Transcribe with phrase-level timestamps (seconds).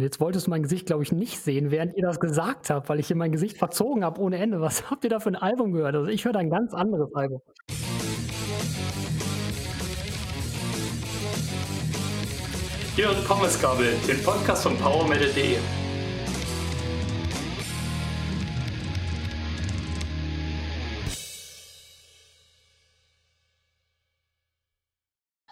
[0.00, 3.00] Jetzt wolltest du mein Gesicht, glaube ich, nicht sehen, während ihr das gesagt habt, weil
[3.00, 4.60] ich hier mein Gesicht verzogen habe ohne Ende.
[4.60, 5.96] Was habt ihr da für ein Album gehört?
[5.96, 7.42] Also ich höre da ein ganz anderes Album.
[12.96, 15.56] Ihr hört Pommesgabel, den Podcast von PowerMetal.de.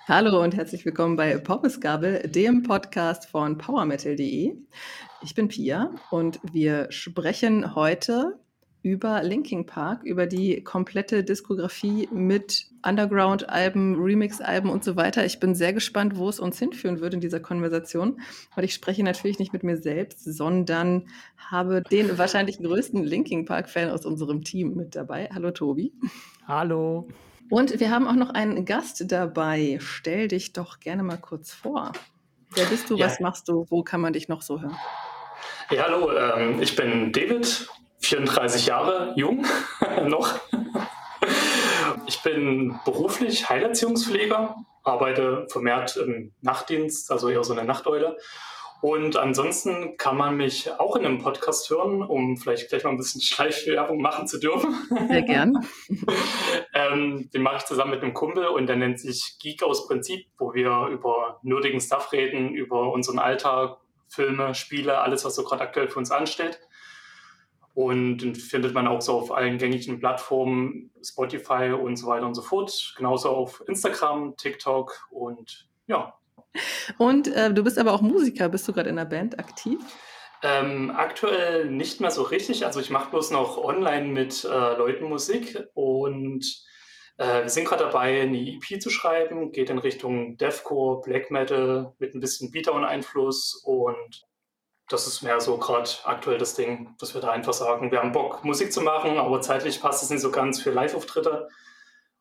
[0.09, 4.57] Hallo und herzlich willkommen bei Pommesgabel, dem Podcast von PowerMetal.de.
[5.21, 8.39] Ich bin Pia und wir sprechen heute
[8.83, 15.27] über Linking Park, über die komplette Diskografie mit Underground-Alben, Remix-Alben und so weiter.
[15.27, 18.21] Ich bin sehr gespannt, wo es uns hinführen wird in dieser Konversation.
[18.55, 23.91] Und ich spreche natürlich nicht mit mir selbst, sondern habe den wahrscheinlich größten Linking Park-Fan
[23.91, 25.29] aus unserem Team mit dabei.
[25.35, 25.93] Hallo Tobi.
[26.47, 27.09] Hallo.
[27.49, 29.79] Und wir haben auch noch einen Gast dabei.
[29.81, 31.93] Stell dich doch gerne mal kurz vor.
[32.55, 32.97] Wer bist du?
[32.97, 33.07] Ja.
[33.07, 33.67] Was machst du?
[33.69, 34.77] Wo kann man dich noch so hören?
[35.71, 39.45] Ja, hallo, ähm, ich bin David, 34 Jahre jung
[40.07, 40.41] noch.
[42.07, 48.17] Ich bin beruflich Heilerziehungspfleger, arbeite vermehrt im Nachtdienst, also eher so eine Nachteule
[48.83, 52.97] und ansonsten kann man mich auch in einem Podcast hören, um vielleicht gleich mal ein
[52.97, 54.75] bisschen Schleichwerbung machen zu dürfen.
[55.09, 55.55] Sehr gern.
[56.75, 60.27] ähm, den mache ich zusammen mit einem Kumpel und der nennt sich Geek aus Prinzip,
[60.39, 65.63] wo wir über nerdigen Stuff reden, über unseren Alltag, Filme, Spiele, alles, was so gerade
[65.63, 66.61] aktuell für uns ansteht.
[67.75, 72.35] Und den findet man auch so auf allen gängigen Plattformen, Spotify und so weiter und
[72.35, 72.95] so fort.
[72.97, 76.15] Genauso auf Instagram, TikTok und ja,
[76.99, 78.49] und äh, du bist aber auch Musiker.
[78.49, 79.79] Bist du gerade in der Band aktiv?
[80.43, 82.67] Ähm, aktuell nicht mehr so richtig.
[82.67, 86.45] Also ich mache bloß noch online mit äh, Leuten Musik und
[87.19, 89.53] äh, wir sind gerade dabei, eine EP zu schreiben.
[89.53, 94.27] Geht in Richtung Deathcore, Black Metal mit ein bisschen Beatdown-Einfluss und
[94.89, 98.13] das ist mehr so gerade aktuell das Ding, dass wir da einfach sagen, wir haben
[98.13, 101.49] Bock, Musik zu machen, aber zeitlich passt es nicht so ganz für Live-Auftritte.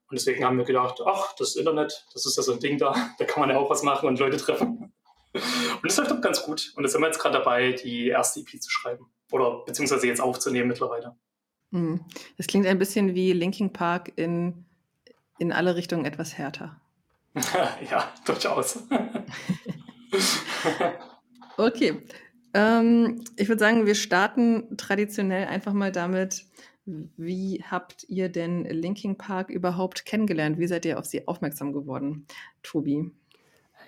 [0.10, 2.94] Und deswegen haben wir gedacht, ach, das Internet, das ist ja so ein Ding da,
[3.20, 4.94] da kann man ja auch was machen und Leute treffen.
[5.34, 6.72] Und es läuft auch ganz gut.
[6.76, 9.08] Und jetzt sind wir jetzt gerade dabei, die erste EP zu schreiben.
[9.32, 11.16] Oder beziehungsweise jetzt aufzunehmen mittlerweile.
[11.72, 12.06] Hm.
[12.38, 14.66] Das klingt ein bisschen wie Linking Park in,
[15.40, 16.80] in alle Richtungen etwas härter.
[17.92, 18.80] ja, durchaus.
[21.58, 22.02] okay.
[22.54, 26.46] Ähm, ich würde sagen, wir starten traditionell einfach mal damit,
[26.86, 30.60] wie habt ihr denn Linking Park überhaupt kennengelernt?
[30.60, 32.28] Wie seid ihr auf sie aufmerksam geworden,
[32.62, 33.12] Tobi?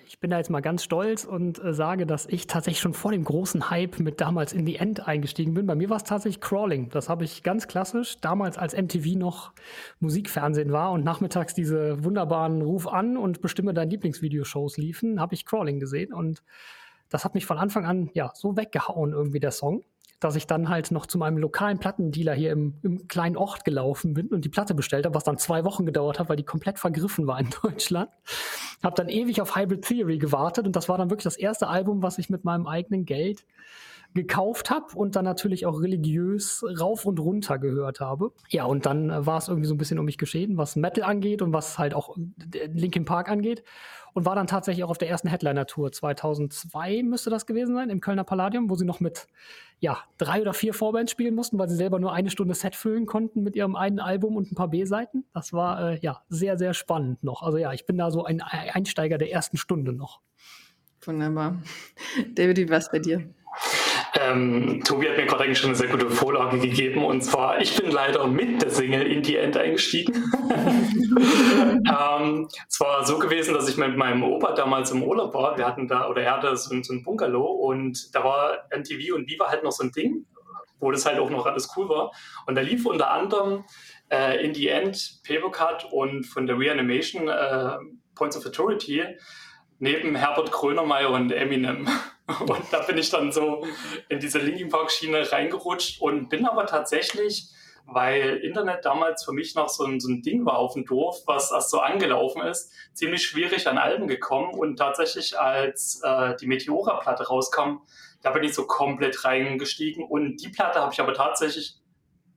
[0.06, 3.12] Ich bin da jetzt mal ganz stolz und äh, sage, dass ich tatsächlich schon vor
[3.12, 5.66] dem großen Hype mit damals in die End eingestiegen bin.
[5.66, 6.88] Bei mir war es tatsächlich Crawling.
[6.88, 9.52] Das habe ich ganz klassisch, damals als MTV noch
[10.00, 15.44] Musikfernsehen war und nachmittags diese wunderbaren Ruf an und bestimme dein Lieblingsvideoshows liefen, habe ich
[15.44, 16.42] Crawling gesehen und
[17.10, 19.84] das hat mich von Anfang an ja so weggehauen irgendwie der Song
[20.20, 24.14] dass ich dann halt noch zu meinem lokalen Plattendealer hier im, im kleinen Ort gelaufen
[24.14, 26.78] bin und die Platte bestellt habe, was dann zwei Wochen gedauert hat, weil die komplett
[26.78, 28.10] vergriffen war in Deutschland.
[28.82, 32.02] Habe dann ewig auf Hybrid Theory gewartet und das war dann wirklich das erste Album,
[32.02, 33.44] was ich mit meinem eigenen Geld
[34.14, 38.32] gekauft habe und dann natürlich auch religiös rauf und runter gehört habe.
[38.48, 41.04] Ja, und dann äh, war es irgendwie so ein bisschen um mich geschehen, was Metal
[41.04, 43.62] angeht und was halt auch äh, Linkin Park angeht.
[44.14, 48.00] Und war dann tatsächlich auch auf der ersten Headliner-Tour 2002 müsste das gewesen sein, im
[48.00, 49.28] Kölner Palladium, wo sie noch mit
[49.78, 53.06] ja, drei oder vier Vorbands spielen mussten, weil sie selber nur eine Stunde Set füllen
[53.06, 55.24] konnten mit ihrem einen Album und ein paar B-Seiten.
[55.34, 57.42] Das war äh, ja sehr, sehr spannend noch.
[57.42, 60.20] Also ja, ich bin da so ein Einsteiger der ersten Stunde noch.
[61.02, 61.62] Wunderbar.
[62.34, 63.28] David, wie war es bei dir?
[64.20, 67.76] Ähm, Tobi hat mir gerade eigentlich schon eine sehr gute Vorlage gegeben und zwar, ich
[67.76, 70.14] bin leider mit der Single in die End eingestiegen.
[71.18, 75.56] ähm, es war so gewesen, dass ich mit meinem Opa damals im Urlaub war.
[75.56, 79.28] Wir hatten da, oder er hatte so, so ein Bungalow und da war MTV und
[79.28, 80.26] Viva halt noch so ein Ding,
[80.80, 82.12] wo das halt auch noch alles cool war.
[82.46, 83.64] Und da lief unter anderem
[84.10, 87.76] äh, in the End Papercut und von der Reanimation äh,
[88.14, 89.04] Points of Authority
[89.78, 91.88] neben Herbert Grönemeyer und Eminem.
[92.40, 93.66] Und da bin ich dann so
[94.08, 97.48] in diese Linkin Park Schiene reingerutscht und bin aber tatsächlich,
[97.86, 101.22] weil Internet damals für mich noch so ein, so ein Ding war auf dem Dorf,
[101.26, 106.46] was erst so angelaufen ist, ziemlich schwierig an Alben gekommen und tatsächlich als äh, die
[106.46, 107.78] Meteora-Platte rauskam,
[108.20, 111.76] da bin ich so komplett reingestiegen und die Platte habe ich aber tatsächlich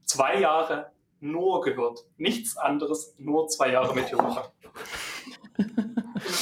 [0.06, 2.06] zwei Jahre nur gehört.
[2.18, 4.54] Nichts anderes, nur zwei Jahre Meteora.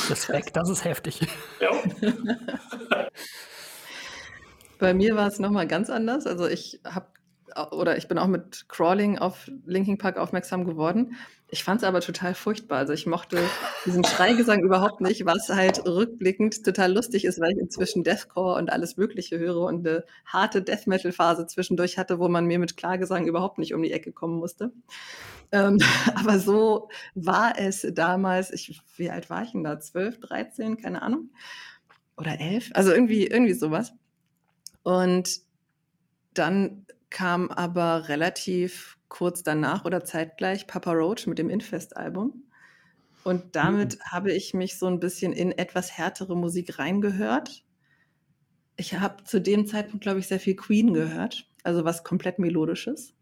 [0.09, 1.21] Respekt, das ist heftig.
[1.59, 1.71] Ja.
[4.79, 6.25] Bei mir war es nochmal ganz anders.
[6.25, 7.07] Also ich habe
[7.71, 11.15] oder ich bin auch mit Crawling auf Linking Park aufmerksam geworden.
[11.51, 12.77] Ich fand es aber total furchtbar.
[12.77, 13.41] Also ich mochte
[13.85, 18.71] diesen Schreigesang überhaupt nicht, was halt rückblickend total lustig ist, weil ich inzwischen Deathcore und
[18.71, 22.77] alles Mögliche höre und eine harte Death Metal Phase zwischendurch hatte, wo man mir mit
[22.77, 24.71] Klagesang überhaupt nicht um die Ecke kommen musste.
[25.51, 25.79] Ähm,
[26.15, 28.51] aber so war es damals.
[28.51, 29.79] Ich, wie alt war ich denn da?
[29.79, 31.31] 12, 13, keine Ahnung.
[32.15, 32.71] Oder 11?
[32.73, 33.93] Also irgendwie, irgendwie sowas.
[34.83, 35.41] Und
[36.35, 42.43] dann kam aber relativ kurz danach oder zeitgleich Papa Roach mit dem Infest-Album.
[43.23, 44.01] Und damit mhm.
[44.11, 47.65] habe ich mich so ein bisschen in etwas härtere Musik reingehört.
[48.77, 53.13] Ich habe zu dem Zeitpunkt, glaube ich, sehr viel Queen gehört, also was komplett melodisches.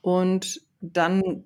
[0.00, 1.44] Und dann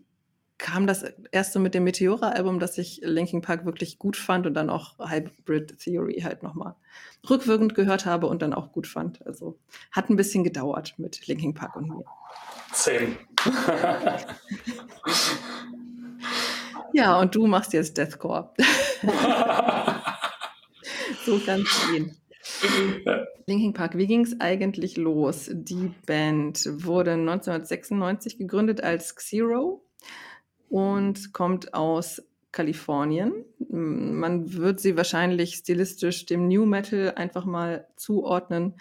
[0.58, 4.70] kam das erste mit dem Meteora-Album, das ich Linkin Park wirklich gut fand und dann
[4.70, 6.74] auch Hybrid Theory halt nochmal
[7.28, 9.26] rückwirkend gehört habe und dann auch gut fand.
[9.26, 9.58] Also
[9.92, 12.04] hat ein bisschen gedauert mit Linkin Park und mir.
[12.72, 13.16] Same.
[16.92, 18.52] ja, und du machst jetzt Deathcore.
[21.24, 22.16] so es gehen.
[23.46, 25.50] Linkin Park, wie ging es eigentlich los?
[25.52, 29.85] Die Band wurde 1996 gegründet als Xero
[30.68, 32.22] und kommt aus
[32.52, 33.44] Kalifornien.
[33.68, 38.74] Man wird sie wahrscheinlich stilistisch dem New Metal einfach mal zuordnen.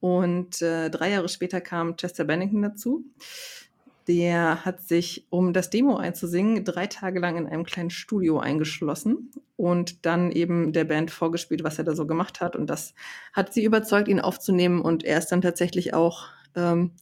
[0.00, 3.04] Und äh, drei Jahre später kam Chester Bennington dazu.
[4.06, 9.30] Der hat sich, um das Demo einzusingen, drei Tage lang in einem kleinen Studio eingeschlossen
[9.56, 12.56] und dann eben der Band vorgespielt, was er da so gemacht hat.
[12.56, 12.94] Und das
[13.34, 14.80] hat sie überzeugt, ihn aufzunehmen.
[14.80, 16.92] Und er ist dann tatsächlich auch ähm,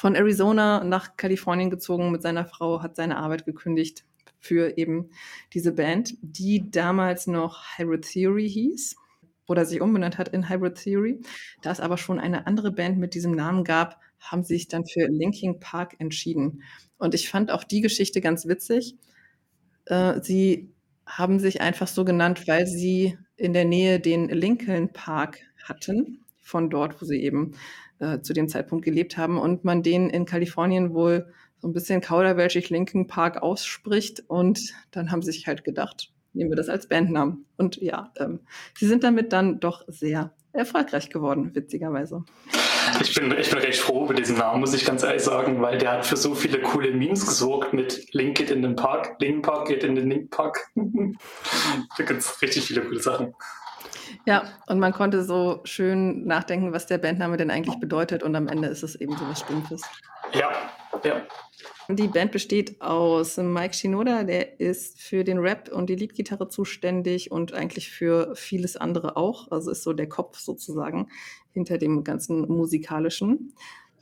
[0.00, 4.06] von Arizona nach Kalifornien gezogen mit seiner Frau, hat seine Arbeit gekündigt
[4.38, 5.10] für eben
[5.52, 8.96] diese Band, die damals noch Hybrid Theory hieß
[9.46, 11.20] oder sich umbenannt hat in Hybrid Theory.
[11.60, 14.86] Da es aber schon eine andere Band mit diesem Namen gab, haben sie sich dann
[14.86, 16.62] für Linking Park entschieden.
[16.96, 18.96] Und ich fand auch die Geschichte ganz witzig.
[19.84, 20.72] Äh, sie
[21.04, 26.70] haben sich einfach so genannt, weil sie in der Nähe den Lincoln Park hatten, von
[26.70, 27.52] dort, wo sie eben
[28.00, 32.00] äh, zu dem Zeitpunkt gelebt haben und man den in Kalifornien wohl so ein bisschen
[32.00, 36.88] kauderwelschig Linkin Park ausspricht und dann haben sie sich halt gedacht, nehmen wir das als
[36.88, 37.44] Bandnamen.
[37.56, 38.40] Und ja, ähm,
[38.78, 42.24] sie sind damit dann doch sehr erfolgreich geworden, witzigerweise.
[43.02, 45.78] Ich bin, ich bin recht froh über diesen Namen, muss ich ganz ehrlich sagen, weil
[45.78, 49.44] der hat für so viele coole Memes gesorgt mit Link geht in den Park, Link
[49.44, 50.70] Park geht in den Link Park.
[50.74, 53.34] da gibt es richtig viele coole Sachen.
[54.26, 58.48] Ja, und man konnte so schön nachdenken, was der Bandname denn eigentlich bedeutet und am
[58.48, 59.82] Ende ist es eben so was Stumpfes.
[60.32, 60.50] Ja,
[61.04, 61.22] ja.
[61.88, 67.32] Die Band besteht aus Mike Shinoda, der ist für den Rap und die Leadgitarre zuständig
[67.32, 69.50] und eigentlich für vieles andere auch.
[69.50, 71.08] Also ist so der Kopf sozusagen
[71.52, 73.54] hinter dem ganzen musikalischen.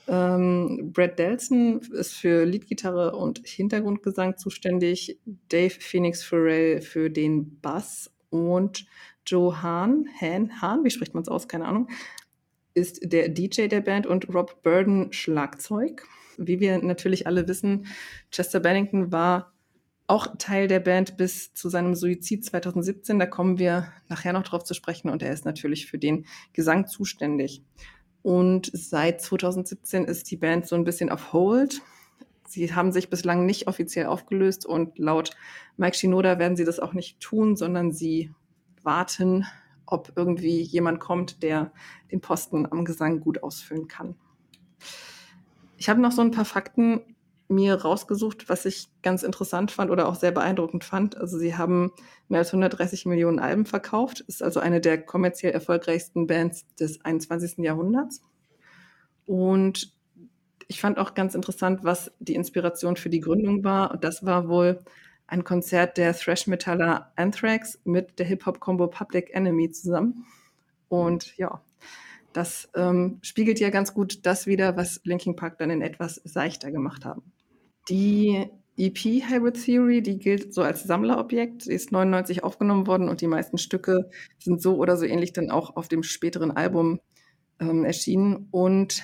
[0.06, 5.19] Ähm, Brad Delson ist für Leadgitarre und Hintergrundgesang zuständig.
[5.49, 8.87] Dave Phoenix Farrell für den Bass und
[9.28, 11.48] Joe Hahn, Han, Hahn, wie spricht man es aus?
[11.48, 11.88] Keine Ahnung,
[12.75, 16.04] ist der DJ der Band und Rob Burden Schlagzeug.
[16.36, 17.86] Wie wir natürlich alle wissen,
[18.30, 19.52] Chester Bennington war
[20.06, 23.19] auch Teil der Band bis zu seinem Suizid 2017.
[23.19, 26.86] Da kommen wir nachher noch drauf zu sprechen und er ist natürlich für den Gesang
[26.86, 27.62] zuständig.
[28.22, 31.82] Und seit 2017 ist die Band so ein bisschen auf Hold.
[32.46, 35.31] Sie haben sich bislang nicht offiziell aufgelöst und laut
[35.76, 38.31] Mike Shinoda werden sie das auch nicht tun, sondern sie
[38.84, 39.46] warten,
[39.86, 41.72] ob irgendwie jemand kommt, der
[42.10, 44.14] den Posten am Gesang gut ausfüllen kann.
[45.76, 47.00] Ich habe noch so ein paar Fakten
[47.48, 51.17] mir rausgesucht, was ich ganz interessant fand oder auch sehr beeindruckend fand.
[51.17, 51.93] Also sie haben
[52.29, 57.58] mehr als 130 Millionen Alben verkauft, ist also eine der kommerziell erfolgreichsten Bands des 21.
[57.58, 58.22] Jahrhunderts.
[59.24, 59.94] Und
[60.69, 63.93] ich fand auch ganz interessant, was die Inspiration für die Gründung war.
[63.93, 64.82] Und das war wohl
[65.29, 70.27] ein Konzert der Thrash-Metaller Anthrax mit der Hip-Hop-Combo Public Enemy zusammen.
[70.89, 71.63] Und ja,
[72.32, 76.73] das ähm, spiegelt ja ganz gut das wieder, was Linkin Park dann in etwas seichter
[76.73, 77.23] gemacht haben.
[77.89, 78.47] Die
[78.79, 83.27] EP Hybrid Theory, die gilt so als Sammlerobjekt, sie ist 99 aufgenommen worden und die
[83.27, 84.08] meisten Stücke
[84.39, 87.01] sind so oder so ähnlich dann auch auf dem späteren Album
[87.61, 88.49] ähm, erschienen.
[88.51, 89.03] Und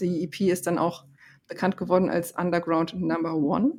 [0.00, 1.04] die EP ist dann auch
[1.48, 3.72] bekannt geworden als Underground Number One.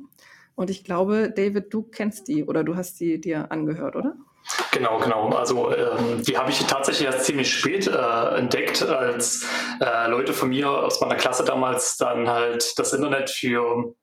[0.54, 4.14] Und ich glaube, David, du kennst die oder du hast die dir angehört, oder?
[4.72, 5.30] Genau, genau.
[5.30, 9.46] Also ähm, die habe ich tatsächlich erst ziemlich spät äh, entdeckt, als
[9.80, 13.94] äh, Leute von mir aus meiner Klasse damals dann halt das Internet für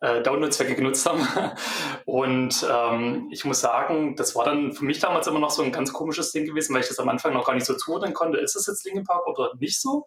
[0.00, 1.26] äh, Downloadzwecke genutzt haben.
[2.06, 5.72] Und ähm, ich muss sagen, das war dann für mich damals immer noch so ein
[5.72, 8.38] ganz komisches Ding gewesen, weil ich das am Anfang noch gar nicht so zuordnen konnte.
[8.38, 10.06] Ist es jetzt Linkin Park oder nicht so?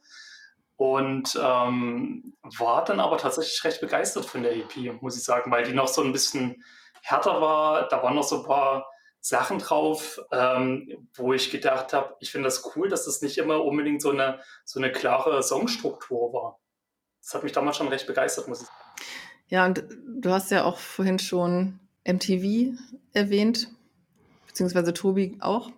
[0.78, 5.66] Und ähm, war dann aber tatsächlich recht begeistert von der EP, muss ich sagen, weil
[5.66, 6.64] die noch so ein bisschen
[7.02, 7.88] härter war.
[7.88, 8.88] Da waren noch so ein paar
[9.20, 13.64] Sachen drauf, ähm, wo ich gedacht habe, ich finde das cool, dass das nicht immer
[13.64, 16.60] unbedingt so eine, so eine klare Songstruktur war.
[17.22, 18.80] Das hat mich damals schon recht begeistert, muss ich sagen.
[19.50, 22.78] Ja, und du hast ja auch vorhin schon MTV
[23.14, 23.70] erwähnt,
[24.46, 25.72] beziehungsweise Tobi auch.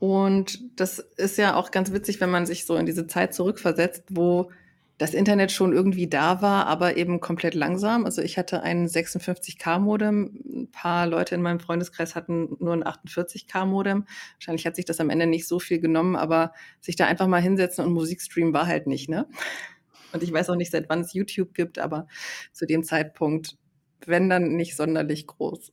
[0.00, 4.04] Und das ist ja auch ganz witzig, wenn man sich so in diese Zeit zurückversetzt,
[4.08, 4.50] wo
[4.96, 8.06] das Internet schon irgendwie da war, aber eben komplett langsam.
[8.06, 10.40] Also ich hatte ein 56K-Modem.
[10.54, 14.06] Ein paar Leute in meinem Freundeskreis hatten nur ein 48K-Modem.
[14.36, 17.42] Wahrscheinlich hat sich das am Ende nicht so viel genommen, aber sich da einfach mal
[17.42, 19.26] hinsetzen und Musik streamen war halt nicht, ne?
[20.12, 22.06] Und ich weiß auch nicht, seit wann es YouTube gibt, aber
[22.52, 23.56] zu dem Zeitpunkt,
[24.06, 25.72] wenn dann nicht sonderlich groß.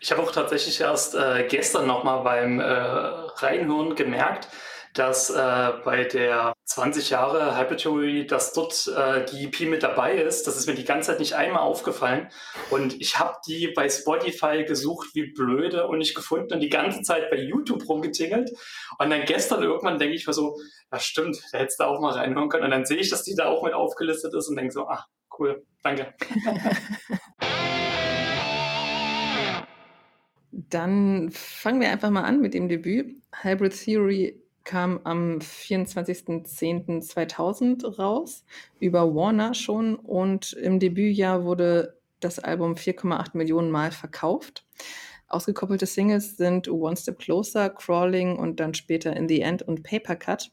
[0.00, 4.48] Ich habe auch tatsächlich erst äh, gestern nochmal beim äh, Reinhören gemerkt,
[4.94, 10.46] dass äh, bei der 20 Jahre Hypertheory, dass dort äh, die EP mit dabei ist.
[10.46, 12.28] Das ist mir die ganze Zeit nicht einmal aufgefallen.
[12.70, 17.02] Und ich habe die bei Spotify gesucht wie blöde und nicht gefunden und die ganze
[17.02, 18.50] Zeit bei YouTube rumgetingelt.
[18.98, 20.58] Und dann gestern irgendwann denke ich mir so,
[20.90, 22.64] ja stimmt, da hättest du auch mal reinhören können.
[22.64, 25.06] Und dann sehe ich, dass die da auch mit aufgelistet ist und denke so, ach,
[25.38, 26.14] cool, danke.
[30.58, 33.14] Dann fangen wir einfach mal an mit dem Debüt.
[33.42, 38.46] Hybrid Theory kam am 24.10.2000 raus,
[38.80, 44.64] über Warner schon und im Debütjahr wurde das Album 4,8 Millionen Mal verkauft.
[45.28, 50.16] Ausgekoppelte Singles sind One Step Closer, Crawling und dann später In the End und Paper
[50.16, 50.50] Cut.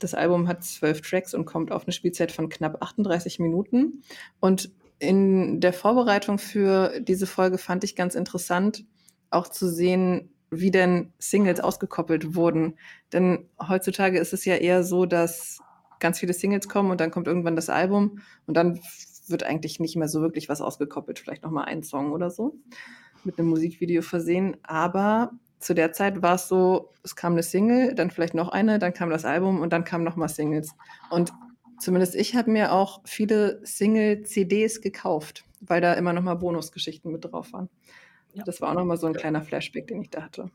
[0.00, 4.02] Das Album hat zwölf Tracks und kommt auf eine Spielzeit von knapp 38 Minuten.
[4.40, 8.84] Und in der Vorbereitung für diese Folge fand ich ganz interessant,
[9.32, 12.74] auch zu sehen, wie denn Singles ausgekoppelt wurden.
[13.12, 15.60] Denn heutzutage ist es ja eher so, dass
[15.98, 18.80] ganz viele Singles kommen und dann kommt irgendwann das Album und dann
[19.28, 21.18] wird eigentlich nicht mehr so wirklich was ausgekoppelt.
[21.18, 22.56] Vielleicht nochmal ein Song oder so
[23.24, 24.56] mit einem Musikvideo versehen.
[24.62, 28.78] Aber zu der Zeit war es so, es kam eine Single, dann vielleicht noch eine,
[28.78, 30.74] dann kam das Album und dann kamen nochmal Singles.
[31.10, 31.32] Und
[31.78, 37.52] zumindest ich habe mir auch viele Single-CDs gekauft, weil da immer nochmal Bonusgeschichten mit drauf
[37.52, 37.68] waren.
[38.34, 38.44] Ja.
[38.44, 40.50] Das war auch nochmal so ein kleiner Flashback, den ich da hatte.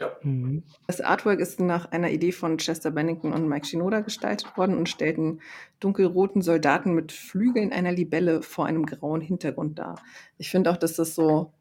[0.00, 0.16] Ja.
[0.22, 0.62] Mhm.
[0.86, 4.88] Das Artwork ist nach einer Idee von Chester Bennington und Mike Shinoda gestaltet worden und
[4.88, 5.40] stellt einen
[5.80, 10.02] dunkelroten Soldaten mit Flügeln einer Libelle vor einem grauen Hintergrund dar.
[10.38, 11.52] Ich finde auch, dass das so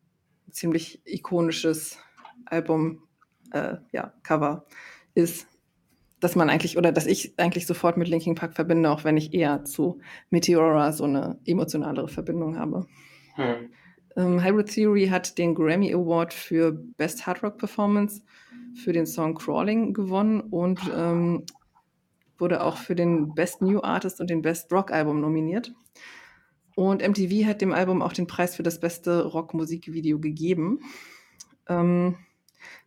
[0.47, 1.99] ein ziemlich ikonisches
[2.45, 3.03] Album,
[3.51, 4.65] äh, ja, Cover
[5.13, 5.47] ist,
[6.19, 9.33] dass man eigentlich, oder dass ich eigentlich sofort mit Linkin Park verbinde, auch wenn ich
[9.33, 12.85] eher zu Meteora so eine emotionalere Verbindung habe.
[13.35, 13.71] Hm.
[14.15, 18.21] Ähm, Hybrid Theory hat den Grammy Award für Best Hard Rock Performance
[18.75, 21.45] für den Song Crawling gewonnen und ähm,
[22.37, 25.73] wurde auch für den Best New Artist und den Best Rock Album nominiert.
[26.75, 30.79] Und MTV hat dem Album auch den Preis für das beste Rock-Musikvideo gegeben.
[31.67, 32.15] Ähm,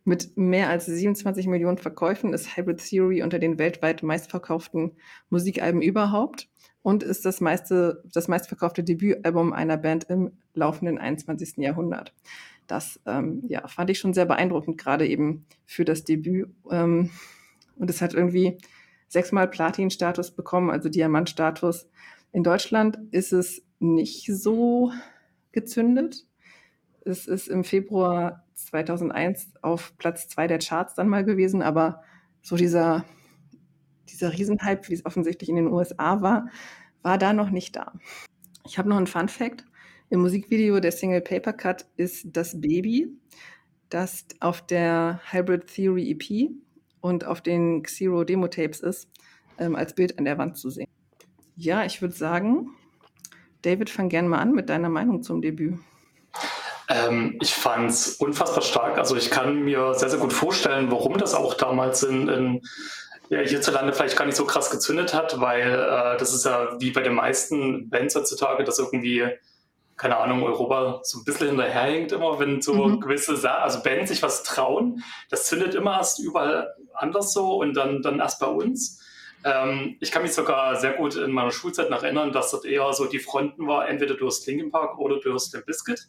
[0.03, 4.97] mit mehr als 27 Millionen Verkäufen ist Hybrid Theory unter den weltweit meistverkauften
[5.29, 6.49] Musikalben überhaupt
[6.85, 11.57] und ist das meiste, das meistverkaufte Debütalbum einer Band im laufenden 21.
[11.57, 12.13] Jahrhundert.
[12.67, 16.47] Das ähm, ja, fand ich schon sehr beeindruckend, gerade eben für das Debüt.
[16.69, 17.09] Ähm,
[17.75, 18.59] und es hat irgendwie
[19.07, 21.89] sechsmal Platin-Status bekommen, also Diamant-Status.
[22.31, 24.91] In Deutschland ist es nicht so
[25.53, 26.27] gezündet.
[27.03, 32.03] Es ist im Februar 2001 auf Platz zwei der Charts dann mal gewesen, aber
[32.43, 33.05] so dieser
[34.09, 36.47] dieser Riesenhype, wie es offensichtlich in den USA war,
[37.01, 37.93] war da noch nicht da.
[38.65, 39.65] Ich habe noch einen Fun Fact.
[40.09, 43.07] Im Musikvideo der Single Paper Cut ist das Baby,
[43.89, 46.51] das auf der Hybrid Theory EP
[47.01, 49.09] und auf den Xero Demo Tapes ist,
[49.57, 50.87] ähm, als Bild an der Wand zu sehen.
[51.55, 52.69] Ja, ich würde sagen,
[53.61, 55.79] David, fang gern mal an mit deiner Meinung zum Debüt.
[56.87, 58.97] Ähm, ich fand es unfassbar stark.
[58.97, 62.61] Also ich kann mir sehr, sehr gut vorstellen, warum das auch damals in, in
[63.29, 66.91] ja, hierzulande vielleicht gar nicht so krass gezündet hat, weil äh, das ist ja wie
[66.91, 69.27] bei den meisten Bands heutzutage, dass irgendwie,
[69.97, 72.99] keine Ahnung, Europa so ein bisschen hinterherhängt immer, wenn so mhm.
[72.99, 75.03] gewisse Sa also Bands sich was trauen.
[75.29, 79.01] Das zündet immer erst überall anders so und dann, dann erst bei uns.
[79.43, 82.91] Ähm, ich kann mich sogar sehr gut in meiner Schulzeit noch erinnern, dass dort eher
[82.93, 85.99] so die Fronten war, entweder du hast Linkin Park oder du hast den Biscuit.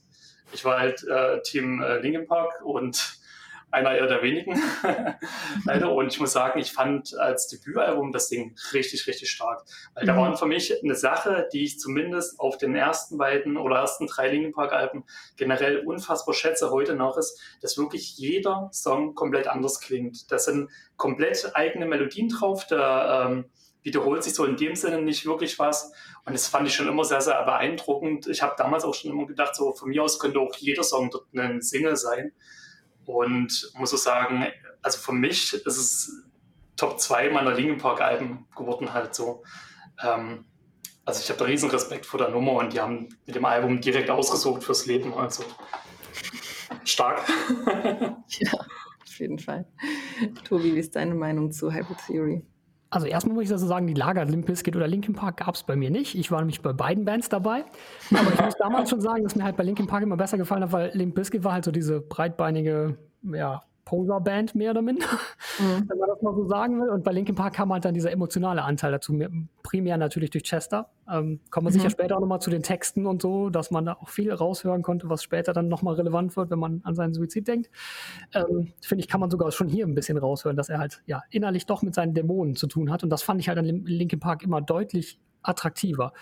[0.53, 3.19] Ich war halt äh, Team äh, Linkin Park und
[3.77, 4.61] einer eher der wenigen,
[5.65, 5.93] leider.
[5.93, 9.65] Und ich muss sagen, ich fand als Debütalbum das Ding richtig, richtig stark.
[9.95, 10.07] Weil mhm.
[10.07, 14.07] da war für mich eine Sache, die ich zumindest auf den ersten beiden oder ersten
[14.07, 15.05] drei Linkin Park Alben
[15.37, 20.33] generell unfassbar schätze heute noch ist, dass wirklich jeder Song komplett anders klingt.
[20.33, 22.67] Das sind komplett eigene Melodien drauf.
[22.67, 23.45] Der, ähm,
[23.87, 25.93] wiederholt sich so in dem Sinne nicht wirklich was.
[26.25, 28.27] Und das fand ich schon immer sehr, sehr beeindruckend.
[28.27, 31.09] Ich habe damals auch schon immer gedacht, so von mir aus könnte auch jeder Song
[31.09, 32.33] dort ein Single sein.
[33.07, 34.47] Und muss so sagen,
[34.83, 36.23] also für mich ist es
[36.77, 39.43] Top 2 meiner Linkin Park Alben geworden halt so.
[40.03, 40.45] Ähm,
[41.05, 44.11] also ich habe riesen Respekt vor der Nummer und die haben mit dem Album direkt
[44.11, 45.15] ausgesucht fürs Leben.
[45.15, 45.45] Also
[46.85, 47.23] stark.
[48.39, 49.67] ja, auf jeden Fall.
[50.45, 52.47] Tobi, wie ist deine Meinung zu Hybrid Theory?
[52.89, 55.65] Also erstmal muss ich dazu sagen, die Lager Limp Bizkit oder Linkin Park gab es
[55.65, 56.15] bei mir nicht.
[56.15, 57.65] Ich war nämlich bei beiden Bands dabei.
[58.15, 60.63] Aber ich muss damals schon sagen, dass mir halt bei Linkin Park immer besser gefallen
[60.63, 65.07] hat, weil Limp Bizkit war halt so diese breitbeinige, ja, Poser-Band mehr oder minder,
[65.59, 65.89] mhm.
[65.89, 66.91] wenn man das mal so sagen will.
[66.91, 69.19] Und bei Linkin Park kam halt dann dieser emotionale Anteil dazu,
[69.63, 70.91] primär natürlich durch Chester.
[71.11, 71.75] Ähm, kommen wir mhm.
[71.75, 74.83] sicher später auch nochmal zu den Texten und so, dass man da auch viel raushören
[74.83, 77.71] konnte, was später dann nochmal relevant wird, wenn man an seinen Suizid denkt.
[78.35, 81.23] Ähm, Finde ich, kann man sogar schon hier ein bisschen raushören, dass er halt ja
[81.31, 83.05] innerlich doch mit seinen Dämonen zu tun hat.
[83.05, 86.13] Und das fand ich halt an Linkin Park immer deutlich attraktiver.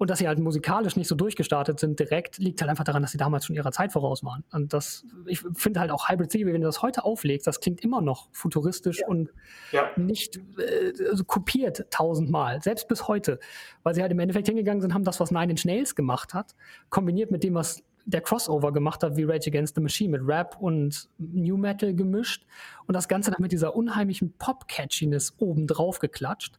[0.00, 3.12] Und dass sie halt musikalisch nicht so durchgestartet sind direkt, liegt halt einfach daran, dass
[3.12, 4.44] sie damals schon ihrer Zeit voraus waren.
[4.50, 7.82] Und das, ich finde halt auch Hybrid Theory, wenn du das heute auflegst, das klingt
[7.82, 9.08] immer noch futuristisch ja.
[9.08, 9.28] und
[9.72, 9.90] ja.
[9.96, 13.40] nicht äh, also kopiert tausendmal, selbst bis heute.
[13.82, 16.54] Weil sie halt im Endeffekt hingegangen sind, haben das, was Nine Inch Nails gemacht hat,
[16.88, 20.56] kombiniert mit dem, was der Crossover gemacht hat, wie Rage Against the Machine, mit Rap
[20.60, 22.46] und New Metal gemischt
[22.86, 26.58] und das Ganze dann mit dieser unheimlichen Pop-Catchiness obendrauf geklatscht.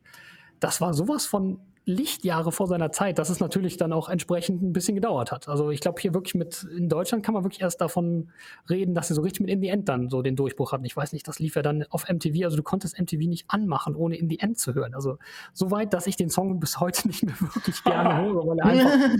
[0.59, 4.71] Das war sowas von Lichtjahre vor seiner Zeit, dass es natürlich dann auch entsprechend ein
[4.71, 5.47] bisschen gedauert hat.
[5.47, 8.29] Also ich glaube hier wirklich mit, in Deutschland kann man wirklich erst davon
[8.69, 10.85] reden, dass sie so richtig mit In the End dann so den Durchbruch hatten.
[10.85, 13.95] Ich weiß nicht, das lief ja dann auf MTV, also du konntest MTV nicht anmachen,
[13.95, 14.93] ohne In the End zu hören.
[14.93, 15.17] Also
[15.53, 18.65] so weit, dass ich den Song bis heute nicht mehr wirklich gerne höre, weil er
[18.65, 19.17] einfach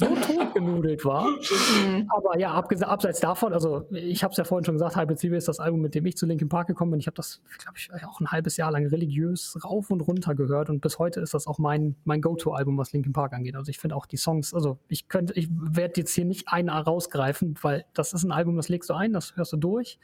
[0.00, 1.28] so totgenudelt war.
[1.28, 2.08] Mhm.
[2.08, 5.48] Aber ja, abseits davon, also ich habe es ja vorhin schon gesagt, Hybrid Theory ist
[5.48, 7.00] das Album, mit dem ich zu Linkin Park gekommen bin.
[7.00, 10.70] Ich habe das, glaube ich, auch ein halbes Jahr lang religiös rauf und runter gehört
[10.70, 13.56] und bis heute ist das auch mein, mein Go-To-Album, was Linkin Park angeht.
[13.56, 16.70] Also ich finde auch die Songs, also ich könnte, ich werde jetzt hier nicht einen
[16.70, 19.98] rausgreifen, weil das ist ein Album, das legst du ein, das hörst du durch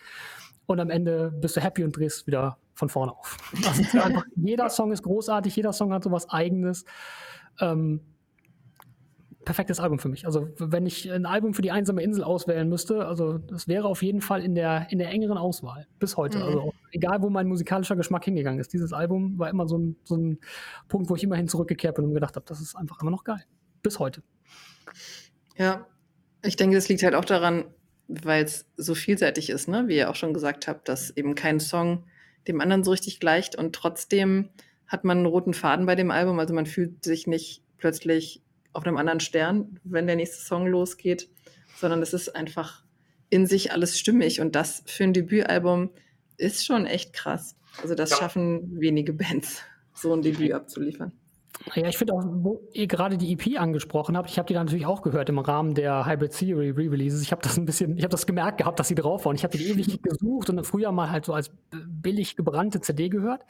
[0.67, 3.37] und am Ende bist du happy und drehst wieder von vorne auf.
[3.67, 6.85] Also einfach, jeder Song ist großartig, jeder Song hat so was Eigenes.
[7.61, 8.01] Ähm,
[9.47, 10.27] perfektes Album für mich.
[10.27, 14.03] Also wenn ich ein Album für die einsame Insel auswählen müsste, also das wäre auf
[14.03, 16.39] jeden Fall in der, in der engeren Auswahl bis heute.
[16.39, 16.45] Mhm.
[16.45, 18.73] Also egal, wo mein musikalischer Geschmack hingegangen ist.
[18.73, 20.41] Dieses Album war immer so ein, so ein
[20.89, 23.45] Punkt, wo ich immerhin zurückgekehrt bin und gedacht habe, das ist einfach immer noch geil.
[23.83, 24.23] Bis heute.
[25.57, 25.87] Ja,
[26.43, 27.65] ich denke, das liegt halt auch daran,
[28.09, 29.85] weil es so vielseitig ist, ne?
[29.87, 32.05] wie ihr auch schon gesagt habt, dass eben kein Song
[32.49, 34.51] dem anderen so richtig gleicht und trotzdem
[34.89, 36.39] hat man einen roten Faden bei dem Album.
[36.39, 38.43] Also man fühlt sich nicht plötzlich
[38.77, 41.29] auf einem anderen Stern, wenn der nächste Song losgeht,
[41.77, 42.85] sondern es ist einfach
[43.29, 45.91] in sich alles stimmig und das für ein Debütalbum
[46.37, 47.57] ist schon echt krass.
[47.83, 48.17] Also das ja.
[48.17, 49.63] schaffen wenige Bands,
[49.95, 51.13] so ein Debüt abzuliefern.
[51.75, 54.63] Ja, ich finde auch, wo ihr gerade die EP angesprochen habt, ich habe die da
[54.63, 57.23] natürlich auch gehört im Rahmen der Hybrid Theory Re-Releases.
[57.23, 59.37] Ich habe das ein bisschen, ich habe das gemerkt gehabt, dass sie drauf waren.
[59.37, 63.45] Ich habe die ewig gesucht und früher mal halt so als billig gebrannte CD gehört.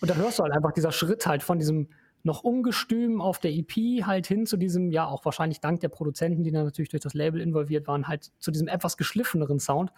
[0.00, 1.88] Und da hörst du halt einfach dieser Schritt halt von diesem
[2.28, 6.44] noch ungestüm auf der EP halt hin zu diesem, ja, auch wahrscheinlich dank der Produzenten,
[6.44, 9.92] die dann natürlich durch das Label involviert waren, halt zu diesem etwas geschliffeneren Sound.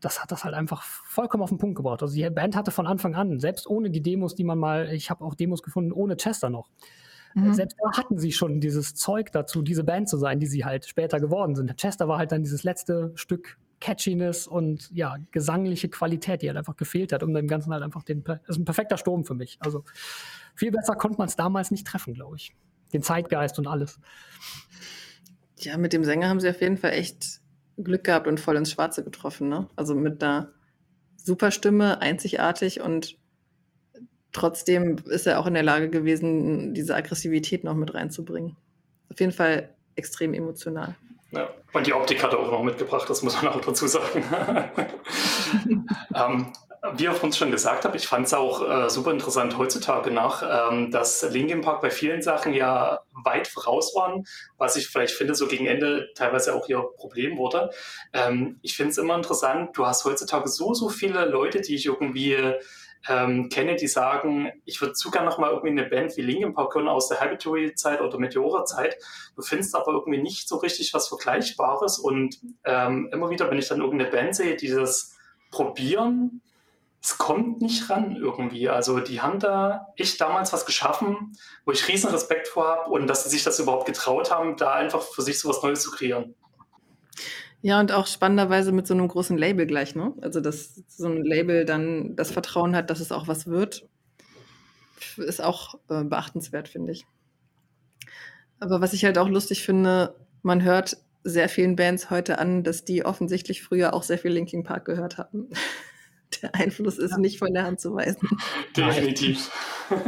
[0.00, 2.02] Das hat das halt einfach vollkommen auf den Punkt gebracht.
[2.02, 5.10] Also die Band hatte von Anfang an, selbst ohne die Demos, die man mal, ich
[5.10, 6.68] habe auch Demos gefunden, ohne Chester noch.
[7.34, 7.54] Mhm.
[7.54, 10.86] Selbst da hatten sie schon dieses Zeug dazu, diese Band zu sein, die sie halt
[10.86, 11.76] später geworden sind.
[11.76, 16.76] Chester war halt dann dieses letzte Stück Catchiness und ja, gesangliche Qualität, die halt einfach
[16.76, 19.58] gefehlt hat, um dem Ganzen halt einfach den, das ist ein perfekter Sturm für mich.
[19.60, 19.84] Also
[20.56, 22.54] viel besser konnte man es damals nicht treffen, glaube ich.
[22.92, 24.00] Den Zeitgeist und alles.
[25.58, 27.40] Ja, mit dem Sänger haben sie auf jeden Fall echt
[27.78, 29.68] Glück gehabt und voll ins Schwarze getroffen, ne?
[29.76, 30.52] Also mit einer
[31.16, 33.16] super Stimme, einzigartig und
[34.32, 38.56] trotzdem ist er auch in der Lage gewesen, diese Aggressivität noch mit reinzubringen.
[39.10, 40.94] Auf jeden Fall extrem emotional.
[41.32, 44.22] Ja, und die Optik hat er auch noch mitgebracht, das muss man auch dazu sagen.
[46.14, 46.52] ähm,
[46.94, 50.70] wie ihr uns schon gesagt habt, ich fand es auch äh, super interessant heutzutage nach,
[50.70, 54.24] ähm, dass Linkin Park bei vielen Sachen ja weit voraus waren,
[54.58, 57.70] was ich vielleicht finde, so gegen Ende teilweise auch ihr Problem wurde.
[58.12, 61.86] Ähm, ich finde es immer interessant, du hast heutzutage so, so viele Leute, die ich
[61.86, 62.36] irgendwie
[63.08, 66.74] ähm, kenne, die sagen, ich würde sogar noch mal irgendwie eine Band wie Linkin Park
[66.74, 68.96] hören aus der Habituary-Zeit oder Meteora-Zeit.
[69.36, 73.68] Du findest aber irgendwie nicht so richtig was Vergleichbares und ähm, immer wieder, wenn ich
[73.68, 75.16] dann irgendeine Band sehe, die das
[75.50, 76.42] probieren,
[77.06, 78.68] es kommt nicht ran irgendwie.
[78.68, 83.06] Also die haben da echt damals was geschaffen, wo ich riesen Respekt vor habe und
[83.06, 85.92] dass sie sich das überhaupt getraut haben, da einfach für sich so was Neues zu
[85.92, 86.34] kreieren.
[87.62, 90.14] Ja, und auch spannenderweise mit so einem großen Label gleich, ne?
[90.20, 93.88] Also, dass so ein Label dann das Vertrauen hat, dass es auch was wird.
[95.16, 97.06] ist auch äh, beachtenswert, finde ich.
[98.58, 102.84] Aber was ich halt auch lustig finde, man hört sehr vielen Bands heute an, dass
[102.84, 105.50] die offensichtlich früher auch sehr viel Linkin Park gehört haben.
[106.42, 107.18] Der Einfluss ist ja.
[107.18, 108.28] nicht von der Hand zu weisen.
[108.76, 109.50] Definitiv.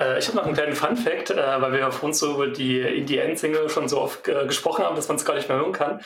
[0.00, 2.80] Äh, ich habe noch einen kleinen Fun-Fact, äh, weil wir ja vorhin so über die
[2.80, 6.00] Indie-End-Single schon so oft äh, gesprochen haben, dass man es gar nicht mehr hören kann.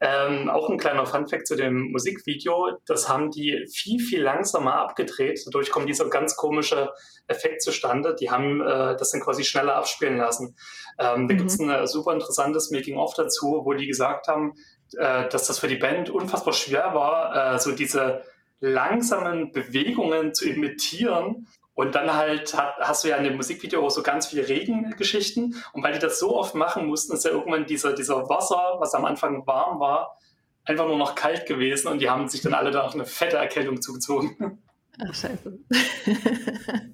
[0.00, 2.78] Ähm, auch ein kleiner Fun-Fact zu dem Musikvideo.
[2.86, 5.40] Das haben die viel, viel langsamer abgedreht.
[5.46, 6.92] Dadurch kommt dieser ganz komische
[7.26, 8.14] Effekt zustande.
[8.14, 10.54] Die haben äh, das dann quasi schneller abspielen lassen.
[11.00, 11.38] Ähm, da mhm.
[11.38, 14.54] gibt es ein super interessantes Making-of dazu, wo die gesagt haben,
[14.96, 18.22] äh, dass das für die Band unfassbar schwer war, äh, so diese
[18.60, 21.46] langsamen Bewegungen zu imitieren.
[21.74, 25.56] Und dann halt hast du ja in dem Musikvideo auch so ganz viele Regengeschichten.
[25.72, 28.94] Und weil die das so oft machen mussten, ist ja irgendwann dieser, dieser Wasser, was
[28.94, 30.18] am Anfang warm war,
[30.64, 31.88] einfach nur noch kalt gewesen.
[31.88, 34.58] Und die haben sich dann alle da auch eine fette Erkältung zugezogen.
[34.98, 35.58] Ach, scheiße.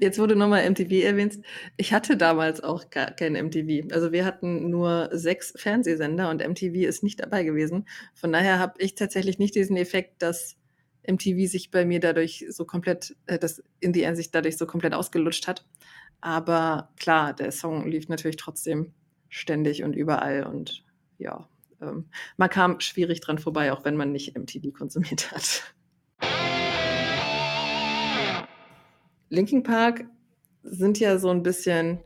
[0.00, 1.38] Jetzt wurde nochmal MTV erwähnt.
[1.76, 3.92] Ich hatte damals auch gar kein MTV.
[3.92, 7.88] Also wir hatten nur sechs Fernsehsender und MTV ist nicht dabei gewesen.
[8.14, 10.56] Von daher habe ich tatsächlich nicht diesen Effekt, dass
[11.06, 14.94] MTV sich bei mir dadurch so komplett, äh, das in die sich dadurch so komplett
[14.94, 15.66] ausgelutscht hat.
[16.20, 18.92] Aber klar, der Song lief natürlich trotzdem
[19.28, 20.84] ständig und überall und
[21.18, 21.48] ja,
[21.80, 25.74] ähm, man kam schwierig dran vorbei, auch wenn man nicht MTV konsumiert hat.
[29.28, 30.04] Linkin Park
[30.62, 32.00] sind ja so ein bisschen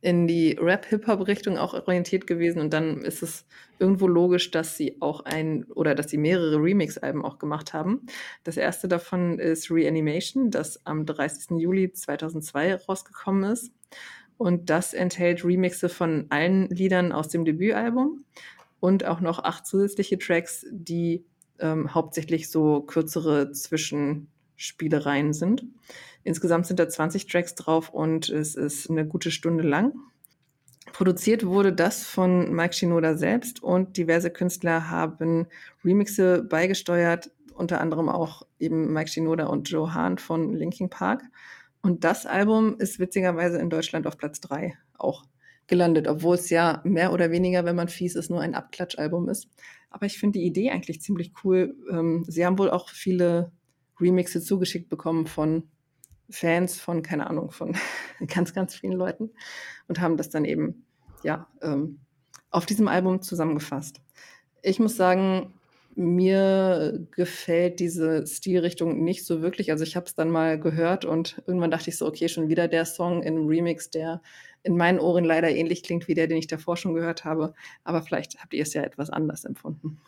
[0.00, 3.46] in die Rap-Hip-Hop-Richtung auch orientiert gewesen und dann ist es
[3.80, 8.06] irgendwo logisch, dass sie auch ein oder dass sie mehrere Remix-Alben auch gemacht haben.
[8.44, 11.58] Das erste davon ist Reanimation, das am 30.
[11.58, 13.72] Juli 2002 rausgekommen ist
[14.36, 18.24] und das enthält Remixe von allen Liedern aus dem Debütalbum
[18.80, 21.24] und auch noch acht zusätzliche Tracks, die
[21.58, 25.64] ähm, hauptsächlich so kürzere Zwischenspielereien sind.
[26.24, 29.92] Insgesamt sind da 20 Tracks drauf und es ist eine gute Stunde lang.
[30.92, 35.46] Produziert wurde das von Mike Shinoda selbst und diverse Künstler haben
[35.84, 41.22] Remixe beigesteuert, unter anderem auch eben Mike Shinoda und Joe Hahn von Linkin Park.
[41.82, 45.24] Und das Album ist witzigerweise in Deutschland auf Platz 3 auch
[45.66, 49.48] gelandet, obwohl es ja mehr oder weniger, wenn man fies ist, nur ein Abklatschalbum ist.
[49.90, 51.76] Aber ich finde die Idee eigentlich ziemlich cool.
[51.90, 53.52] Ähm, sie haben wohl auch viele
[54.00, 55.64] Remixe zugeschickt bekommen von
[56.30, 57.76] Fans von, keine Ahnung, von
[58.26, 59.30] ganz, ganz vielen Leuten
[59.88, 60.84] und haben das dann eben,
[61.22, 62.00] ja, ähm,
[62.50, 64.00] auf diesem Album zusammengefasst.
[64.62, 65.54] Ich muss sagen,
[65.98, 69.72] mir gefällt diese Stilrichtung nicht so wirklich.
[69.72, 72.68] Also ich habe es dann mal gehört und irgendwann dachte ich so, okay, schon wieder
[72.68, 74.22] der Song in einem Remix, der
[74.62, 77.52] in meinen Ohren leider ähnlich klingt wie der, den ich davor schon gehört habe.
[77.82, 80.00] Aber vielleicht habt ihr es ja etwas anders empfunden.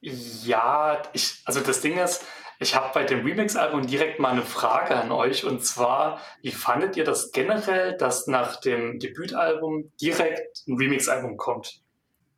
[0.00, 2.24] Ja, ich, also das Ding ist,
[2.60, 6.94] ich habe bei dem Remix-Album direkt mal eine Frage an euch und zwar, wie fandet
[6.96, 11.80] ihr das generell, dass nach dem Debütalbum direkt ein Remix-Album kommt?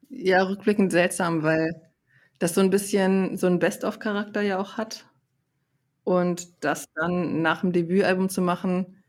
[0.08, 1.74] Ja, rückblickend seltsam, weil
[2.38, 5.06] das so ein bisschen so einen Best-of-Charakter ja auch hat.
[6.04, 9.02] Und das dann nach dem Debütalbum zu machen,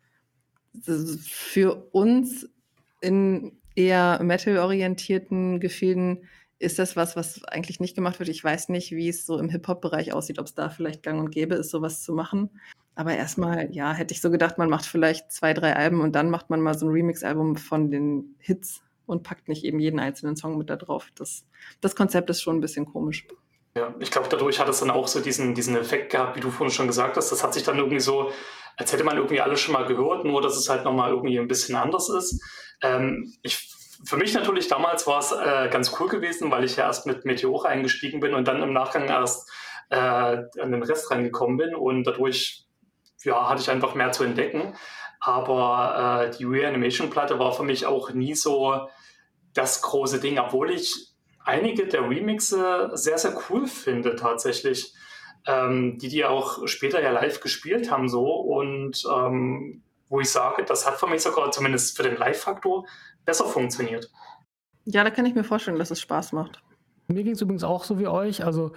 [0.84, 2.50] für uns
[3.02, 6.28] in eher metal-orientierten Gefilden
[6.60, 8.30] ist das was, was eigentlich nicht gemacht wird.
[8.30, 11.32] Ich weiß nicht, wie es so im Hip-Hop-Bereich aussieht, ob es da vielleicht gang und
[11.32, 12.50] gäbe ist, sowas zu machen.
[12.96, 16.30] Aber erstmal, ja, hätte ich so gedacht, man macht vielleicht zwei, drei Alben und dann
[16.30, 20.36] macht man mal so ein Remix-Album von den Hits und packt nicht eben jeden einzelnen
[20.36, 21.08] Song mit da drauf.
[21.16, 21.46] Das,
[21.82, 23.26] das Konzept ist schon ein bisschen komisch.
[23.76, 26.52] Ja, ich glaube, dadurch hat es dann auch so diesen, diesen Effekt gehabt, wie du
[26.52, 27.32] vorhin schon gesagt hast.
[27.32, 28.32] Das hat sich dann irgendwie so,
[28.78, 31.48] als hätte man irgendwie alles schon mal gehört, nur dass es halt nochmal irgendwie ein
[31.48, 32.40] bisschen anders ist.
[32.84, 36.86] Ähm, ich für mich natürlich damals war es äh, ganz cool gewesen, weil ich ja
[36.86, 39.50] erst mit Meteor eingestiegen bin und dann im Nachgang erst
[39.90, 42.66] äh, an den Rest reingekommen bin und dadurch
[43.24, 44.76] ja, hatte ich einfach mehr zu entdecken.
[45.20, 48.90] Aber äh, die Reanimation-Platte war für mich auch nie so
[49.54, 51.14] das große Ding, obwohl ich
[51.46, 54.94] einige der Remixe sehr, sehr cool finde tatsächlich.
[55.46, 60.64] Ähm, die die auch später ja live gespielt haben so und ähm, wo ich sage,
[60.64, 62.86] das hat für mich sogar zumindest für den Live-Faktor
[63.26, 64.12] besser funktioniert.
[64.86, 66.62] Ja, da kann ich mir vorstellen, dass es Spaß macht.
[67.08, 68.44] Mir ging es übrigens auch so wie euch.
[68.44, 68.74] Also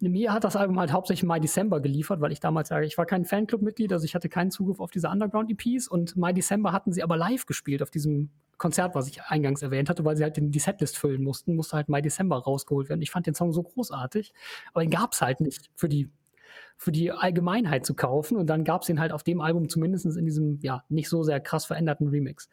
[0.00, 3.04] Mir hat das Album halt hauptsächlich My December geliefert, weil ich damals sage, ich war
[3.04, 7.02] kein Fanclub-Mitglied, also ich hatte keinen Zugriff auf diese Underground-EPs und My December hatten sie
[7.02, 10.58] aber live gespielt auf diesem Konzert, was ich eingangs erwähnt hatte, weil sie halt die
[10.58, 13.02] Setlist füllen mussten, musste halt My December rausgeholt werden.
[13.02, 14.32] Ich fand den Song so großartig,
[14.72, 16.10] aber den gab es halt nicht für die
[16.84, 18.36] für die Allgemeinheit zu kaufen.
[18.36, 21.22] Und dann gab es ihn halt auf dem Album zumindest in diesem, ja, nicht so
[21.22, 22.50] sehr krass veränderten Remix.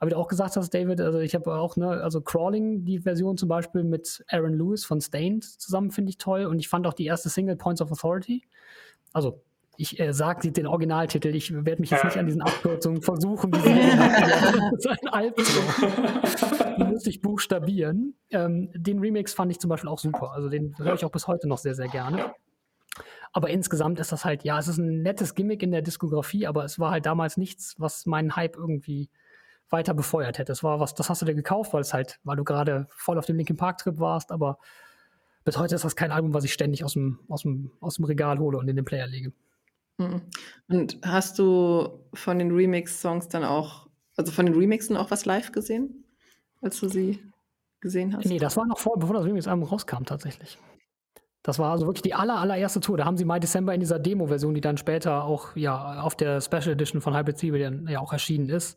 [0.00, 2.98] Aber wie du auch gesagt hast, David, also ich habe auch, ne, also Crawling, die
[2.98, 6.46] Version zum Beispiel mit Aaron Lewis von Stained zusammen finde ich toll.
[6.46, 8.42] Und ich fand auch die erste Single Points of Authority.
[9.12, 9.42] Also
[9.76, 13.58] ich äh, sage den Originaltitel, ich werde mich jetzt nicht an diesen Abkürzungen versuchen, die
[14.88, 16.90] ein Albtraum.
[16.90, 18.16] müsste ich buchstabieren.
[18.30, 20.32] Ähm, den Remix fand ich zum Beispiel auch super.
[20.32, 22.32] Also den höre ich auch bis heute noch sehr, sehr gerne.
[23.38, 26.64] Aber insgesamt ist das halt, ja, es ist ein nettes Gimmick in der Diskografie, aber
[26.64, 29.10] es war halt damals nichts, was meinen Hype irgendwie
[29.70, 30.50] weiter befeuert hätte.
[30.50, 33.16] Es war was, das hast du dir gekauft, weil es halt, weil du gerade voll
[33.16, 34.58] auf dem Linkin Park Trip warst, aber
[35.44, 38.06] bis heute ist das kein Album, was ich ständig aus dem, aus dem, aus dem
[38.06, 39.32] Regal hole und in den Player lege.
[39.98, 40.22] Mhm.
[40.66, 45.52] Und hast du von den Remix-Songs dann auch, also von den Remixen auch was live
[45.52, 46.02] gesehen,
[46.60, 47.22] als du sie
[47.78, 48.26] gesehen hast?
[48.26, 50.58] Nee, das war noch vor, bevor das Remix-Album rauskam tatsächlich.
[51.48, 52.98] Das war also wirklich die aller, allererste Tour.
[52.98, 56.42] Da haben sie My December in dieser Demo-Version, die dann später auch ja auf der
[56.42, 58.76] Special Edition von Hybrid Theory dann ja auch erschienen ist,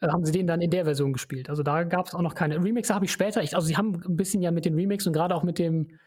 [0.00, 1.50] äh, haben sie den dann in der Version gespielt.
[1.50, 2.62] Also da gab es auch noch keine.
[2.62, 3.42] Remixer habe ich später.
[3.42, 5.98] Ich, also sie haben ein bisschen ja mit den Remix und gerade auch mit dem,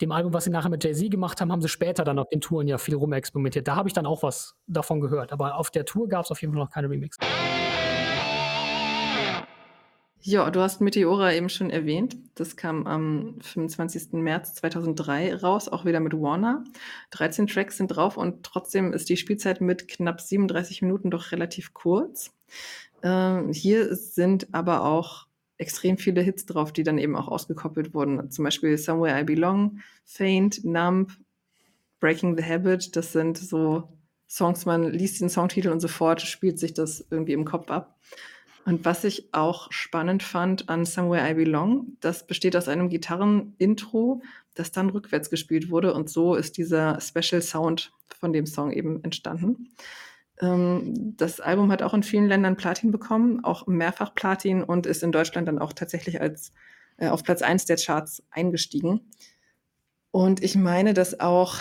[0.00, 2.40] dem Album, was sie nachher mit Jay-Z gemacht haben, haben sie später dann auf den
[2.40, 3.68] Touren ja viel rumexperimentiert.
[3.68, 5.32] Da habe ich dann auch was davon gehört.
[5.32, 7.18] Aber auf der Tour gab es auf jeden Fall noch keine Remix.
[10.28, 12.16] Ja, du hast Meteora eben schon erwähnt.
[12.34, 14.14] Das kam am 25.
[14.14, 16.64] März 2003 raus, auch wieder mit Warner.
[17.12, 21.74] 13 Tracks sind drauf und trotzdem ist die Spielzeit mit knapp 37 Minuten doch relativ
[21.74, 22.34] kurz.
[23.04, 28.28] Ähm, hier sind aber auch extrem viele Hits drauf, die dann eben auch ausgekoppelt wurden.
[28.32, 31.12] Zum Beispiel Somewhere I Belong, Faint, Numb,
[32.00, 32.96] Breaking the Habit.
[32.96, 33.96] Das sind so
[34.28, 37.96] Songs, man liest den Songtitel und sofort spielt sich das irgendwie im Kopf ab.
[38.66, 44.22] Und was ich auch spannend fand an Somewhere I Belong, das besteht aus einem Gitarrenintro,
[44.54, 45.94] das dann rückwärts gespielt wurde.
[45.94, 49.68] Und so ist dieser Special Sound von dem Song eben entstanden.
[50.40, 55.04] Ähm, das Album hat auch in vielen Ländern Platin bekommen, auch mehrfach Platin und ist
[55.04, 56.50] in Deutschland dann auch tatsächlich als
[56.96, 59.12] äh, auf Platz 1 der Charts eingestiegen.
[60.10, 61.60] Und ich meine, dass auch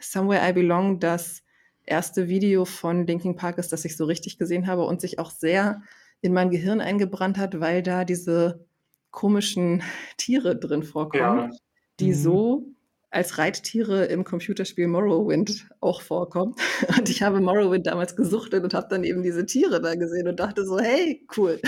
[0.00, 1.42] Somewhere I Belong das
[1.84, 5.30] erste Video von Linkin Park ist, das ich so richtig gesehen habe und sich auch
[5.30, 5.82] sehr
[6.26, 8.66] in mein Gehirn eingebrannt hat, weil da diese
[9.10, 9.82] komischen
[10.18, 11.58] Tiere drin vorkommen, ja.
[12.00, 12.14] die mhm.
[12.14, 12.66] so
[13.10, 16.54] als Reittiere im Computerspiel Morrowind auch vorkommen.
[16.98, 20.38] Und ich habe Morrowind damals gesuchtet und habe dann eben diese Tiere da gesehen und
[20.38, 21.58] dachte so, hey, cool.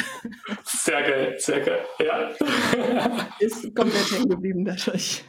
[0.65, 2.31] Sehr geil, sehr geil, ja.
[3.39, 5.25] Ist komplett hängen geblieben dadurch.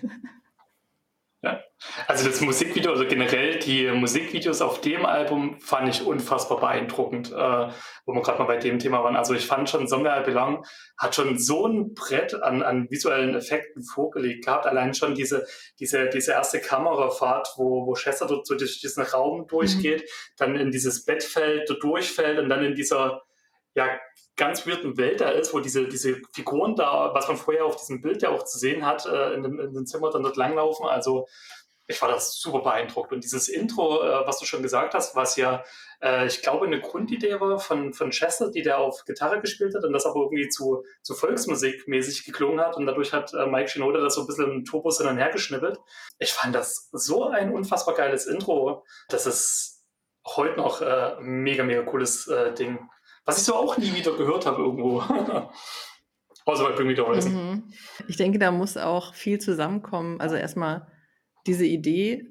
[2.08, 7.68] Also das Musikvideo, also generell die Musikvideos auf dem Album fand ich unfassbar beeindruckend, äh,
[8.06, 9.16] wo wir gerade mal bei dem Thema waren.
[9.16, 10.66] Also ich fand schon Somewhere Belong
[10.98, 14.66] hat schon so ein Brett an, an visuellen Effekten vorgelegt gehabt.
[14.66, 15.46] Allein schon diese,
[15.80, 20.34] diese, diese erste Kamerafahrt, wo, wo Chester dort so durch diesen Raum durchgeht, mhm.
[20.38, 23.22] dann in dieses Bett fällt, dort durchfällt und dann in dieser
[23.76, 23.88] ja,
[24.36, 28.02] ganz weirden Welt da ist, wo diese, diese Figuren da, was man vorher auf diesem
[28.02, 30.88] Bild ja auch zu sehen hat, äh, in, dem, in dem Zimmer dann dort langlaufen.
[30.88, 31.28] Also
[31.90, 33.12] ich war das super beeindruckt.
[33.12, 35.64] Und dieses Intro, äh, was du schon gesagt hast, was ja,
[36.02, 39.84] äh, ich glaube, eine Grundidee war von, von Chester, die der auf Gitarre gespielt hat
[39.84, 42.78] und das aber irgendwie zu, zu Volksmusik mäßig geklungen hat.
[42.78, 45.32] Und dadurch hat äh, Mike Shinoda das so ein bisschen im Turbos hin und her
[45.32, 45.80] geschnippelt.
[46.20, 48.86] Ich fand das so ein unfassbar geiles Intro.
[49.10, 49.84] Das ist
[50.28, 52.88] heute noch äh, mega, mega cooles äh, Ding.
[53.26, 55.02] Was ich so auch nie wieder gehört habe irgendwo.
[56.46, 57.34] Außer bei Bring Me the Horizon.
[57.34, 57.74] Mhm.
[58.08, 60.22] Ich denke, da muss auch viel zusammenkommen.
[60.22, 60.88] Also erstmal
[61.46, 62.26] diese Idee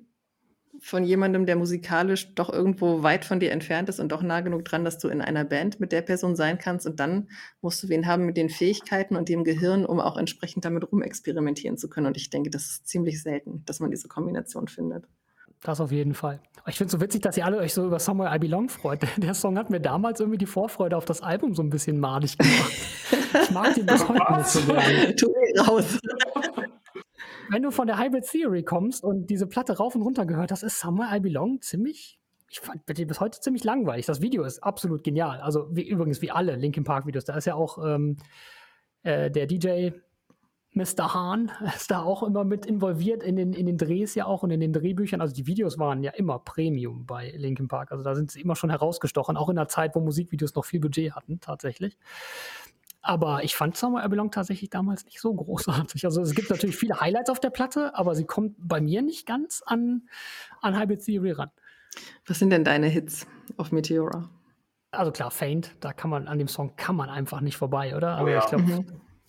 [0.80, 4.64] von jemandem, der musikalisch doch irgendwo weit von dir entfernt ist und doch nah genug
[4.64, 6.86] dran, dass du in einer Band mit der Person sein kannst.
[6.86, 7.28] Und dann
[7.60, 11.78] musst du wen haben mit den Fähigkeiten und dem Gehirn, um auch entsprechend damit rumexperimentieren
[11.78, 12.06] zu können.
[12.06, 15.04] Und ich denke, das ist ziemlich selten, dass man diese Kombination findet.
[15.62, 16.40] Das auf jeden Fall.
[16.68, 19.02] Ich finde es so witzig, dass ihr alle euch so über Somewhere I Belong freut.
[19.16, 22.38] Der Song hat mir damals irgendwie die Vorfreude auf das Album so ein bisschen madig
[22.38, 22.72] gemacht.
[23.42, 25.16] ich mag den bis heute nicht so gerne.
[25.16, 25.26] Tu
[25.66, 25.98] raus.
[27.50, 30.62] Wenn du von der Hybrid Theory kommst und diese Platte rauf und runter gehört hast,
[30.62, 32.18] ist Somewhere I Belong ziemlich,
[32.50, 34.06] ich fand die bis heute ziemlich langweilig.
[34.06, 35.40] Das Video ist absolut genial.
[35.40, 37.24] Also wie, übrigens wie alle Linkin Park Videos.
[37.24, 38.16] Da ist ja auch ähm,
[39.02, 39.90] äh, der DJ
[40.74, 41.14] Mr.
[41.14, 44.50] Hahn ist da auch immer mit involviert in den, in den Drehs ja auch und
[44.50, 45.20] in den Drehbüchern.
[45.20, 47.92] Also die Videos waren ja immer Premium bei Linkin Park.
[47.92, 50.80] Also da sind sie immer schon herausgestochen, auch in der Zeit, wo Musikvideos noch viel
[50.80, 51.96] Budget hatten, tatsächlich.
[53.08, 56.04] Aber ich fand Somewhere I Belong tatsächlich damals nicht so großartig.
[56.04, 59.24] Also es gibt natürlich viele Highlights auf der Platte, aber sie kommt bei mir nicht
[59.24, 60.02] ganz an,
[60.60, 61.50] an Hybrid Theory ran.
[62.26, 64.28] Was sind denn deine Hits auf Meteora?
[64.90, 68.16] Also klar, Faint, da kann man an dem Song kann man einfach nicht vorbei, oder?
[68.16, 68.40] Oh Aber ja.
[68.40, 68.84] ich glaube, Mhm.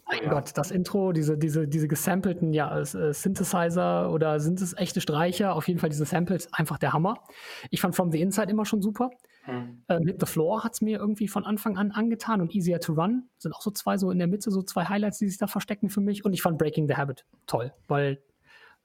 [0.09, 0.29] mein Ja.
[0.29, 5.55] Gott, das Intro, diese, diese, diese gesampelten ja, äh, Synthesizer oder sind es echte Streicher?
[5.55, 7.23] Auf jeden Fall diese Samples, einfach der Hammer.
[7.69, 9.09] Ich fand From the Inside immer schon super.
[9.49, 10.05] Hm.
[10.05, 13.29] Hit the Floor hat es mir irgendwie von Anfang an angetan und Easier to Run
[13.37, 15.89] sind auch so zwei, so in der Mitte, so zwei Highlights, die sich da verstecken
[15.89, 16.25] für mich.
[16.25, 18.21] Und ich fand Breaking the Habit toll, weil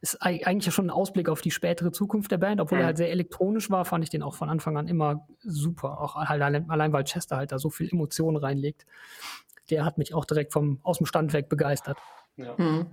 [0.01, 2.83] es eig- eigentlich ja schon ein Ausblick auf die spätere Zukunft der Band, obwohl er
[2.83, 2.87] Mhm.
[2.89, 6.01] halt sehr elektronisch war, fand ich den auch von Anfang an immer super.
[6.01, 8.87] Auch halt allein, allein weil Chester halt da so viel Emotionen reinlegt.
[9.71, 11.97] Der hat mich auch direkt vom, aus dem Stand weg begeistert.
[12.37, 12.55] Ja.
[12.59, 12.87] Mhm.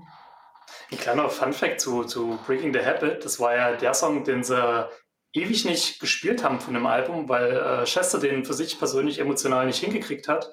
[0.89, 4.87] Ein kleiner Funfact zu, zu Breaking the Habit, das war ja der Song, den sie
[5.33, 9.65] ewig nicht gespielt haben von dem Album, weil äh, Chester den für sich persönlich emotional
[9.65, 10.51] nicht hingekriegt hat.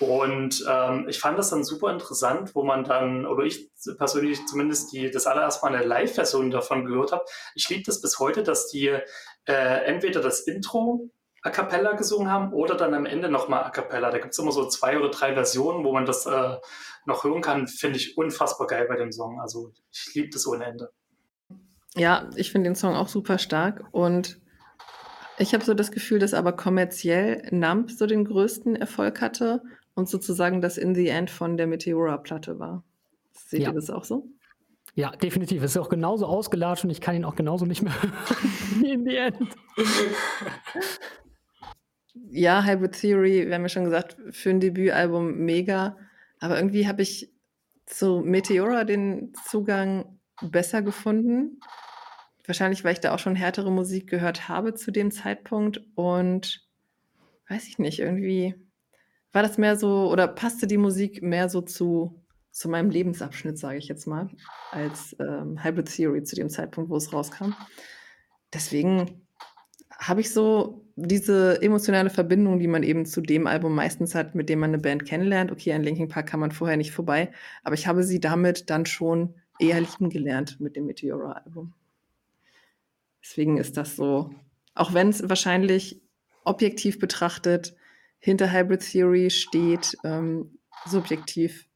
[0.00, 4.92] Und ähm, ich fand das dann super interessant, wo man dann, oder ich persönlich zumindest
[4.92, 7.24] die, das allererste Mal eine Live-Version davon gehört habe.
[7.54, 8.88] Ich liebe das bis heute, dass die
[9.44, 11.10] äh, entweder das Intro
[11.42, 14.10] a cappella gesungen haben oder dann am Ende nochmal a cappella.
[14.10, 16.56] Da gibt es immer so zwei oder drei Versionen, wo man das äh,
[17.04, 17.68] noch hören kann.
[17.68, 19.38] Finde ich unfassbar geil bei dem Song.
[19.40, 20.90] Also ich liebe das ohne Ende.
[21.96, 24.40] Ja, ich finde den Song auch super stark und
[25.38, 29.62] ich habe so das Gefühl, dass aber kommerziell Nump so den größten Erfolg hatte
[29.94, 32.84] und sozusagen das In the End von der Meteora-Platte war.
[33.32, 33.68] Seht Ja.
[33.70, 34.28] ihr das auch so?
[34.94, 35.62] Ja, definitiv.
[35.62, 37.92] Es ist auch genauso ausgelatscht und ich kann ihn auch genauso nicht mehr
[38.80, 39.38] wie in the end.
[42.32, 45.96] Ja, Hybrid Theory, wir haben ja schon gesagt, für ein Debütalbum mega.
[46.38, 47.30] Aber irgendwie habe ich
[47.86, 51.60] zu Meteora den Zugang besser gefunden.
[52.46, 55.82] Wahrscheinlich, weil ich da auch schon härtere Musik gehört habe zu dem Zeitpunkt.
[55.94, 56.66] Und
[57.48, 58.54] weiß ich nicht, irgendwie
[59.32, 63.78] war das mehr so, oder passte die Musik mehr so zu, zu meinem Lebensabschnitt, sage
[63.78, 64.28] ich jetzt mal,
[64.72, 67.52] als ähm, Hybrid Theory zu dem Zeitpunkt, wo es rauskam.
[68.52, 69.22] Deswegen
[69.98, 74.48] habe ich so diese emotionale Verbindung, die man eben zu dem Album meistens hat, mit
[74.48, 75.52] dem man eine Band kennenlernt.
[75.52, 77.30] Okay, an Linkin Park kann man vorher nicht vorbei,
[77.62, 81.74] aber ich habe sie damit dann schon eher lieben gelernt mit dem Meteora-Album.
[83.22, 84.30] Deswegen ist das so,
[84.74, 86.00] auch wenn es wahrscheinlich
[86.44, 87.76] objektiv betrachtet
[88.18, 91.66] hinter Hybrid Theory steht, ähm, subjektiv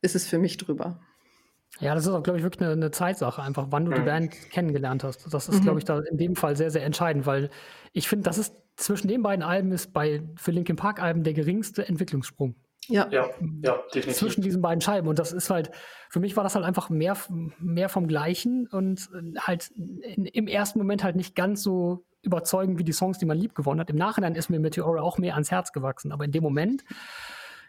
[0.00, 1.00] ist es für mich drüber.
[1.80, 4.04] Ja, das ist auch, glaube ich, wirklich eine, eine Zeitsache, einfach, wann du die Mhm.
[4.04, 5.32] Band kennengelernt hast.
[5.32, 5.62] Das ist, Mhm.
[5.62, 7.50] glaube ich, da in dem Fall sehr, sehr entscheidend, weil
[7.92, 11.34] ich finde, das ist zwischen den beiden Alben ist bei für Linkin Park Alben der
[11.34, 12.54] geringste Entwicklungssprung
[12.88, 13.28] Ja, ja,
[13.94, 14.16] definitiv.
[14.16, 15.08] zwischen diesen beiden Scheiben.
[15.08, 15.70] Und das ist halt,
[16.10, 17.16] für mich war das halt einfach mehr,
[17.58, 22.78] mehr vom Gleichen und äh, halt in, im ersten Moment halt nicht ganz so überzeugend
[22.78, 23.90] wie die Songs, die man lieb gewonnen hat.
[23.90, 26.12] Im Nachhinein ist mir Meteora auch mehr ans Herz gewachsen.
[26.12, 26.84] Aber in dem Moment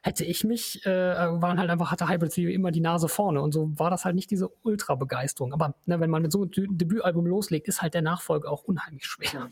[0.04, 3.42] hätte ich mich, äh, waren halt einfach, hatte Hybrid Theory immer die Nase vorne.
[3.42, 5.54] Und so war das halt nicht diese Ultra-Begeisterung.
[5.54, 9.06] Aber ne, wenn man mit so einem Debütalbum loslegt, ist halt der Nachfolger auch unheimlich
[9.06, 9.50] schwer.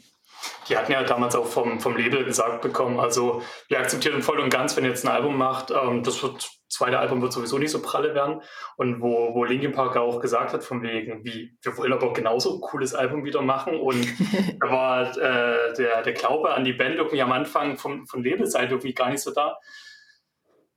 [0.68, 4.50] Die hatten ja damals auch vom, vom Label gesagt bekommen, also wir akzeptieren voll und
[4.50, 7.72] ganz, wenn ihr jetzt ein Album macht, ähm, das wird, zweite Album wird sowieso nicht
[7.72, 8.42] so pralle werden.
[8.78, 12.56] Und wo, wo Linkin Park auch gesagt hat, von wegen, wie, wir wollen aber genauso
[12.56, 13.80] ein cooles Album wieder machen.
[13.80, 14.08] Und
[14.60, 18.72] da war äh, der, der Glaube an die Band irgendwie am Anfang vom, von Labelseite
[18.72, 19.58] irgendwie gar nicht so da.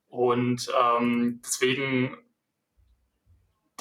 [0.08, 2.16] Und ähm, deswegen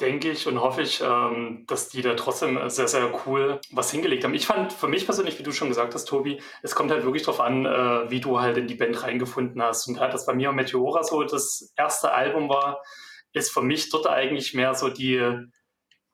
[0.00, 4.24] denke ich und hoffe ich, ähm, dass die da trotzdem sehr, sehr cool was hingelegt
[4.24, 4.34] haben.
[4.34, 7.22] Ich fand für mich persönlich, wie du schon gesagt hast, Tobi, es kommt halt wirklich
[7.22, 9.86] darauf an, äh, wie du halt in die Band reingefunden hast.
[9.86, 12.82] Und halt, das bei mir Meteora so das erste Album war,
[13.32, 15.20] ist für mich dort eigentlich mehr so die,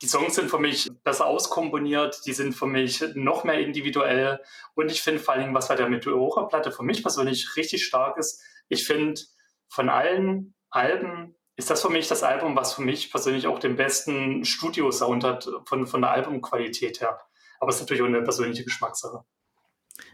[0.02, 4.40] die Songs sind für mich besser auskomponiert, die sind für mich noch mehr individuell.
[4.74, 8.18] Und ich finde vor allen Dingen, was bei der Meteora-Platte für mich persönlich richtig stark
[8.18, 9.20] ist, ich finde
[9.68, 13.76] von allen Alben ist das für mich das Album, was für mich persönlich auch den
[13.76, 17.20] besten Studio-Sound hat von, von der Albumqualität her.
[17.60, 19.22] Aber es ist natürlich auch eine persönliche Geschmackssache.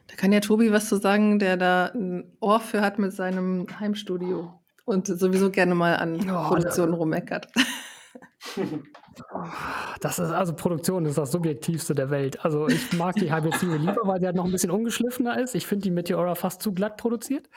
[0.08, 3.66] Da kann ja Tobi was zu sagen, der da ein Ohr für hat mit seinem
[3.78, 7.46] Heimstudio und sowieso gerne mal an Ja, Produktionen rummeckert.
[10.00, 12.44] Das ist, also Produktion ist das subjektivste der Welt.
[12.44, 15.54] Also ich mag die Hybrid Theory lieber, weil sie halt noch ein bisschen ungeschliffener ist.
[15.54, 17.48] Ich finde die Meteora fast zu glatt produziert.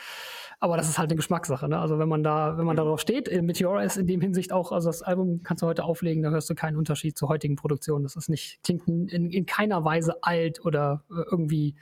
[0.62, 1.70] Aber das ist halt eine Geschmackssache.
[1.70, 1.80] Ne?
[1.80, 4.72] Also wenn man da, wenn man darauf steht, äh, Meteora ist in dem Hinsicht auch,
[4.72, 8.03] also das Album kannst du heute auflegen, da hörst du keinen Unterschied zur heutigen Produktion.
[8.03, 11.76] Das ist nicht, klingt in, in keiner Weise alt oder äh, irgendwie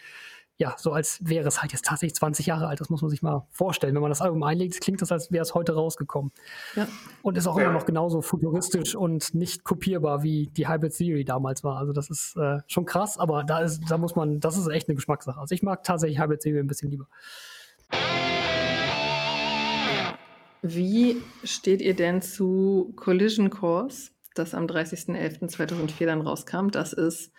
[0.60, 2.82] ja, so als wäre es halt jetzt tatsächlich 20 Jahre alt.
[2.82, 3.94] Das muss man sich mal vorstellen.
[3.94, 6.32] Wenn man das Album einlegt, klingt das, als wäre es heute rausgekommen.
[6.76, 6.88] Ja.
[7.22, 7.66] Und ist auch ja.
[7.66, 11.78] immer noch genauso futuristisch und nicht kopierbar, wie die Hybrid Theory damals war.
[11.78, 14.90] Also das ist äh, schon krass, aber da ist, da muss man, das ist echt
[14.90, 15.40] eine Geschmackssache.
[15.40, 17.08] Also ich mag tatsächlich Hybrid Theory ein bisschen lieber.
[20.62, 26.70] Wie steht ihr denn zu Collision Course, das am 30.11.2004 dann rauskam?
[26.70, 27.32] Das ist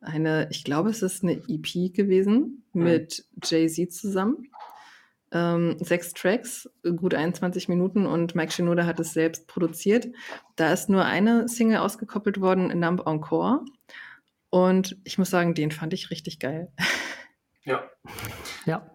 [0.00, 2.84] eine, ich glaube, es ist eine EP gewesen mhm.
[2.84, 4.48] mit Jay-Z zusammen.
[5.32, 10.06] Ähm, sechs Tracks, gut 21 Minuten und Mike Shinoda hat es selbst produziert.
[10.54, 13.64] Da ist nur eine Single ausgekoppelt worden, Numb Encore.
[14.50, 16.72] Und ich muss sagen, den fand ich richtig geil.
[17.64, 17.82] Ja.
[18.64, 18.88] Ja,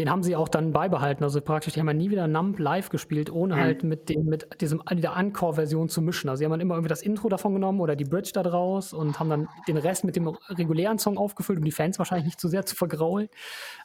[0.00, 1.24] den haben sie auch dann beibehalten.
[1.24, 3.60] Also praktisch, die haben ja nie wieder Nump live gespielt, ohne mhm.
[3.60, 6.30] halt mit dem, mit diesem, der Encore-Version zu mischen.
[6.30, 8.94] Also sie haben dann immer irgendwie das Intro davon genommen oder die Bridge da draus
[8.94, 12.40] und haben dann den Rest mit dem regulären Song aufgefüllt, um die Fans wahrscheinlich nicht
[12.40, 13.28] zu sehr zu vergraulen.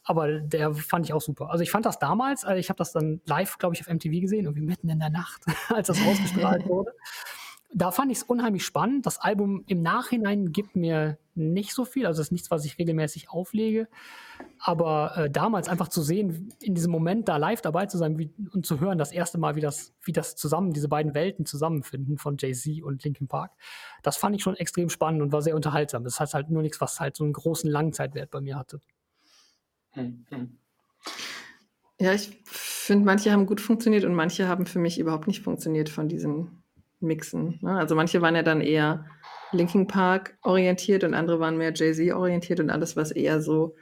[0.06, 1.50] Aber der fand ich auch super.
[1.50, 4.22] Also ich fand das damals, also ich habe das dann live, glaube ich, auf MTV
[4.22, 6.92] gesehen, irgendwie mitten in der Nacht, als das ausgestrahlt wurde
[7.76, 9.06] da fand ich es unheimlich spannend.
[9.06, 12.80] Das Album im Nachhinein gibt mir nicht so viel, also es ist nichts, was ich
[12.80, 13.90] regelmäßig auflege.
[14.60, 18.34] Aber äh, damals einfach zu sehen, in diesem Moment da live dabei zu sein wie,
[18.54, 22.18] und zu hören, das erste Mal, wie das, wie das zusammen, diese beiden Welten zusammenfinden
[22.18, 23.52] von Jay-Z und Linkin Park,
[24.04, 26.06] das fand ich schon extrem spannend und war sehr unterhaltsam.
[26.06, 28.80] Das heißt halt nur nichts, was halt so einen großen Langzeitwert bei mir hatte.
[29.92, 30.58] Hm, hm.
[32.00, 35.90] Ja, ich finde, manche haben gut funktioniert und manche haben für mich überhaupt nicht funktioniert
[35.90, 36.64] von diesen
[37.00, 37.60] Mixen.
[37.62, 37.78] Ne?
[37.78, 39.06] Also manche waren ja dann eher
[39.52, 43.76] Linking Park orientiert und andere waren mehr Jay-Z orientiert und alles, was eher so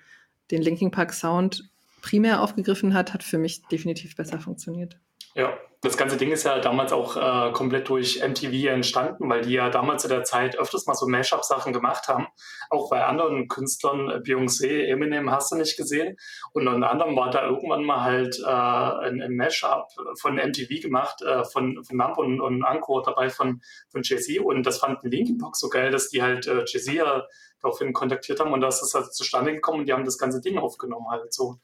[0.51, 1.69] den Linking Park Sound
[2.01, 4.99] primär aufgegriffen hat, hat für mich definitiv besser funktioniert.
[5.35, 9.51] Ja, das ganze Ding ist ja damals auch äh, komplett durch MTV entstanden, weil die
[9.51, 12.27] ja damals zu der Zeit öfters mal so Mashup-Sachen gemacht haben.
[12.69, 16.15] Auch bei anderen Künstlern, äh, Beyoncé, Eminem hast du nicht gesehen.
[16.53, 19.87] Und unter anderem war da irgendwann mal halt äh, ein, ein Mashup
[20.19, 24.39] von MTV gemacht, äh, von, von Nump und, und Encore dabei von, von Jay-Z.
[24.39, 27.27] Und das fanden Linkin Park so geil, dass die halt äh, Jay-Z ja
[27.61, 30.57] daraufhin kontaktiert haben und das ist halt zustande gekommen und die haben das ganze Ding
[30.57, 31.59] aufgenommen halt so.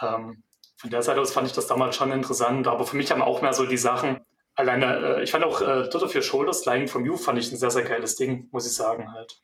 [0.00, 0.42] Ähm,
[0.76, 3.42] von der Seite aus fand ich das damals schon interessant, aber für mich haben auch
[3.42, 4.20] mehr so die Sachen,
[4.54, 7.50] alleine, äh, ich fand auch äh, Dot of Your Shoulders, Lying From You, fand ich
[7.52, 9.40] ein sehr, sehr geiles Ding, muss ich sagen halt.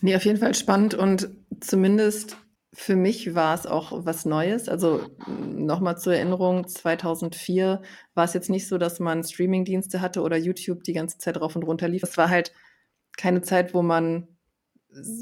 [0.00, 1.30] Nee, auf jeden Fall spannend und
[1.60, 2.36] zumindest
[2.74, 4.68] für mich war es auch was Neues.
[4.68, 7.82] Also nochmal zur Erinnerung, 2004
[8.14, 11.54] war es jetzt nicht so, dass man Streamingdienste hatte oder YouTube die ganze Zeit rauf
[11.54, 12.02] und runter lief.
[12.02, 12.52] Es war halt
[13.18, 14.26] keine Zeit, wo man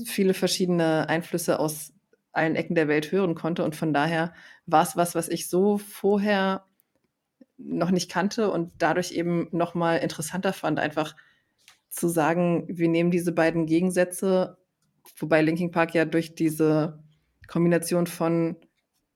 [0.06, 1.92] viele verschiedene Einflüsse aus
[2.32, 3.64] allen Ecken der Welt hören konnte.
[3.64, 4.32] Und von daher
[4.66, 6.64] war es was, was ich so vorher
[7.58, 11.14] noch nicht kannte und dadurch eben noch mal interessanter fand, einfach
[11.90, 14.56] zu sagen, wir nehmen diese beiden Gegensätze,
[15.16, 17.02] wobei Linkin Park ja durch diese
[17.48, 18.56] Kombination von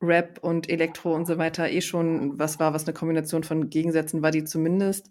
[0.03, 4.23] Rap und Elektro und so weiter eh schon was war, was eine Kombination von Gegensätzen
[4.23, 5.11] war, die zumindest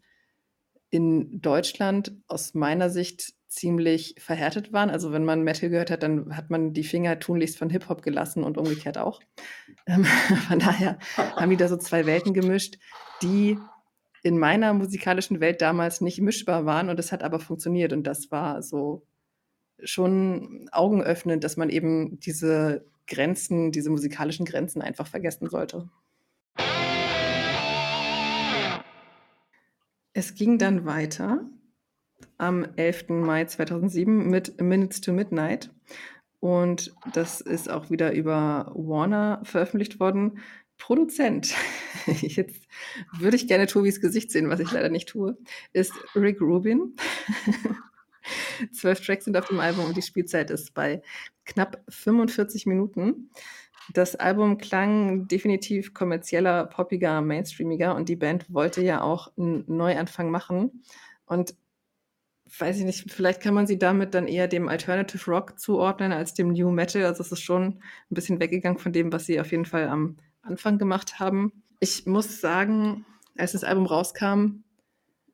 [0.94, 4.92] in Deutschland aus meiner Sicht ziemlich verhärtet waren.
[4.92, 8.44] Also wenn man Metal gehört hat, dann hat man die Finger tunlichst von Hip-Hop gelassen
[8.44, 9.20] und umgekehrt auch.
[9.86, 12.78] Ähm, von daher haben die da so zwei Welten gemischt,
[13.22, 13.58] die
[14.22, 18.32] in meiner musikalischen Welt damals nicht mischbar waren und es hat aber funktioniert und das
[18.32, 19.06] war so
[19.84, 25.90] schon augenöffnend, dass man eben diese Grenzen, diese musikalischen Grenzen einfach vergessen sollte.
[30.14, 31.50] Es ging dann weiter
[32.38, 33.10] am 11.
[33.10, 35.72] Mai 2007 mit Minutes to Midnight.
[36.40, 40.40] Und das ist auch wieder über Warner veröffentlicht worden.
[40.78, 41.56] Produzent,
[42.22, 42.68] jetzt
[43.18, 45.38] würde ich gerne Tobis Gesicht sehen, was ich leider nicht tue,
[45.72, 46.96] ist Rick Rubin.
[48.72, 51.02] Zwölf Tracks sind auf dem Album und die Spielzeit ist bei
[51.46, 53.30] knapp 45 Minuten.
[53.92, 60.32] Das Album klang definitiv kommerzieller, poppiger, mainstreamiger und die Band wollte ja auch einen Neuanfang
[60.32, 60.84] machen.
[61.26, 61.56] Und
[62.60, 66.34] weiß ich nicht, vielleicht kann man sie damit dann eher dem Alternative Rock zuordnen als
[66.34, 67.04] dem New Metal.
[67.04, 67.82] Also es ist schon ein
[68.16, 71.64] bisschen weggegangen von dem, was sie auf jeden Fall am Anfang gemacht haben.
[71.80, 73.06] Ich muss sagen,
[73.38, 74.64] als das Album rauskam,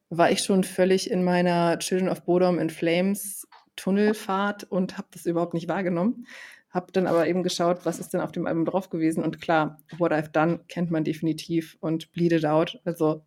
[0.10, 5.26] war ich schon völlig in meiner Children of Bodom in Flames Tunnelfahrt und habe das
[5.26, 6.26] überhaupt nicht wahrgenommen.
[6.70, 9.24] Habe dann aber eben geschaut, was ist denn auf dem Album drauf gewesen.
[9.24, 12.80] Und klar, What I've Done kennt man definitiv und Bleed It Out.
[12.86, 13.24] Also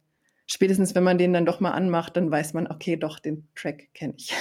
[0.46, 3.92] spätestens wenn man den dann doch mal anmacht, dann weiß man, okay, doch, den Track
[3.94, 4.32] kenne ich.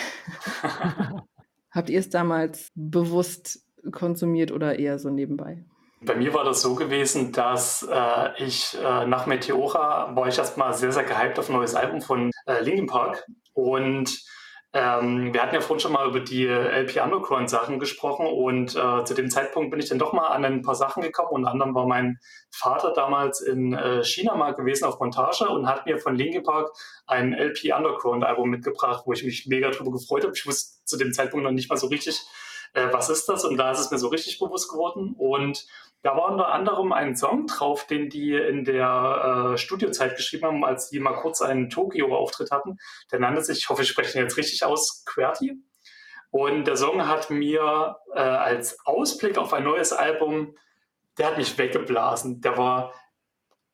[1.71, 5.63] Habt ihr es damals bewusst konsumiert oder eher so nebenbei?
[6.03, 10.73] Bei mir war das so gewesen, dass äh, ich äh, nach Meteora war ich erstmal
[10.73, 14.19] sehr, sehr gehypt auf ein neues Album von äh, Linkin Park und
[14.73, 19.03] Ähm, wir hatten ja vorhin schon mal über die LP Underground Sachen gesprochen und äh,
[19.03, 21.31] zu dem Zeitpunkt bin ich dann doch mal an ein paar Sachen gekommen.
[21.31, 22.19] Unter anderem war mein
[22.51, 26.71] Vater damals in äh, China mal gewesen auf Montage und hat mir von Linkin Park
[27.05, 30.33] ein LP Underground Album mitgebracht, wo ich mich mega drüber gefreut habe.
[30.35, 32.21] Ich wusste zu dem Zeitpunkt noch nicht mal so richtig,
[32.73, 35.65] äh, was ist das und da ist es mir so richtig bewusst geworden und
[36.03, 40.65] da war unter anderem ein Song drauf, den die in der äh, Studiozeit geschrieben haben,
[40.65, 42.79] als die mal kurz einen Tokio-Auftritt hatten.
[43.11, 45.61] Der nannte sich, ich hoffe, ich spreche ihn jetzt richtig aus, QWERTY.
[46.31, 50.55] Und der Song hat mir äh, als Ausblick auf ein neues Album,
[51.19, 52.41] der hat mich weggeblasen.
[52.41, 52.93] Der war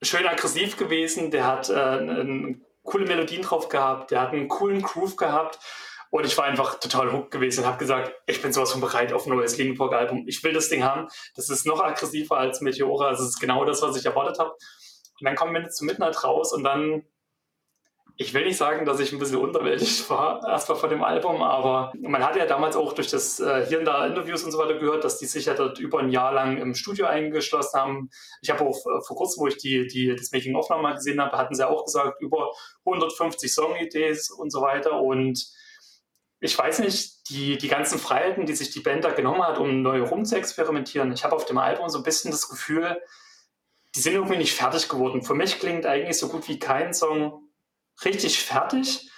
[0.02, 5.16] schön aggressiv gewesen, der hat äh, coole Melodien drauf gehabt, der hat einen coolen Groove
[5.16, 5.60] gehabt
[6.12, 9.14] und ich war einfach total hooked gewesen und habe gesagt, ich bin sowas von bereit
[9.14, 10.24] auf ein neues Linkin Park Album.
[10.28, 11.08] Ich will das Ding haben.
[11.36, 13.12] Das ist noch aggressiver als Meteora.
[13.12, 14.52] Das ist genau das, was ich erwartet habe.
[15.20, 17.04] Und dann kommen wir zu Midnight raus und dann,
[18.18, 21.92] ich will nicht sagen, dass ich ein bisschen unterwältigt war, erstmal von dem Album, aber
[22.00, 24.76] man hat ja damals auch durch das äh, hier und da Interviews und so weiter
[24.76, 28.10] gehört, dass die sich ja dort über ein Jahr lang im Studio eingeschlossen haben.
[28.42, 31.36] Ich habe auch äh, vor kurzem, wo ich die, die, das Making-of nochmal gesehen habe,
[31.36, 32.54] hatten sie auch gesagt, über
[32.86, 35.48] 150 Song-Ideen und so weiter und
[36.40, 39.82] ich weiß nicht, die, die ganzen Freiheiten, die sich die Band da genommen hat, um
[39.82, 41.12] neu rum zu experimentieren.
[41.12, 43.02] Ich habe auf dem Album so ein bisschen das Gefühl,
[43.96, 45.24] die sind irgendwie nicht fertig geworden.
[45.24, 47.50] Für mich klingt eigentlich so gut wie kein Song
[48.06, 49.10] richtig fertig,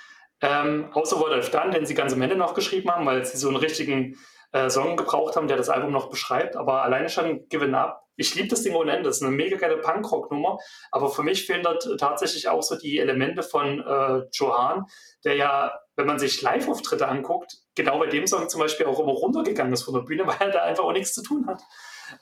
[0.41, 3.49] ähm, außer What I've den sie ganz am Ende noch geschrieben haben, weil sie so
[3.49, 4.17] einen richtigen
[4.53, 6.55] äh, Song gebraucht haben, der das Album noch beschreibt.
[6.55, 9.09] Aber alleine schon Given Up, ich liebe das Ding ohne Ende.
[9.09, 10.59] Das ist eine mega geile Punkrock-Nummer.
[10.91, 14.85] Aber für mich fehlen dort tatsächlich auch so die Elemente von äh, Johan,
[15.23, 19.11] der ja wenn man sich Live-Auftritte anguckt, genau bei dem Song zum Beispiel auch immer
[19.11, 21.61] runtergegangen ist von der Bühne, weil er da einfach auch nichts zu tun hat.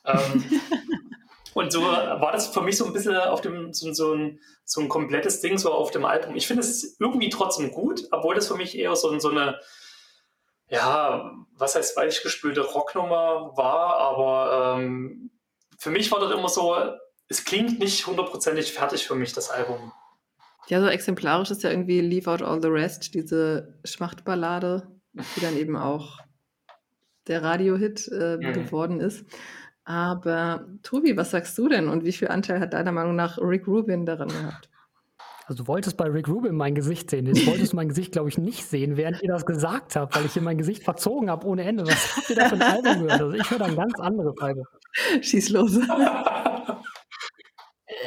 [0.03, 0.43] Ähm,
[1.53, 4.81] und so war das für mich so ein bisschen auf dem, so, so, ein, so
[4.81, 6.35] ein komplettes Ding so auf dem Album.
[6.35, 9.59] Ich finde es irgendwie trotzdem gut, obwohl das für mich eher so, so eine,
[10.69, 15.29] ja, was heißt weichgespülte Rocknummer war, aber ähm,
[15.77, 16.75] für mich war das immer so,
[17.29, 19.93] es klingt nicht hundertprozentig fertig für mich, das Album.
[20.69, 25.55] Ja, so exemplarisch ist ja irgendwie Leave Out All the Rest, diese Schmachtballade, die dann
[25.57, 26.19] eben auch
[27.27, 28.53] der Radiohit äh, mhm.
[28.53, 29.25] geworden ist.
[29.85, 33.67] Aber Tobi, was sagst du denn und wie viel Anteil hat deiner Meinung nach Rick
[33.67, 34.69] Rubin daran gehabt?
[35.45, 37.25] Also du wolltest bei Rick Rubin mein Gesicht sehen.
[37.25, 40.25] Jetzt wolltest du mein Gesicht, glaube ich, nicht sehen, während ihr das gesagt habt, weil
[40.25, 41.87] ich hier mein Gesicht verzogen habe ohne Ende.
[41.87, 43.21] Was habt ihr da für ein Album gehört?
[43.21, 44.65] Also ich höre da ein ganz anderes Album.
[45.21, 45.79] Schieß los.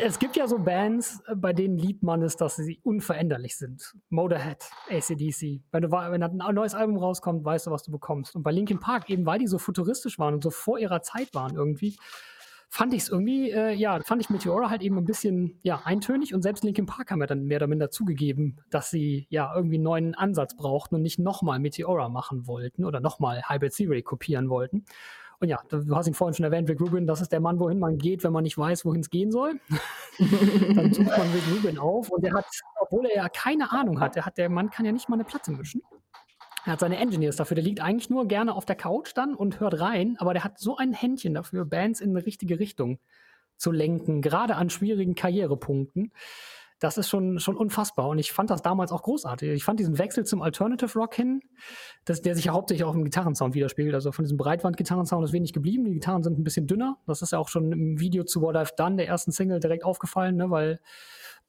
[0.02, 3.94] es gibt ja so Bands, äh, bei denen liebt man es, dass sie unveränderlich sind.
[4.08, 5.62] Motorhead, ACDC.
[5.72, 8.34] Wenn, du, wenn ein neues Album rauskommt, weißt du, was du bekommst.
[8.34, 11.34] Und bei Linkin Park, eben weil die so futuristisch waren und so vor ihrer Zeit
[11.34, 11.96] waren irgendwie,
[12.68, 16.34] fand ich es irgendwie, äh, ja, fand ich Meteora halt eben ein bisschen, ja, eintönig.
[16.34, 19.76] Und selbst Linkin Park haben ja dann mehr oder minder zugegeben, dass sie ja irgendwie
[19.76, 24.48] einen neuen Ansatz brauchten und nicht nochmal Meteora machen wollten oder nochmal Hybrid Theory kopieren
[24.48, 24.84] wollten.
[25.40, 27.78] Und ja, du hast ihn vorhin schon erwähnt, Rick Rubin, das ist der Mann, wohin
[27.78, 29.58] man geht, wenn man nicht weiß, wohin es gehen soll.
[30.18, 32.44] dann sucht man Rick Rubin auf und der hat,
[32.78, 35.24] obwohl er ja keine Ahnung hat, der, hat, der Mann kann ja nicht mal eine
[35.24, 35.80] Platte mischen.
[36.66, 39.60] Er hat seine Engineers dafür, der liegt eigentlich nur gerne auf der Couch dann und
[39.60, 42.98] hört rein, aber der hat so ein Händchen dafür, Bands in eine richtige Richtung
[43.56, 46.12] zu lenken, gerade an schwierigen Karrierepunkten
[46.80, 48.08] das ist schon, schon unfassbar.
[48.08, 49.50] Und ich fand das damals auch großartig.
[49.50, 51.42] Ich fand diesen Wechsel zum Alternative Rock hin,
[52.06, 53.94] dass der sich ja hauptsächlich auch im Gitarrensound widerspiegelt.
[53.94, 55.84] Also von diesem Breitband-Gitarrensound ist wenig geblieben.
[55.84, 56.96] Die Gitarren sind ein bisschen dünner.
[57.06, 59.84] Das ist ja auch schon im Video zu What I've Done, der ersten Single, direkt
[59.84, 60.50] aufgefallen, ne?
[60.50, 60.80] weil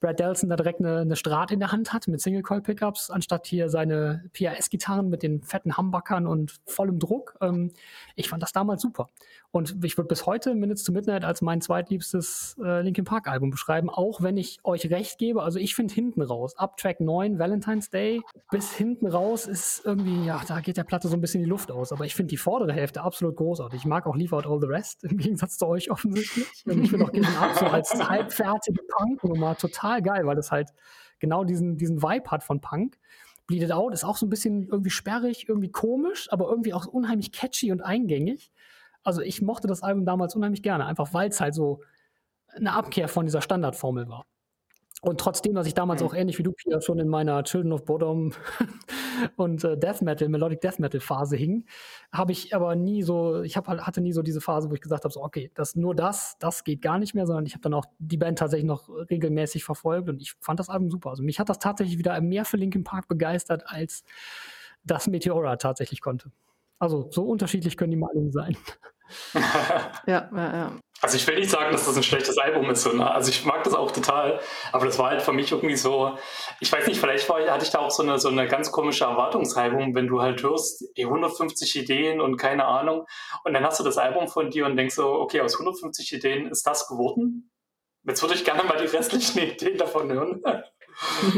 [0.01, 3.69] Brad Delson da direkt eine, eine Strat in der Hand hat mit Single-Coil-Pickups, anstatt hier
[3.69, 7.35] seine PRS-Gitarren mit den fetten Humbuckern und vollem Druck.
[7.39, 7.71] Ähm,
[8.15, 9.09] ich fand das damals super.
[9.51, 13.49] Und ich würde bis heute Minutes to Midnight als mein zweitliebstes äh, Linkin Park Album
[13.49, 15.43] beschreiben, auch wenn ich euch recht gebe.
[15.43, 20.25] Also ich finde hinten raus, ab Track 9, Valentine's Day, bis hinten raus ist irgendwie,
[20.25, 21.91] ja, da geht der Platte so ein bisschen die Luft aus.
[21.91, 23.81] Aber ich finde die vordere Hälfte absolut großartig.
[23.81, 26.47] Ich mag auch Leave Out All the Rest, im Gegensatz zu euch offensichtlich.
[26.65, 30.51] Und ich finde auch Given Up so als halbfertige Punk-Nummer total total geil, weil das
[30.51, 30.73] halt
[31.19, 32.97] genau diesen, diesen Vibe hat von Punk.
[33.47, 36.85] Bleed It Out ist auch so ein bisschen irgendwie sperrig, irgendwie komisch, aber irgendwie auch
[36.85, 38.51] unheimlich catchy und eingängig.
[39.03, 41.81] Also ich mochte das Album damals unheimlich gerne, einfach weil es halt so
[42.55, 44.25] eine Abkehr von dieser Standardformel war.
[45.03, 47.85] Und trotzdem, dass ich damals auch ähnlich wie du, Pia, schon in meiner Children of
[47.85, 48.33] Bodom
[49.35, 51.65] und äh, Death Metal, Melodic Death Metal Phase hing,
[52.11, 55.03] habe ich aber nie so, ich hab, hatte nie so diese Phase, wo ich gesagt
[55.03, 57.73] habe, so, okay, das, nur das, das geht gar nicht mehr, sondern ich habe dann
[57.73, 61.09] auch die Band tatsächlich noch regelmäßig verfolgt und ich fand das Album super.
[61.09, 64.03] Also mich hat das tatsächlich wieder mehr für Linkin Park begeistert, als
[64.83, 66.31] das Meteora tatsächlich konnte.
[66.77, 68.55] Also so unterschiedlich können die Meinungen sein.
[70.07, 70.71] ja, ja, ja.
[71.03, 72.83] Also ich will nicht sagen, dass das ein schlechtes Album ist.
[72.83, 72.91] So?
[72.91, 74.39] Also ich mag das auch total.
[74.71, 76.15] Aber das war halt für mich irgendwie so,
[76.59, 79.05] ich weiß nicht, vielleicht war, hatte ich da auch so eine, so eine ganz komische
[79.05, 83.07] Erwartungshaltung, wenn du halt hörst, 150 Ideen und keine Ahnung.
[83.43, 86.47] Und dann hast du das Album von dir und denkst so, okay, aus 150 Ideen
[86.47, 87.51] ist das geworden?
[88.03, 90.43] Jetzt würde ich gerne mal die restlichen Ideen davon hören.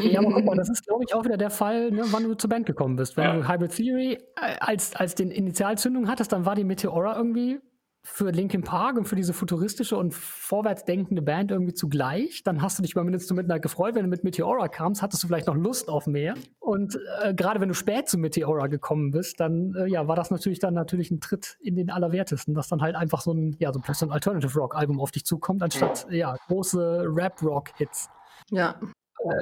[0.01, 2.35] Ja, aber guck mal, das ist, glaube ich, auch wieder der Fall, ne, wann du
[2.35, 3.17] zur Band gekommen bist.
[3.17, 3.33] Wenn ja.
[3.35, 7.59] du Hybrid Theory äh, als, als den Initialzündung hattest, dann war die Meteora irgendwie
[8.05, 12.43] für Linkin Park und für diese futuristische und vorwärtsdenkende Band irgendwie zugleich.
[12.43, 13.95] Dann hast du dich über Minutes to Midnight gefreut.
[13.95, 16.33] Wenn du mit Meteora kamst, hattest du vielleicht noch Lust auf mehr.
[16.59, 20.31] Und äh, gerade wenn du spät zu Meteora gekommen bist, dann äh, ja, war das
[20.31, 23.71] natürlich dann natürlich ein Tritt in den Allerwertesten, dass dann halt einfach so ein, ja,
[23.71, 28.09] so ein Alternative Rock Album auf dich zukommt, anstatt ja, große Rap Rock Hits.
[28.51, 28.75] Ja,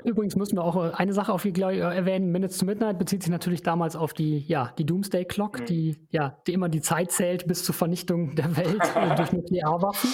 [0.04, 2.32] übrigens müssen wir auch äh, eine Sache auf die äh, erwähnen.
[2.32, 5.66] Minutes to Midnight bezieht sich natürlich damals auf die, ja, die Doomsday Clock, mhm.
[5.66, 8.82] die, ja, die immer die Zeit zählt bis zur Vernichtung der Welt
[9.18, 10.10] durch Nuklearwaffen.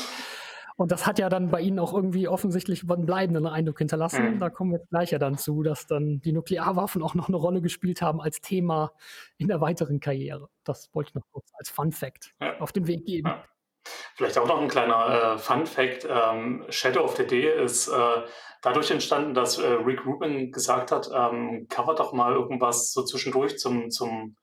[0.78, 4.36] Und das hat ja dann bei Ihnen auch irgendwie offensichtlich einen bleibenden Eindruck hinterlassen.
[4.36, 4.40] Mhm.
[4.40, 7.62] Da kommen wir gleich ja dann zu, dass dann die Nuklearwaffen auch noch eine Rolle
[7.62, 8.92] gespielt haben als Thema
[9.38, 10.50] in der weiteren Karriere.
[10.64, 13.28] Das wollte ich noch kurz als Fun Fact auf den Weg geben.
[13.28, 13.44] Ja.
[14.18, 16.08] Vielleicht auch noch ein kleiner äh, Fun Fact.
[16.10, 18.24] Ähm, Shadow of the Day ist äh,
[18.64, 23.60] dadurch entstanden, dass äh, Rick Rubin gesagt hat, ähm, cover doch mal irgendwas so zwischendurch
[23.60, 24.36] zum, zum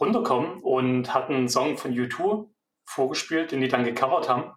[0.00, 2.48] Runterkommen und hat einen Song von U2
[2.86, 4.52] vorgespielt, den die dann gecovert haben.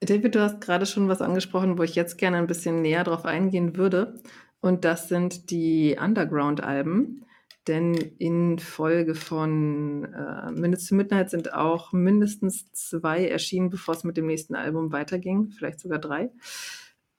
[0.00, 3.26] David, du hast gerade schon was angesprochen, wo ich jetzt gerne ein bisschen näher drauf
[3.26, 4.22] eingehen würde.
[4.62, 7.26] Und das sind die Underground-Alben.
[7.70, 14.02] Denn in Folge von äh, Minutes to Midnight sind auch mindestens zwei erschienen, bevor es
[14.02, 16.32] mit dem nächsten Album weiterging, vielleicht sogar drei.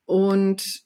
[0.04, 0.84] Und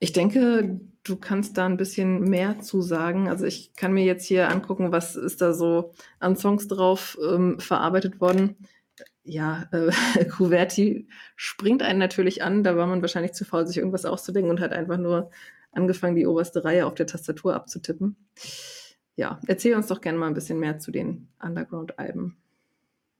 [0.00, 3.28] ich denke, du kannst da ein bisschen mehr zu sagen.
[3.28, 7.60] Also ich kann mir jetzt hier angucken, was ist da so an Songs drauf ähm,
[7.60, 8.56] verarbeitet worden.
[9.22, 12.64] Ja, äh, Kuverti springt einen natürlich an.
[12.64, 15.30] Da war man wahrscheinlich zu faul, sich irgendwas auszudenken und hat einfach nur
[15.70, 18.16] angefangen, die oberste Reihe auf der Tastatur abzutippen
[19.16, 22.36] ja, erzähl uns doch gerne mal ein bisschen mehr zu den Underground-Alben.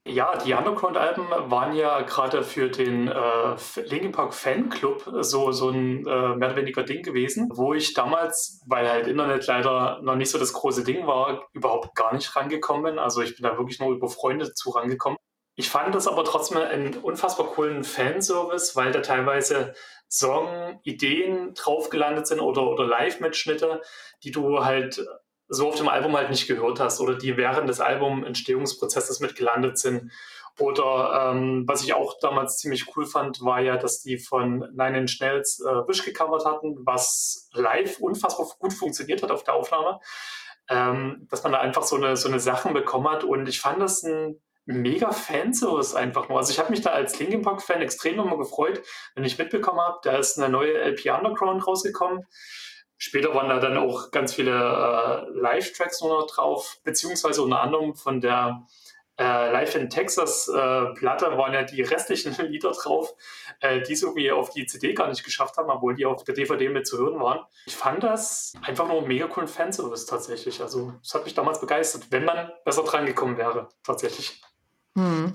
[0.05, 3.55] Ja, die Underground-Alben waren ja gerade für den äh,
[3.87, 8.61] Linkin Park Fanclub so, so ein äh, mehr oder weniger Ding gewesen, wo ich damals,
[8.67, 12.83] weil halt Internet leider noch nicht so das große Ding war, überhaupt gar nicht rangekommen
[12.83, 12.99] bin.
[12.99, 15.17] Also ich bin da wirklich nur über Freunde zu rangekommen.
[15.55, 19.73] Ich fand das aber trotzdem einen unfassbar coolen Fanservice, weil da teilweise
[20.09, 23.81] Song-Ideen drauf gelandet sind oder, oder Live-Mitschnitte,
[24.23, 25.05] die du halt
[25.47, 29.77] so auf dem Album halt nicht gehört hast oder die während des Album-Entstehungsprozesses mit gelandet
[29.77, 30.11] sind.
[30.59, 34.99] Oder ähm, was ich auch damals ziemlich cool fand, war ja, dass die von Nine
[34.99, 39.99] Inch Nails äh, Wish gecovert hatten, was live unfassbar gut funktioniert hat auf der Aufnahme.
[40.69, 43.23] Ähm, dass man da einfach so eine, so eine Sachen bekommen hat.
[43.23, 46.37] Und ich fand das ein mega Fanservice einfach nur.
[46.37, 48.81] Also ich habe mich da als Linkin Park Fan extrem immer gefreut,
[49.15, 52.25] wenn ich mitbekommen habe, da ist eine neue LP Underground rausgekommen.
[52.97, 57.95] Später waren da dann auch ganz viele äh, Live-Tracks nur noch drauf, beziehungsweise unter anderem
[57.95, 58.65] von der
[59.19, 63.13] äh, Live in Texas äh, Platte waren ja die restlichen Lieder drauf,
[63.59, 66.35] äh, die es irgendwie auf die CD gar nicht geschafft haben, obwohl die auf der
[66.35, 67.39] DVD mit zu hören waren.
[67.65, 70.61] Ich fand das einfach nur einen mega coolen Fanservice tatsächlich.
[70.61, 74.41] Also es hat mich damals begeistert, wenn man besser dran gekommen wäre, tatsächlich.
[74.95, 75.33] Hm.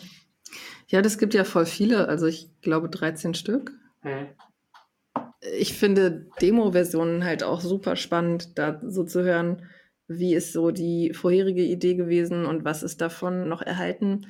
[0.88, 3.72] Ja, das gibt ja voll viele, also ich glaube 13 Stück.
[4.02, 4.28] Hm
[5.42, 9.62] ich finde Demo-Versionen halt auch super spannend, da so zu hören,
[10.06, 14.26] wie ist so die vorherige Idee gewesen und was ist davon noch erhalten.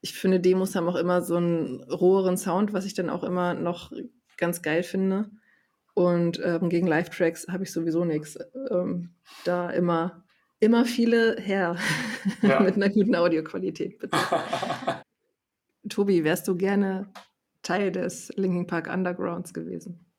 [0.00, 3.54] Ich finde, Demos haben auch immer so einen roheren Sound, was ich dann auch immer
[3.54, 3.92] noch
[4.36, 5.30] ganz geil finde.
[5.94, 8.38] Und ähm, gegen Live-Tracks habe ich sowieso nichts.
[8.70, 9.10] Ähm,
[9.44, 10.24] da immer,
[10.58, 11.76] immer viele her
[12.42, 12.60] ja.
[12.60, 14.16] mit einer guten Audioqualität, bitte.
[15.88, 17.12] Tobi, wärst du gerne
[17.62, 20.11] Teil des Linkin Park Undergrounds gewesen?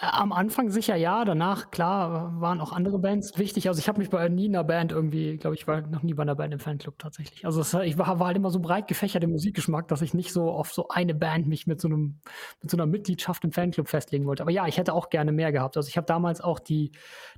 [0.00, 3.68] Äh, am Anfang sicher ja, danach, klar, waren auch andere Bands wichtig.
[3.68, 6.22] Also ich habe mich bei nie einer Band irgendwie, glaube ich, war noch nie bei
[6.22, 7.46] einer Band im Fanclub tatsächlich.
[7.46, 10.32] Also es, ich war, war, halt immer so breit gefächert im Musikgeschmack, dass ich nicht
[10.32, 12.20] so auf so eine Band mich mit so einem,
[12.60, 14.42] mit so einer Mitgliedschaft im Fanclub festlegen wollte.
[14.42, 15.76] Aber ja, ich hätte auch gerne mehr gehabt.
[15.76, 16.90] Also ich habe damals auch die,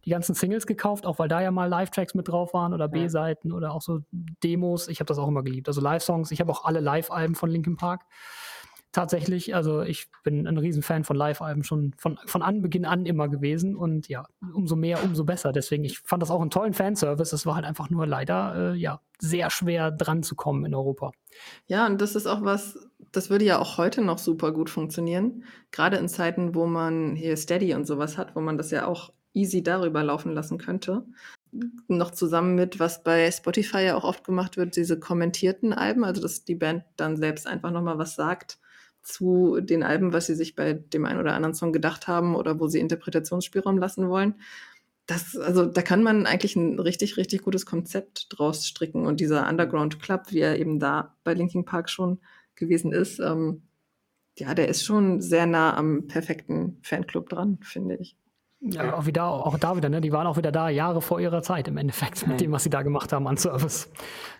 [0.05, 3.53] die ganzen Singles gekauft, auch weil da ja mal Live-Tracks mit drauf waren oder B-Seiten
[3.53, 4.89] oder auch so Demos.
[4.89, 5.69] Ich habe das auch immer geliebt.
[5.69, 6.31] Also Live-Songs.
[6.31, 8.03] Ich habe auch alle Live-Alben von Linkin Park
[8.97, 9.55] tatsächlich.
[9.55, 14.09] Also ich bin ein Riesenfan von Live-Alben schon von, von Anbeginn an immer gewesen und
[14.09, 15.53] ja, umso mehr, umso besser.
[15.53, 17.35] Deswegen, ich fand das auch einen tollen Fanservice.
[17.35, 21.13] Es war halt einfach nur leider, äh, ja, sehr schwer dran zu kommen in Europa.
[21.67, 25.45] Ja, und das ist auch was, das würde ja auch heute noch super gut funktionieren.
[25.73, 29.13] Gerade in Zeiten, wo man hier Steady und sowas hat, wo man das ja auch
[29.35, 31.05] easy darüber laufen lassen könnte.
[31.87, 36.23] noch zusammen mit, was bei Spotify ja auch oft gemacht wird, diese kommentierten Alben, also
[36.23, 38.59] dass die Band dann selbst einfach nochmal was sagt
[39.07, 42.59] zu den Alben, was sie sich bei dem einen oder anderen Song gedacht haben oder
[42.59, 44.35] wo sie Interpretationsspielraum lassen wollen.
[45.07, 49.07] Das, also da kann man eigentlich ein richtig, richtig gutes Konzept draus stricken.
[49.07, 52.19] Und dieser Underground Club, wie er eben da bei Linkin Park schon
[52.57, 53.63] gewesen ist, ähm,
[54.37, 58.17] ja, der ist schon sehr nah am perfekten Fanclub dran, finde ich.
[58.71, 60.01] Ja, auch, wieder, auch da wieder, ne?
[60.01, 62.71] die waren auch wieder da, Jahre vor ihrer Zeit im Endeffekt, mit dem, was sie
[62.71, 63.91] da gemacht haben an Service.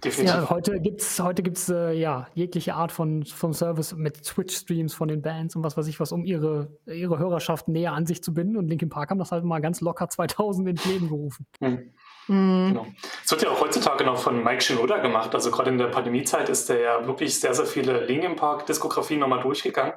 [0.05, 0.35] Definitiv.
[0.35, 4.95] Ja, heute gibt es heute gibt's, äh, ja, jegliche Art von, von Service mit Twitch-Streams
[4.95, 8.23] von den Bands und was weiß ich was, um ihre, ihre Hörerschaft näher an sich
[8.23, 8.57] zu binden.
[8.57, 11.47] Und Linkin Park haben das halt mal ganz locker 2000 ins Leben gerufen.
[11.61, 11.93] Mhm.
[12.29, 12.69] Mhm.
[12.69, 12.87] Genau.
[13.25, 15.35] Es wird ja auch heutzutage noch von Mike Shinoda gemacht.
[15.35, 19.41] Also gerade in der Pandemiezeit ist der ja wirklich sehr, sehr viele Linkin Park-Diskografien nochmal
[19.43, 19.95] durchgegangen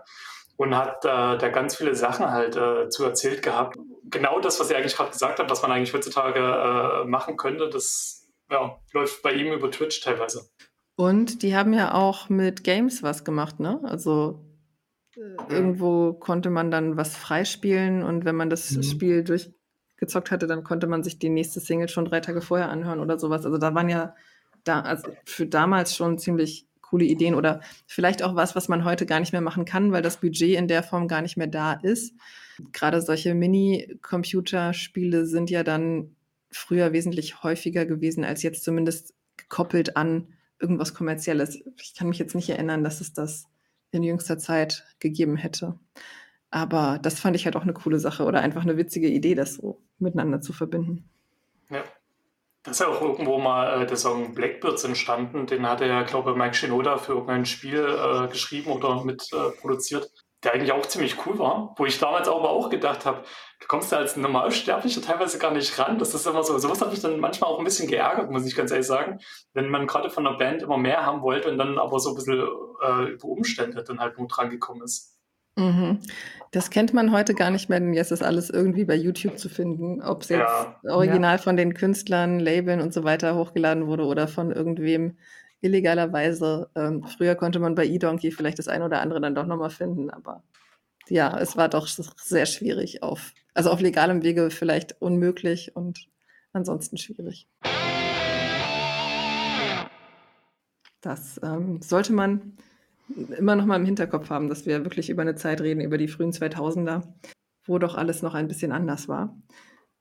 [0.57, 3.77] und hat äh, da ganz viele Sachen halt äh, zu erzählt gehabt.
[4.09, 7.69] Genau das, was er eigentlich gerade gesagt hat, was man eigentlich heutzutage äh, machen könnte,
[7.69, 10.49] das ja, läuft bei ihm über Twitch teilweise.
[10.95, 13.79] Und die haben ja auch mit Games was gemacht, ne?
[13.83, 14.45] Also
[15.15, 15.37] äh, mhm.
[15.49, 18.83] irgendwo konnte man dann was freispielen und wenn man das mhm.
[18.83, 22.99] Spiel durchgezockt hatte, dann konnte man sich die nächste Single schon drei Tage vorher anhören
[22.99, 23.45] oder sowas.
[23.45, 24.15] Also da waren ja
[24.63, 29.05] da, also für damals schon ziemlich coole Ideen oder vielleicht auch was, was man heute
[29.05, 31.73] gar nicht mehr machen kann, weil das Budget in der Form gar nicht mehr da
[31.73, 32.13] ist.
[32.71, 36.15] Gerade solche Mini-Computerspiele sind ja dann
[36.51, 41.59] früher wesentlich häufiger gewesen als jetzt zumindest gekoppelt an irgendwas Kommerzielles.
[41.81, 43.45] Ich kann mich jetzt nicht erinnern, dass es das
[43.91, 45.79] in jüngster Zeit gegeben hätte.
[46.51, 49.55] Aber das fand ich halt auch eine coole Sache oder einfach eine witzige Idee, das
[49.55, 51.09] so miteinander zu verbinden.
[51.69, 51.83] Ja.
[52.63, 55.47] Da ist ja auch irgendwo mal äh, der Song Blackbirds entstanden.
[55.47, 59.51] Den hat ja, glaube ich, Mike Shinoda für irgendein Spiel äh, geschrieben oder mit äh,
[59.61, 60.11] produziert,
[60.43, 61.73] der eigentlich auch ziemlich cool war.
[61.77, 63.23] Wo ich damals aber auch gedacht habe,
[63.59, 65.99] du kommst da als Normalsterblicher teilweise gar nicht ran.
[65.99, 66.57] Das ist immer so.
[66.57, 69.19] Sowas hat mich dann manchmal auch ein bisschen geärgert, muss ich ganz ehrlich sagen.
[69.53, 72.15] Wenn man gerade von der Band immer mehr haben wollte und dann aber so ein
[72.15, 72.47] bisschen
[72.81, 75.19] äh, über Umstände dann halt nur dran gekommen ist.
[75.57, 75.99] Mhm.
[76.51, 79.49] Das kennt man heute gar nicht mehr, denn jetzt ist alles irgendwie bei YouTube zu
[79.49, 80.01] finden.
[80.01, 80.79] Ob es jetzt ja.
[80.89, 81.41] original ja.
[81.41, 85.17] von den Künstlern, Labeln und so weiter hochgeladen wurde oder von irgendwem
[85.61, 86.69] illegalerweise.
[86.75, 90.09] Ähm, früher konnte man bei eDonkey vielleicht das eine oder andere dann doch nochmal finden,
[90.09, 90.43] aber
[91.07, 96.07] ja, es war doch sehr schwierig auf, also auf legalem Wege vielleicht unmöglich und
[96.53, 97.47] ansonsten schwierig.
[101.01, 102.57] Das ähm, sollte man
[103.37, 106.07] immer noch mal im Hinterkopf haben, dass wir wirklich über eine Zeit reden, über die
[106.07, 107.03] frühen 2000er,
[107.65, 109.35] wo doch alles noch ein bisschen anders war.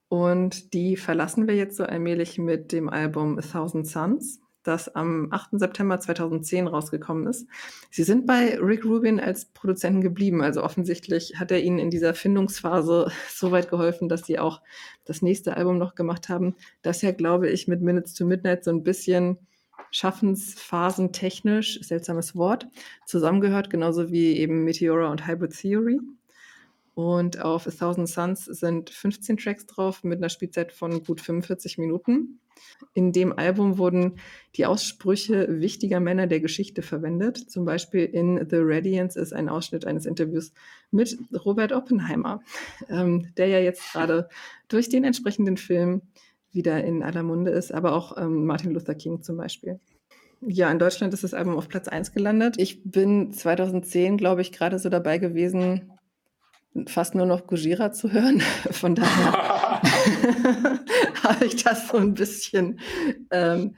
[0.09, 5.29] Und die verlassen wir jetzt so allmählich mit dem Album A Thousand Suns, das am
[5.33, 5.51] 8.
[5.53, 7.47] September 2010 rausgekommen ist.
[7.91, 10.43] Sie sind bei Rick Rubin als Produzenten geblieben.
[10.43, 14.61] Also offensichtlich hat er ihnen in dieser Findungsphase so weit geholfen, dass sie auch
[15.05, 18.71] das nächste Album noch gemacht haben, das ja, glaube ich, mit Minutes to Midnight so
[18.71, 19.39] ein bisschen
[19.91, 22.67] Schaffensphasen technisch, seltsames Wort,
[23.07, 25.99] zusammengehört, genauso wie eben Meteora und Hybrid Theory.
[26.95, 31.79] Und auf A Thousand Suns sind 15 Tracks drauf mit einer Spielzeit von gut 45
[31.79, 32.41] Minuten.
[32.95, 34.19] In dem Album wurden
[34.57, 37.37] die Aussprüche wichtiger Männer der Geschichte verwendet.
[37.37, 40.53] Zum Beispiel in The Radiance ist ein Ausschnitt eines Interviews
[40.91, 42.41] mit Robert Oppenheimer,
[42.89, 44.29] ähm, der ja jetzt gerade
[44.69, 46.03] durch den entsprechenden Film
[46.51, 49.81] wieder in aller Munde ist, aber auch ähm, Martin Luther King zum Beispiel.
[50.41, 52.57] Ja, in Deutschland ist das Album auf Platz 1 gelandet.
[52.59, 55.93] Ich bin 2010, glaube ich, gerade so dabei gewesen,
[56.87, 58.41] fast nur noch Gujira zu hören.
[58.71, 59.83] Von daher
[61.23, 62.81] habe ich das so ein bisschen
[63.31, 63.77] ähm,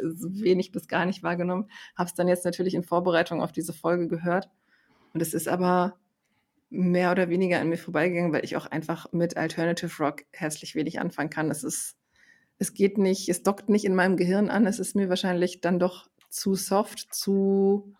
[0.00, 1.68] wenig bis gar nicht wahrgenommen.
[1.96, 4.50] Habe es dann jetzt natürlich in Vorbereitung auf diese Folge gehört.
[5.12, 5.98] Und es ist aber
[6.70, 11.00] mehr oder weniger an mir vorbeigegangen, weil ich auch einfach mit Alternative Rock herzlich wenig
[11.00, 11.50] anfangen kann.
[11.50, 11.96] Es ist
[12.62, 14.66] es geht nicht, es dockt nicht in meinem Gehirn an.
[14.66, 17.96] Es ist mir wahrscheinlich dann doch zu soft, zu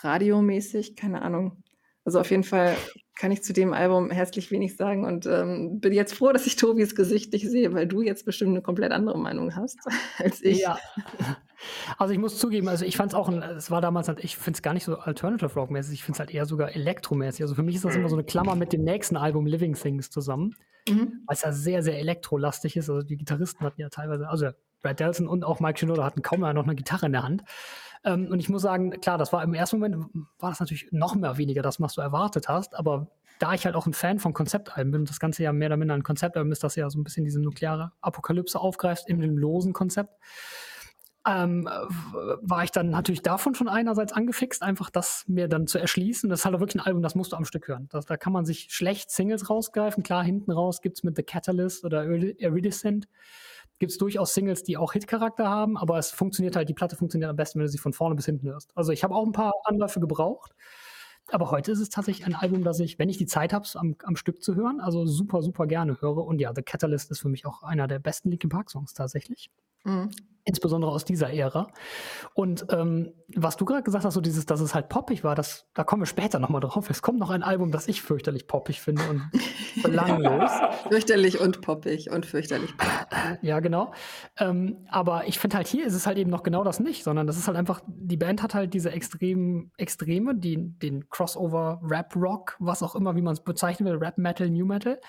[0.00, 1.61] radiomäßig, keine Ahnung.
[2.04, 2.76] Also auf jeden Fall
[3.16, 6.56] kann ich zu dem Album herzlich wenig sagen und ähm, bin jetzt froh, dass ich
[6.56, 9.78] Tobis Gesicht nicht sehe, weil du jetzt bestimmt eine komplett andere Meinung hast
[10.18, 10.60] als ich.
[10.60, 10.78] Ja.
[11.98, 14.56] Also ich muss zugeben, also ich fand es auch, es war damals, halt, ich finde
[14.56, 17.42] es gar nicht so Alternative Rock mäßig, ich finde es halt eher sogar elektromäßig.
[17.42, 20.10] Also für mich ist das immer so eine Klammer mit dem nächsten Album Living Things
[20.10, 20.56] zusammen,
[20.88, 21.22] mhm.
[21.26, 22.90] weil es ja sehr, sehr elektrolastig ist.
[22.90, 24.48] Also die Gitarristen hatten ja teilweise, also
[24.82, 27.44] Brad Delson und auch Mike Shinoda hatten kaum noch eine Gitarre in der Hand.
[28.04, 30.06] Ähm, und ich muss sagen, klar, das war im ersten Moment,
[30.38, 33.74] war das natürlich noch mehr weniger das, was du erwartet hast, aber da ich halt
[33.74, 36.52] auch ein Fan von Konzeptalben bin und das Ganze ja mehr oder minder ein Konzeptalbum
[36.52, 40.14] ist, das ja so ein bisschen diese nukleare Apokalypse aufgreift in dem losen Konzept,
[41.26, 41.68] ähm,
[42.40, 46.28] war ich dann natürlich davon schon einerseits angefixt, einfach das mir dann zu erschließen.
[46.28, 47.88] Das ist halt auch wirklich ein Album, das musst du am Stück hören.
[47.90, 50.02] Das, da kann man sich schlecht Singles rausgreifen.
[50.02, 53.06] Klar, hinten raus gibt es mit The Catalyst oder Iridescent
[53.82, 57.28] gibt es durchaus Singles, die auch Hit-Charakter haben, aber es funktioniert halt, die Platte funktioniert
[57.28, 58.70] am besten, wenn du sie von vorne bis hinten hörst.
[58.76, 60.54] Also ich habe auch ein paar Anläufe gebraucht.
[61.32, 63.96] Aber heute ist es tatsächlich ein Album, das ich, wenn ich die Zeit habe, am,
[64.04, 66.18] am Stück zu hören, also super, super gerne höre.
[66.18, 69.50] Und ja, The Catalyst ist für mich auch einer der besten Linkin Park Songs tatsächlich.
[69.82, 70.10] Mhm
[70.44, 71.68] insbesondere aus dieser Ära.
[72.34, 75.66] Und ähm, was du gerade gesagt hast, so dieses, dass es halt poppig war, das,
[75.74, 76.90] da kommen wir später nochmal drauf.
[76.90, 79.30] Es kommt noch ein Album, das ich fürchterlich poppig finde und
[79.82, 80.50] belanglos.
[80.88, 83.38] fürchterlich und poppig und fürchterlich poppig.
[83.42, 83.92] Ja, genau.
[84.38, 87.26] Ähm, aber ich finde halt hier ist es halt eben noch genau das nicht, sondern
[87.26, 92.16] das ist halt einfach, die Band hat halt diese extremen Extreme, die, den Crossover, Rap,
[92.16, 95.00] Rock, was auch immer, wie man es bezeichnen will, Rap, Metal, New Metal.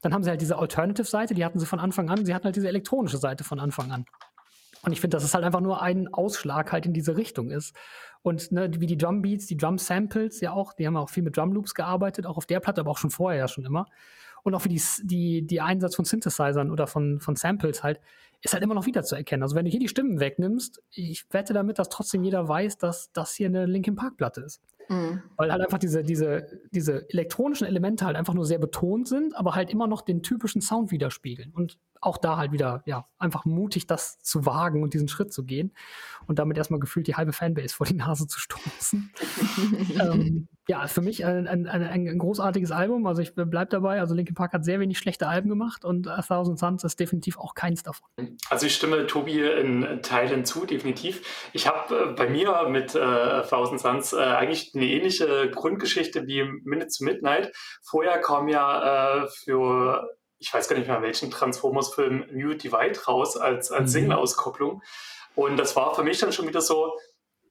[0.00, 2.56] Dann haben sie halt diese Alternative-Seite, die hatten sie von Anfang an, sie hatten halt
[2.56, 4.04] diese elektronische Seite von Anfang an.
[4.82, 7.74] Und ich finde, dass es halt einfach nur ein Ausschlag halt in diese Richtung ist.
[8.22, 11.22] Und ne, wie die Drum Beats, die Drum Samples ja auch, die haben auch viel
[11.22, 13.86] mit Drum Loops gearbeitet, auch auf der Platte, aber auch schon vorher ja schon immer.
[14.42, 18.00] Und auch wie die, die, die Einsatz von Synthesizern oder von, von Samples halt,
[18.40, 19.42] ist halt immer noch wieder zu erkennen.
[19.42, 23.10] Also wenn du hier die Stimmen wegnimmst, ich wette damit, dass trotzdem jeder weiß, dass
[23.12, 24.62] das hier eine Linkin Park Platte ist.
[24.88, 25.22] Mhm.
[25.36, 29.54] Weil halt einfach diese, diese, diese elektronischen Elemente halt einfach nur sehr betont sind, aber
[29.54, 31.52] halt immer noch den typischen Sound widerspiegeln.
[31.52, 35.44] Und auch da halt wieder, ja, einfach mutig das zu wagen und diesen Schritt zu
[35.44, 35.72] gehen
[36.26, 39.12] und damit erstmal gefühlt die halbe Fanbase vor die Nase zu stoßen.
[40.00, 43.06] ähm, ja, für mich ein, ein, ein, ein, großartiges Album.
[43.06, 44.00] Also ich bleibe dabei.
[44.00, 47.38] Also Linkin Park hat sehr wenig schlechte Alben gemacht und A Thousand Suns ist definitiv
[47.38, 48.06] auch keins davon.
[48.50, 51.50] Also ich stimme Tobi in Teilen zu, definitiv.
[51.54, 56.26] Ich habe äh, bei mir mit äh, A Thousand Suns äh, eigentlich eine ähnliche Grundgeschichte
[56.26, 57.50] wie Minute to Midnight.
[57.82, 63.36] Vorher kam ja äh, für ich weiß gar nicht mehr welchen Transformers-Film New Divide raus
[63.36, 63.94] als, als mhm.
[63.94, 64.82] Single-Auskopplung.
[65.34, 66.96] Und das war für mich dann schon wieder so,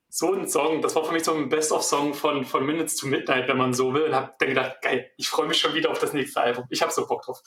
[0.09, 3.47] so ein Song, das war für mich so ein Best-of-Song von, von Minutes to Midnight,
[3.47, 4.03] wenn man so will.
[4.03, 6.65] Und habe dann gedacht, geil, ich freue mich schon wieder auf das nächste Album.
[6.69, 7.41] Ich habe so Bock drauf.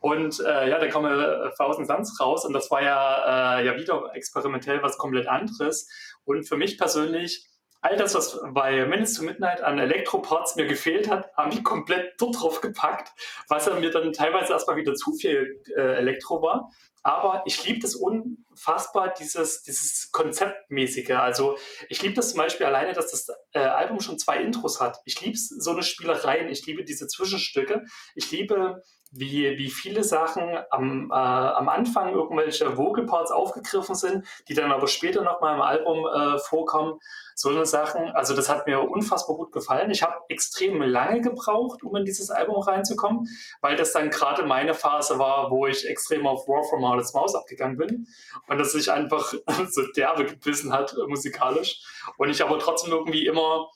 [0.00, 3.76] Und äh, ja, da kam äh, Thousand Suns raus und das war ja, äh, ja
[3.76, 5.88] wieder experimentell was komplett anderes.
[6.24, 7.46] Und für mich persönlich
[7.84, 12.14] all das, was bei Minutes to Midnight an Elektroparts mir gefehlt hat, haben die komplett
[12.18, 13.12] dort drauf gepackt,
[13.48, 16.70] was mir dann teilweise erstmal wieder zu viel äh, Elektro war.
[17.02, 21.10] Aber ich liebe das unfassbar, dieses, dieses Konzeptmäßige.
[21.10, 21.58] Also
[21.90, 25.02] ich liebe das zum Beispiel alleine, dass das äh, Album schon zwei Intros hat.
[25.04, 27.84] Ich liebe so eine Spielereien, ich liebe diese Zwischenstücke.
[28.14, 28.82] Ich liebe
[29.16, 34.88] wie, wie viele Sachen am, äh, am Anfang irgendwelche Vocal-Parts aufgegriffen sind, die dann aber
[34.88, 36.98] später nochmal im Album äh, vorkommen.
[37.36, 39.90] So eine Sachen, also das hat mir unfassbar gut gefallen.
[39.90, 43.28] Ich habe extrem lange gebraucht, um in dieses Album reinzukommen,
[43.60, 47.34] weil das dann gerade meine Phase war, wo ich extrem auf War from Hardest Mouse
[47.34, 48.06] abgegangen bin
[48.48, 49.34] und das sich einfach
[49.70, 51.82] so derbe gebissen hat äh, musikalisch
[52.18, 53.68] und ich aber trotzdem irgendwie immer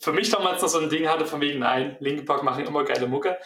[0.00, 2.84] für mich damals noch so ein Ding hatte von wegen, nein, Linkin Park machen immer
[2.84, 3.36] geile Mucke.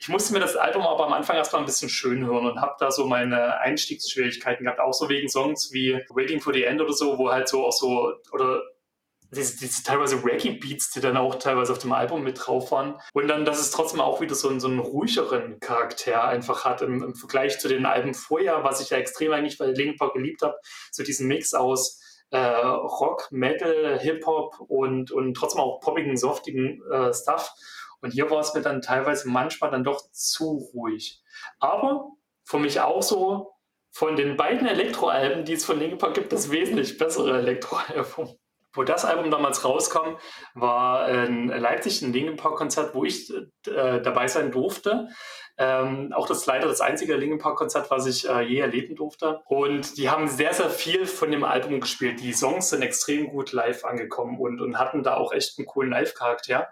[0.00, 2.74] Ich musste mir das Album aber am Anfang erstmal ein bisschen schön hören und habe
[2.78, 6.94] da so meine Einstiegsschwierigkeiten gehabt, auch so wegen Songs wie Waiting for the End oder
[6.94, 8.62] so, wo halt so auch so, oder
[9.30, 12.98] diese, diese teilweise Reggae-Beats, die dann auch teilweise auf dem Album mit drauf waren.
[13.12, 16.80] Und dann, dass es trotzdem auch wieder so einen, so einen ruhigeren Charakter einfach hat
[16.80, 20.14] im, im Vergleich zu den Alben vorher, was ich ja extrem eigentlich bei Linkin Park
[20.14, 20.56] geliebt habe,
[20.90, 27.12] so diesen Mix aus äh, Rock, Metal, Hip-Hop und, und trotzdem auch poppigen, softigen äh,
[27.12, 27.52] Stuff.
[28.00, 31.22] Und hier war es mir dann teilweise manchmal dann doch zu ruhig.
[31.58, 32.10] Aber
[32.44, 33.52] für mich auch so,
[33.92, 38.36] von den beiden Elektroalben, die es von Linkin Park gibt, das wesentlich bessere Elektroalbum.
[38.72, 40.16] Wo das Album damals rauskam,
[40.54, 43.28] war in Leipzig ein Linkin Park Konzert, wo ich
[43.66, 45.08] äh, dabei sein durfte.
[45.58, 49.40] Ähm, auch das leider das einzige Linkin Park Konzert, was ich äh, je erleben durfte.
[49.46, 52.20] Und die haben sehr, sehr viel von dem Album gespielt.
[52.20, 55.90] Die Songs sind extrem gut live angekommen und, und hatten da auch echt einen coolen
[55.90, 56.68] Live-Charakter.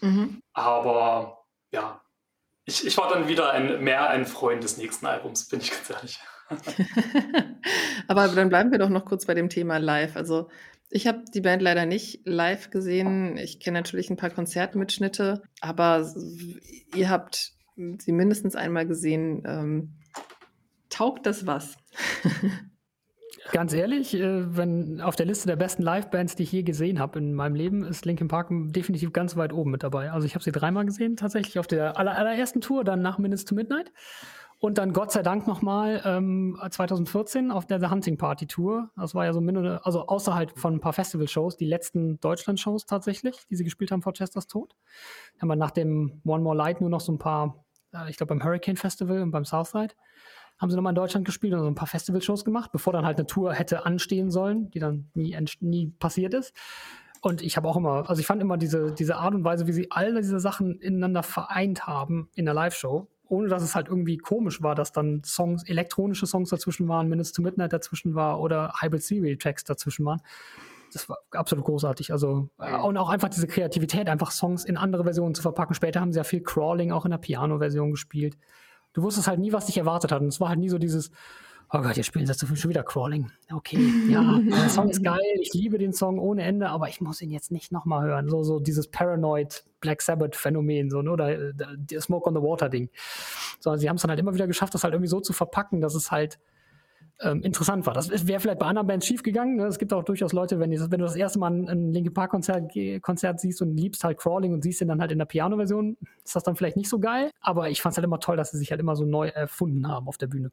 [0.00, 0.40] Mhm.
[0.52, 2.00] Aber ja,
[2.64, 5.90] ich, ich war dann wieder ein, mehr ein Freund des nächsten Albums, bin ich ganz
[5.90, 6.20] ehrlich.
[8.08, 10.16] Aber dann bleiben wir doch noch kurz bei dem Thema Live.
[10.16, 10.48] Also
[10.90, 13.36] ich habe die Band leider nicht live gesehen.
[13.36, 16.10] Ich kenne natürlich ein paar Konzertmitschnitte, aber
[16.94, 19.42] ihr habt sie mindestens einmal gesehen.
[19.46, 19.98] Ähm,
[20.88, 21.76] taugt das was?
[23.52, 27.18] Ganz ehrlich, äh, wenn auf der Liste der besten Live-Bands, die ich je gesehen habe
[27.18, 30.12] in meinem Leben, ist Linkin Park definitiv ganz weit oben mit dabei.
[30.12, 33.44] Also ich habe sie dreimal gesehen, tatsächlich auf der aller, allerersten Tour, dann nach Minutes
[33.44, 33.92] to Midnight.
[34.60, 38.90] Und dann Gott sei Dank nochmal ähm, 2014 auf der The Hunting Party Tour.
[38.96, 43.46] Das war ja so mindere, also außerhalb von ein paar Festival-Shows, die letzten Deutschland-Shows tatsächlich,
[43.48, 44.74] die sie gespielt haben vor Chesters Tod.
[45.40, 48.34] Haben wir nach dem One More Light nur noch so ein paar, äh, ich glaube
[48.34, 49.94] beim Hurricane Festival und beim Southside
[50.58, 53.18] haben sie nochmal in Deutschland gespielt und so ein paar Festivalshows gemacht, bevor dann halt
[53.18, 56.54] eine Tour hätte anstehen sollen, die dann nie, nie passiert ist.
[57.20, 59.72] Und ich habe auch immer, also ich fand immer diese, diese Art und Weise, wie
[59.72, 64.18] sie all diese Sachen ineinander vereint haben in der Live-Show, ohne dass es halt irgendwie
[64.18, 68.72] komisch war, dass dann Songs, elektronische Songs dazwischen waren, Minutes to Midnight dazwischen war oder
[68.80, 70.22] Hybrid Theory Tracks dazwischen waren.
[70.92, 72.12] Das war absolut großartig.
[72.12, 75.74] Also, äh, und auch einfach diese Kreativität, einfach Songs in andere Versionen zu verpacken.
[75.74, 78.38] Später haben sie ja viel Crawling auch in der Piano-Version gespielt.
[78.92, 80.20] Du wusstest halt nie, was dich erwartet hat.
[80.20, 81.10] Und es war halt nie so dieses,
[81.72, 83.30] oh Gott, jetzt spielen sie schon wieder Crawling.
[83.52, 83.78] Okay,
[84.08, 87.30] ja, der Song ist geil, ich liebe den Song ohne Ende, aber ich muss ihn
[87.30, 88.28] jetzt nicht nochmal hören.
[88.28, 91.10] So, so dieses Paranoid Black Sabbath Phänomen, so, ne?
[91.10, 92.90] oder äh, der Smoke on the Water Ding.
[93.60, 95.32] So, also sie haben es dann halt immer wieder geschafft, das halt irgendwie so zu
[95.32, 96.38] verpacken, dass es halt
[97.20, 97.94] ähm, interessant war.
[97.94, 99.56] Das wäre vielleicht bei anderen Bands schiefgegangen.
[99.56, 99.66] Ne?
[99.66, 102.30] Es gibt auch durchaus Leute, wenn, wenn du das erste Mal ein, ein Linkin Park
[102.30, 105.96] Konzert, Konzert siehst und liebst halt Crawling und siehst ihn dann halt in der Piano-Version,
[106.24, 107.30] ist das dann vielleicht nicht so geil.
[107.40, 109.88] Aber ich fand es halt immer toll, dass sie sich halt immer so neu erfunden
[109.88, 110.52] haben auf der Bühne.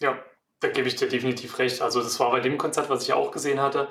[0.00, 0.18] Ja,
[0.60, 1.80] da gebe ich dir definitiv recht.
[1.82, 3.88] Also das war bei dem Konzert, was ich auch gesehen hatte.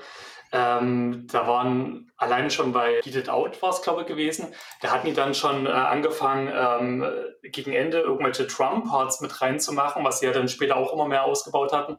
[0.55, 4.53] Ähm, da waren alleine schon bei Heat It Out war es, glaube ich, gewesen.
[4.81, 7.05] Da hatten die dann schon äh, angefangen, ähm,
[7.41, 11.73] gegen Ende irgendwelche Drum-Parts mit reinzumachen, was sie ja dann später auch immer mehr ausgebaut
[11.73, 11.97] hatten.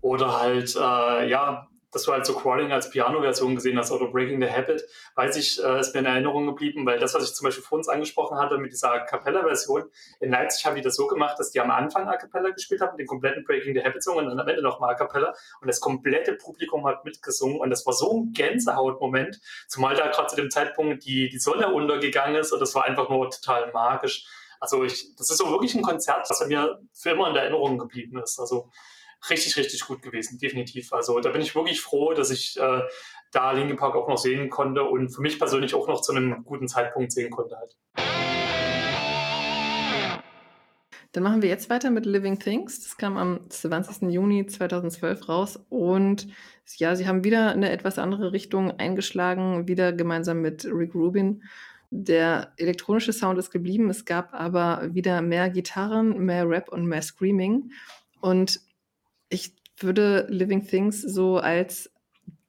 [0.00, 4.40] Oder halt, äh, ja, dass du halt so Crawling als Piano-Version gesehen hast oder Breaking
[4.40, 4.82] the Habit,
[5.14, 7.78] weiß ich, äh, ist mir in Erinnerung geblieben, weil das, was ich zum Beispiel vor
[7.78, 9.84] uns angesprochen hatte mit dieser A Cappella-Version,
[10.20, 12.96] in Leipzig haben die das so gemacht, dass die am Anfang A Cappella gespielt haben,
[12.96, 16.32] den kompletten Breaking the Habit-Song und dann am Ende nochmal A Cappella und das komplette
[16.34, 21.04] Publikum hat mitgesungen und das war so ein Gänsehaut-Moment, zumal da gerade zu dem Zeitpunkt
[21.04, 24.26] die, die Sonne untergegangen ist und das war einfach nur total magisch.
[24.60, 27.78] Also ich, das ist so wirklich ein Konzert, das mir für immer in der Erinnerung
[27.78, 28.38] geblieben ist.
[28.38, 28.70] Also
[29.30, 30.92] richtig, richtig gut gewesen, definitiv.
[30.92, 32.82] Also da bin ich wirklich froh, dass ich äh,
[33.30, 36.44] da Linkin Park auch noch sehen konnte und für mich persönlich auch noch zu einem
[36.44, 37.76] guten Zeitpunkt sehen konnte halt.
[41.12, 42.80] Dann machen wir jetzt weiter mit Living Things.
[42.80, 44.10] Das kam am 20.
[44.10, 46.26] Juni 2012 raus und
[46.76, 51.42] ja, sie haben wieder eine etwas andere Richtung eingeschlagen, wieder gemeinsam mit Rick Rubin.
[51.90, 57.02] Der elektronische Sound ist geblieben, es gab aber wieder mehr Gitarren, mehr Rap und mehr
[57.02, 57.72] Screaming.
[58.22, 58.60] Und
[59.32, 61.90] ich würde Living Things so als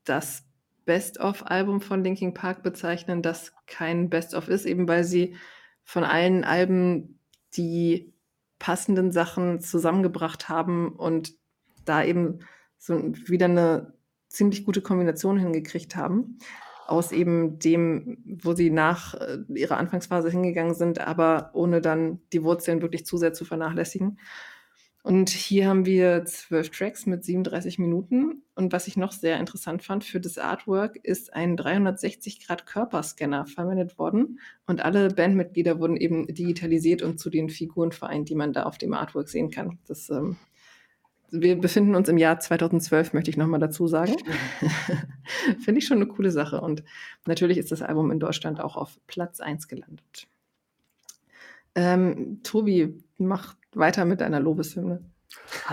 [0.03, 0.43] das
[0.85, 5.35] Best-of-Album von Linkin Park bezeichnen, das kein Best-of ist, eben weil sie
[5.83, 7.19] von allen Alben
[7.55, 8.13] die
[8.59, 11.33] passenden Sachen zusammengebracht haben und
[11.85, 12.39] da eben
[12.77, 12.95] so
[13.27, 13.93] wieder eine
[14.27, 16.37] ziemlich gute Kombination hingekriegt haben
[16.85, 22.43] aus eben dem, wo sie nach äh, ihrer Anfangsphase hingegangen sind, aber ohne dann die
[22.43, 24.19] Wurzeln wirklich zu sehr zu vernachlässigen.
[25.03, 28.41] Und hier haben wir zwölf Tracks mit 37 Minuten.
[28.55, 34.39] Und was ich noch sehr interessant fand für das Artwork, ist ein 360-Grad-Körperscanner verwendet worden.
[34.65, 38.77] Und alle Bandmitglieder wurden eben digitalisiert und zu den Figuren vereint, die man da auf
[38.77, 39.77] dem Artwork sehen kann.
[39.87, 40.37] Das, ähm,
[41.31, 44.15] wir befinden uns im Jahr 2012, möchte ich nochmal dazu sagen.
[45.65, 46.61] Finde ich schon eine coole Sache.
[46.61, 46.81] Und
[47.25, 50.27] natürlich ist das Album in Deutschland auch auf Platz 1 gelandet.
[51.75, 55.03] Ähm, Tobi, mach weiter mit deiner Lobeshymne.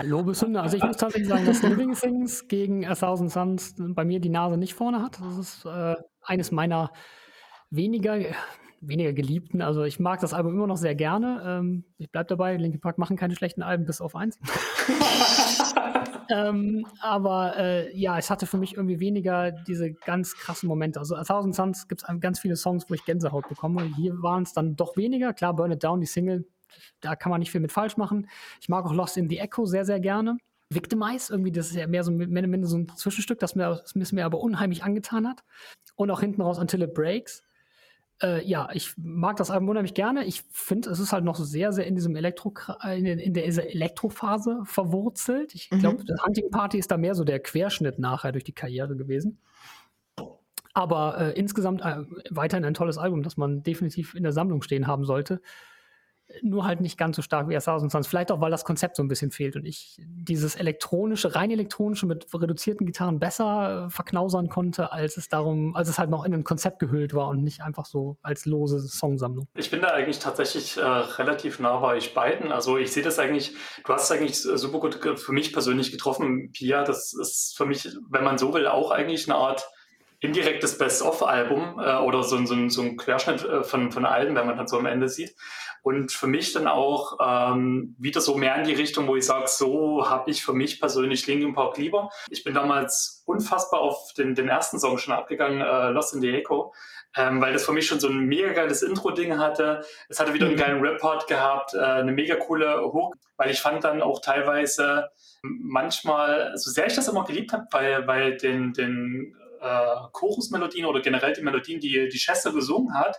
[0.01, 0.61] Lobeshymne.
[0.61, 4.29] Also ich muss tatsächlich sagen, dass Living Things gegen A Thousand Suns bei mir die
[4.29, 5.19] Nase nicht vorne hat.
[5.19, 6.91] Das ist äh, eines meiner
[7.69, 8.19] weniger,
[8.81, 9.61] weniger geliebten.
[9.61, 11.41] Also ich mag das Album immer noch sehr gerne.
[11.45, 14.39] Ähm, ich bleibe dabei, Linkin Park machen keine schlechten Alben, bis auf eins.
[16.29, 20.99] ähm, aber äh, ja, es hatte für mich irgendwie weniger diese ganz krassen Momente.
[20.99, 23.83] Also A Thousand Suns gibt es ganz viele Songs, wo ich Gänsehaut bekomme.
[23.95, 25.33] Hier waren es dann doch weniger.
[25.33, 26.45] Klar, Burn It Down, die Single,
[27.01, 28.29] da kann man nicht viel mit falsch machen.
[28.59, 30.37] Ich mag auch Lost in the Echo sehr, sehr gerne.
[30.73, 34.11] Victimize, irgendwie, das ist ja mehr so, mehr, mehr so ein Zwischenstück, das mir, das
[34.13, 35.43] mir aber unheimlich angetan hat.
[35.95, 37.43] Und auch hinten raus Until It Breaks.
[38.21, 40.23] Äh, ja, ich mag das Album unheimlich gerne.
[40.23, 42.53] Ich finde, es ist halt noch sehr, sehr in diesem Elektro,
[42.85, 45.53] in, in der Elektrophase verwurzelt.
[45.55, 46.25] Ich glaube, mhm.
[46.25, 49.39] Hunting Party ist da mehr so der Querschnitt nachher durch die Karriere gewesen.
[50.73, 54.87] Aber äh, insgesamt äh, weiterhin ein tolles Album, das man definitiv in der Sammlung stehen
[54.87, 55.41] haben sollte
[56.41, 58.07] nur halt nicht ganz so stark wie Thousand Suns.
[58.07, 62.05] Vielleicht auch, weil das Konzept so ein bisschen fehlt und ich dieses elektronische, rein elektronische
[62.05, 66.33] mit reduzierten Gitarren besser äh, verknausern konnte, als es darum, als es halt noch in
[66.33, 69.47] ein Konzept gehüllt war und nicht einfach so als lose Songsammlung.
[69.55, 72.51] Ich bin da eigentlich tatsächlich äh, relativ nah bei euch beiden.
[72.51, 73.53] Also ich sehe das eigentlich,
[73.85, 76.83] du hast es eigentlich super gut für mich persönlich getroffen, Pia.
[76.83, 79.67] Das ist für mich, wenn man so will, auch eigentlich eine Art
[80.21, 84.55] indirektes Best-of-Album äh, oder so, so, so ein Querschnitt äh, von, von Alben, wenn man
[84.55, 85.35] dann so am Ende sieht.
[85.81, 89.47] Und für mich dann auch ähm, wieder so mehr in die Richtung, wo ich sage,
[89.47, 92.11] so habe ich für mich persönlich Linkin Park lieber.
[92.29, 96.29] Ich bin damals unfassbar auf den, den ersten Song schon abgegangen, äh, Lost in the
[96.29, 96.71] Echo.
[97.17, 99.83] Ähm, weil das für mich schon so ein mega geiles Intro-Ding hatte.
[100.07, 103.83] Es hatte wieder einen geilen Rap-Part gehabt, äh, eine mega coole Hook, weil ich fand
[103.83, 105.09] dann auch teilweise
[105.41, 111.01] manchmal, so sehr ich das immer geliebt habe, weil, weil den, den äh, Chorusmelodien oder
[111.01, 113.17] generell die Melodien, die, die Chester gesungen hat.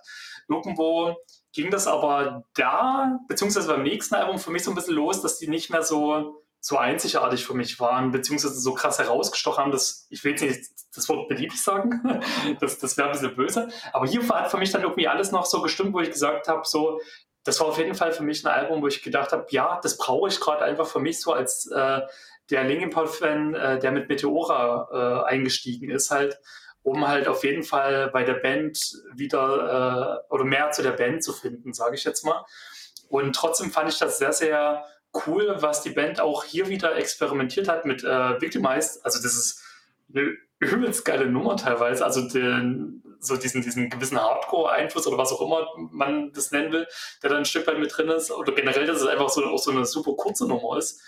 [0.49, 1.17] Irgendwo
[1.53, 5.39] ging das aber da, beziehungsweise beim nächsten Album für mich so ein bisschen los, dass
[5.39, 10.07] die nicht mehr so, so einzigartig für mich waren, beziehungsweise so krass herausgestochen haben, dass
[10.11, 12.23] ich will jetzt nicht das Wort beliebig sagen,
[12.61, 15.47] das, das wäre ein bisschen böse, aber hier hat für mich dann irgendwie alles noch
[15.47, 17.01] so gestimmt, wo ich gesagt habe, so,
[17.45, 19.99] das war auf jeden Fall für mich ein Album, wo ich gedacht habe, ja, das
[19.99, 22.01] brauche ich gerade einfach für mich so als äh,
[22.53, 26.39] der Linkin Park-Fan, äh, der mit Meteora äh, eingestiegen ist, halt,
[26.83, 28.79] um halt auf jeden Fall bei der Band
[29.15, 32.45] wieder äh, oder mehr zu der Band zu finden, sage ich jetzt mal.
[33.09, 34.85] Und trotzdem fand ich das sehr, sehr
[35.27, 39.05] cool, was die Band auch hier wieder experimentiert hat mit äh, Victimized.
[39.05, 39.63] Also das ist
[40.15, 42.05] eine übelst geile Nummer teilweise.
[42.05, 46.87] Also den, so diesen, diesen gewissen Hardcore-Einfluss oder was auch immer man das nennen will,
[47.23, 48.31] der da ein Stück weit mit drin ist.
[48.31, 51.01] Oder generell, dass es einfach so, auch so eine super kurze Nummer ist.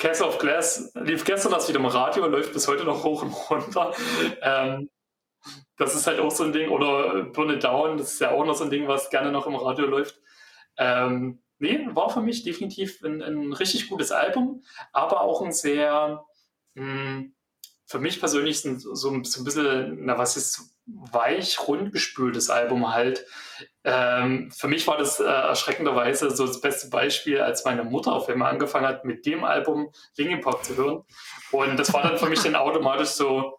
[0.00, 3.32] Castle of Glass lief gestern erst wieder im Radio, läuft bis heute noch hoch und
[3.50, 3.94] runter.
[4.40, 4.88] Ähm,
[5.76, 6.70] das ist halt auch so ein Ding.
[6.70, 9.46] Oder Burn It Down, das ist ja auch noch so ein Ding, was gerne noch
[9.46, 10.18] im Radio läuft.
[10.78, 16.24] Ähm, nee, war für mich definitiv ein, ein, richtig gutes Album, aber auch ein sehr,
[16.74, 17.34] mh, hm,
[17.84, 20.69] für mich persönlich so, so, ein bisschen, na was ist,
[21.12, 23.24] weich rundgespültes Album halt.
[23.84, 28.28] Ähm, für mich war das äh, erschreckenderweise so das beste Beispiel, als meine Mutter auf
[28.28, 31.02] einmal angefangen hat, mit dem Album Linkin Park zu hören.
[31.50, 33.58] Und das war dann für mich dann automatisch so,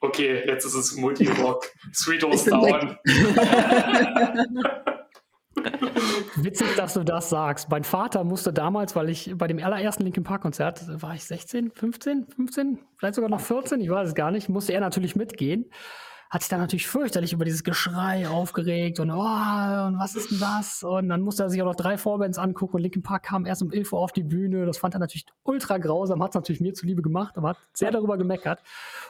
[0.00, 2.98] okay, jetzt ist es Multi-Rock, Sweet Old Down.
[6.36, 7.70] Witzig, dass du das sagst.
[7.70, 11.70] Mein Vater musste damals, weil ich bei dem allerersten Linkin Park Konzert, war ich 16,
[11.70, 15.70] 15, 15, vielleicht sogar noch 14, ich weiß es gar nicht, musste er natürlich mitgehen
[16.32, 20.40] hat sich dann natürlich fürchterlich über dieses Geschrei aufgeregt und, oh, und was ist denn
[20.40, 20.82] das?
[20.82, 23.62] Und dann musste er sich auch noch drei Vorbands angucken und Linkin Park kam erst
[23.62, 24.64] um 11 Uhr auf die Bühne.
[24.64, 27.90] Das fand er natürlich ultra grausam, hat es natürlich mir zuliebe gemacht, aber hat sehr
[27.90, 28.62] darüber gemeckert.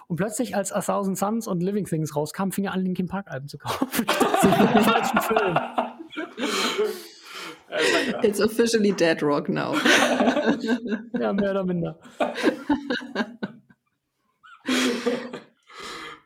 [0.08, 3.30] Und plötzlich, als A Thousand Suns und Living Things rauskam, fing er an, Linkin Park
[3.30, 4.04] Alben zu kaufen.
[5.24, 5.58] Film.
[8.22, 9.74] It's officially dead rock now.
[11.18, 11.98] ja, mehr oder minder.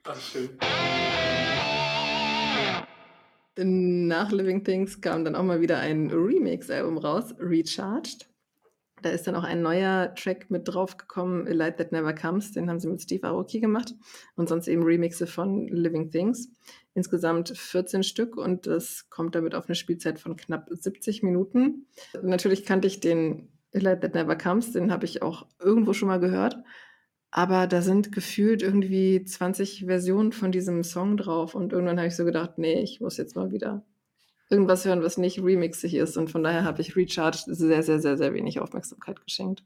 [0.07, 0.51] Das ist schön.
[4.07, 8.29] Nach Living Things kam dann auch mal wieder ein Remix-Album raus, Recharged.
[9.03, 12.53] Da ist dann auch ein neuer Track mit draufgekommen, A Light That Never Comes.
[12.53, 13.95] Den haben sie mit Steve Aoki gemacht.
[14.37, 16.51] Und sonst eben Remixe von Living Things.
[16.95, 21.87] Insgesamt 14 Stück und das kommt damit auf eine Spielzeit von knapp 70 Minuten.
[22.23, 26.09] Natürlich kannte ich den A Light That Never Comes, den habe ich auch irgendwo schon
[26.09, 26.57] mal gehört.
[27.37, 31.55] Aber da sind gefühlt irgendwie 20 Versionen von diesem Song drauf.
[31.55, 33.85] Und irgendwann habe ich so gedacht, nee, ich muss jetzt mal wieder
[34.49, 36.17] irgendwas hören, was nicht remixig ist.
[36.17, 39.63] Und von daher habe ich Recharge sehr, sehr, sehr, sehr wenig Aufmerksamkeit geschenkt.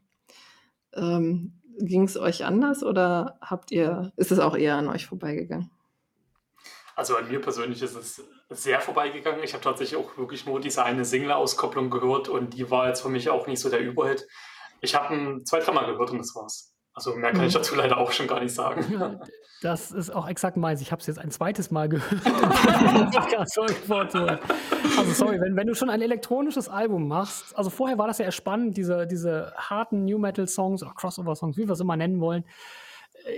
[0.95, 5.71] Ähm, Ging es euch anders oder habt ihr, ist es auch eher an euch vorbeigegangen?
[6.97, 9.45] Also an mir persönlich ist es sehr vorbeigegangen.
[9.45, 13.11] Ich habe tatsächlich auch wirklich nur diese eine Single-Auskopplung gehört und die war jetzt für
[13.11, 14.27] mich auch nicht so der Überhit.
[14.81, 16.70] Ich habe ihn zwei, dreimal gehört und das war's.
[16.93, 17.59] Also mehr kann ich mhm.
[17.59, 18.85] dazu leider auch schon gar nicht sagen.
[18.93, 19.21] Ja,
[19.63, 20.81] das ist auch exakt meins.
[20.81, 22.27] Ich habe es jetzt ein zweites Mal gehört.
[24.99, 28.31] also sorry, wenn, wenn du schon ein elektronisches Album machst, also vorher war das ja
[28.33, 32.21] spannend, diese, diese harten New Metal Songs oder Crossover Songs, wie wir es immer nennen
[32.21, 32.45] wollen,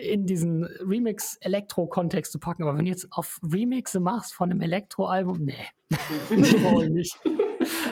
[0.00, 2.62] in diesen Remix-Elektro-Kontext zu packen.
[2.62, 7.18] Aber wenn du jetzt auf Remixe machst von einem Elektro-Album, nee, das nicht.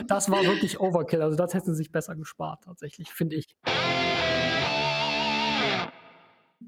[0.07, 1.21] Das war wirklich Overkill.
[1.21, 3.55] Also das hätten sie sich besser gespart, tatsächlich, finde ich.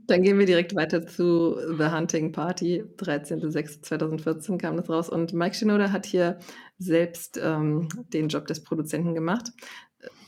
[0.08, 2.84] Dann gehen wir direkt weiter zu The Hunting Party.
[2.98, 5.10] 13.06.2014 kam das raus.
[5.10, 6.40] Und Mike Shinoda hat hier
[6.78, 9.52] selbst ähm, den Job des Produzenten gemacht.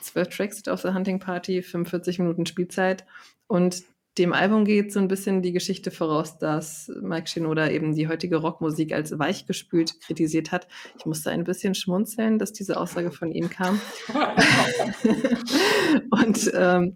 [0.01, 3.05] Zwölf Tracks auf The Hunting Party, 45 Minuten Spielzeit.
[3.47, 3.84] Und
[4.17, 8.38] dem Album geht so ein bisschen die Geschichte voraus, dass Mike Shinoda eben die heutige
[8.38, 10.67] Rockmusik als weichgespült kritisiert hat.
[10.97, 13.82] Ich musste ein bisschen schmunzeln, dass diese Aussage von ihm kam.
[16.11, 16.93] und ähm,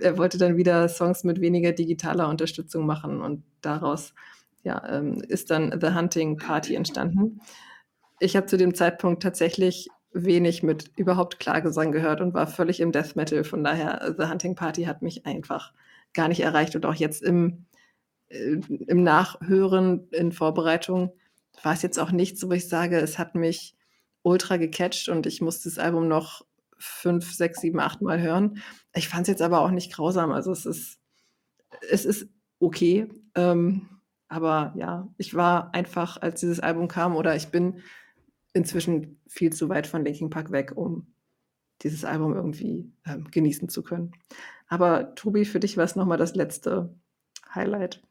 [0.00, 4.14] er wollte dann wieder Songs mit weniger digitaler Unterstützung machen und daraus
[4.62, 7.40] ja, ähm, ist dann The Hunting Party entstanden.
[8.20, 12.92] Ich habe zu dem Zeitpunkt tatsächlich wenig mit überhaupt Klagesang gehört und war völlig im
[12.92, 13.44] Death Metal.
[13.44, 15.72] Von daher, The Hunting Party hat mich einfach
[16.14, 17.66] gar nicht erreicht und auch jetzt im,
[18.28, 18.56] äh,
[18.86, 21.12] im Nachhören in Vorbereitung
[21.62, 23.76] war es jetzt auch nichts, wo ich sage, es hat mich
[24.22, 26.44] ultra gecatcht und ich muss das Album noch
[26.78, 28.62] fünf, sechs, sieben, acht Mal hören.
[28.94, 30.32] Ich fand es jetzt aber auch nicht grausam.
[30.32, 30.98] Also es ist,
[31.90, 32.28] es ist
[32.60, 33.08] okay.
[33.34, 33.88] Ähm,
[34.28, 37.82] aber ja, ich war einfach, als dieses Album kam, oder ich bin
[38.52, 41.06] inzwischen viel zu weit von Linkin Park weg, um
[41.82, 44.12] dieses Album irgendwie ähm, genießen zu können.
[44.68, 46.94] Aber Tobi, für dich war es nochmal das letzte
[47.54, 48.02] Highlight.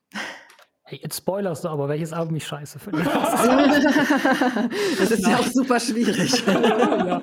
[0.84, 3.04] Hey, jetzt spoilerst du aber, welches Album ich scheiße finde.
[4.98, 6.46] das ist ja auch super schwierig.
[6.48, 7.22] ja.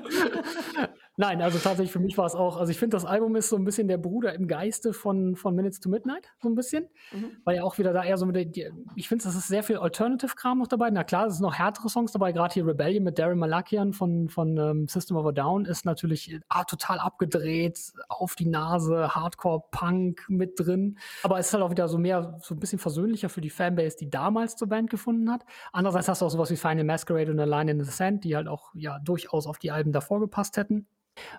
[1.17, 3.55] Nein, also tatsächlich für mich war es auch, also ich finde, das Album ist so
[3.55, 6.89] ein bisschen der Bruder im Geiste von, von Minutes to Midnight, so ein bisschen.
[7.13, 7.37] Mhm.
[7.45, 9.77] Weil ja auch wieder da eher so mit der, ich finde, es ist sehr viel
[9.77, 10.91] Alternative-Kram noch dabei.
[10.91, 14.29] Na klar, es sind noch härtere Songs dabei, gerade hier Rebellion mit Darren Malakian von,
[14.29, 20.25] von ähm, System of a Down ist natürlich ah, total abgedreht, auf die Nase, Hardcore-Punk
[20.29, 20.99] mit drin.
[21.23, 23.97] Aber es ist halt auch wieder so mehr, so ein bisschen versöhnlicher für die Fanbase,
[23.97, 25.45] die damals zur Band gefunden hat.
[25.73, 28.35] Andererseits hast du auch sowas wie Final Masquerade und A Line in the Sand, die
[28.35, 30.89] halt auch ja durchaus auf die Alben davor gepasst hätten.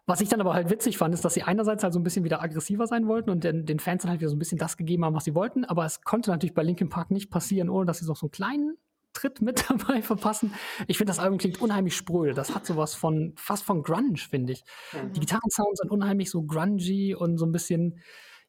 [0.06, 2.24] Was ich dann aber halt witzig fand, ist, dass sie einerseits halt so ein bisschen
[2.24, 4.78] wieder aggressiver sein wollten und den, den Fans dann halt wieder so ein bisschen das
[4.78, 5.66] gegeben haben, was sie wollten.
[5.66, 8.32] Aber es konnte natürlich bei Linkin Park nicht passieren, ohne dass sie noch so einen
[8.32, 8.78] kleinen
[9.14, 10.54] Tritt mit dabei verpassen.
[10.88, 12.34] Ich finde, das Album klingt unheimlich spröde.
[12.34, 14.64] Das hat sowas von, fast von Grunge, finde ich.
[14.94, 15.14] Mhm.
[15.14, 18.00] Die Gitarrensounds sind unheimlich so grungy und so ein bisschen,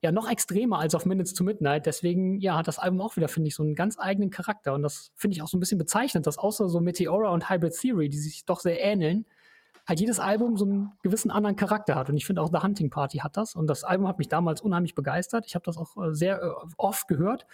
[0.02, 1.86] ja, noch extremer als auf Minutes to Midnight.
[1.86, 4.74] Deswegen, ja, hat das Album auch wieder, finde ich, so einen ganz eigenen Charakter.
[4.74, 7.72] Und das finde ich auch so ein bisschen bezeichnend, dass außer so Meteora und Hybrid
[7.72, 9.24] Theory, die sich doch sehr ähneln,
[9.86, 12.10] halt jedes Album so einen gewissen anderen Charakter hat.
[12.10, 13.54] Und ich finde auch The Hunting Party hat das.
[13.54, 15.46] Und das Album hat mich damals unheimlich begeistert.
[15.46, 17.46] Ich habe das auch äh, sehr äh, oft gehört.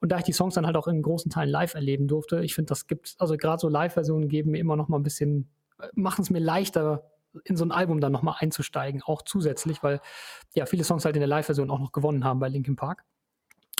[0.00, 2.54] Und da ich die Songs dann halt auch in großen Teilen live erleben durfte, ich
[2.54, 5.48] finde, das gibt, also gerade so Live-Versionen geben mir immer noch mal ein bisschen,
[5.80, 7.10] äh, machen es mir leichter,
[7.44, 10.00] in so ein Album dann noch mal einzusteigen, auch zusätzlich, weil
[10.54, 13.04] ja viele Songs halt in der Live-Version auch noch gewonnen haben bei Linkin Park.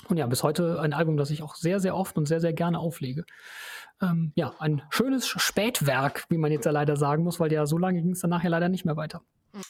[0.09, 2.53] Und ja, bis heute ein Album, das ich auch sehr, sehr oft und sehr, sehr
[2.53, 3.25] gerne auflege
[4.03, 7.79] ähm, ja, ein schönes Spätwerk, wie man jetzt ja leider sagen muss, weil ja so
[7.79, 9.23] lange ging es dann nachher leider nicht mehr weiter.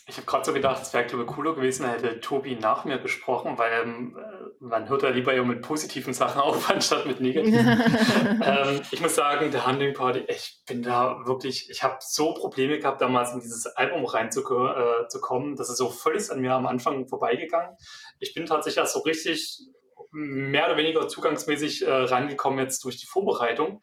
[0.07, 2.99] Ich habe gerade so gedacht, es wäre glaube ich cooler gewesen, hätte Tobi nach mir
[2.99, 4.17] gesprochen, weil ähm,
[4.61, 7.67] man hört ja lieber ja mit positiven Sachen auf, anstatt mit negativen.
[8.45, 12.79] ähm, ich muss sagen, der Hunting Party, ich bin da wirklich, ich habe so Probleme
[12.79, 14.71] gehabt, damals in dieses Album reinzukommen.
[14.71, 15.19] Äh, zu
[15.57, 17.75] das ist so völlig an mir am Anfang vorbeigegangen.
[18.19, 19.63] Ich bin tatsächlich so richtig
[20.11, 23.83] mehr oder weniger zugangsmäßig äh, rangekommen jetzt durch die Vorbereitung.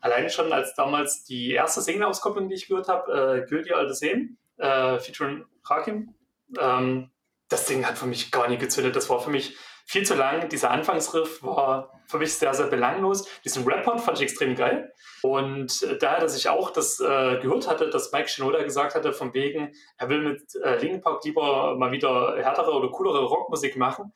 [0.00, 4.38] Alleine schon als damals die erste Single-Auskopplung, die ich gehört habe, äh, Guilty Alte Seen,
[4.56, 6.14] äh, featuring Rakim,
[6.58, 7.10] ähm,
[7.48, 8.96] das Ding hat für mich gar nicht gezündet.
[8.96, 9.56] Das war für mich
[9.86, 10.48] viel zu lang.
[10.48, 13.28] Dieser Anfangsriff war für mich sehr, sehr belanglos.
[13.44, 14.92] Diesen Rap-Part fand ich extrem geil.
[15.22, 19.12] Und äh, daher, dass ich auch das äh, gehört hatte, dass Mike Shinoda gesagt hatte,
[19.12, 23.76] von wegen, er will mit äh, Linkin Park lieber mal wieder härtere oder coolere Rockmusik
[23.76, 24.12] machen.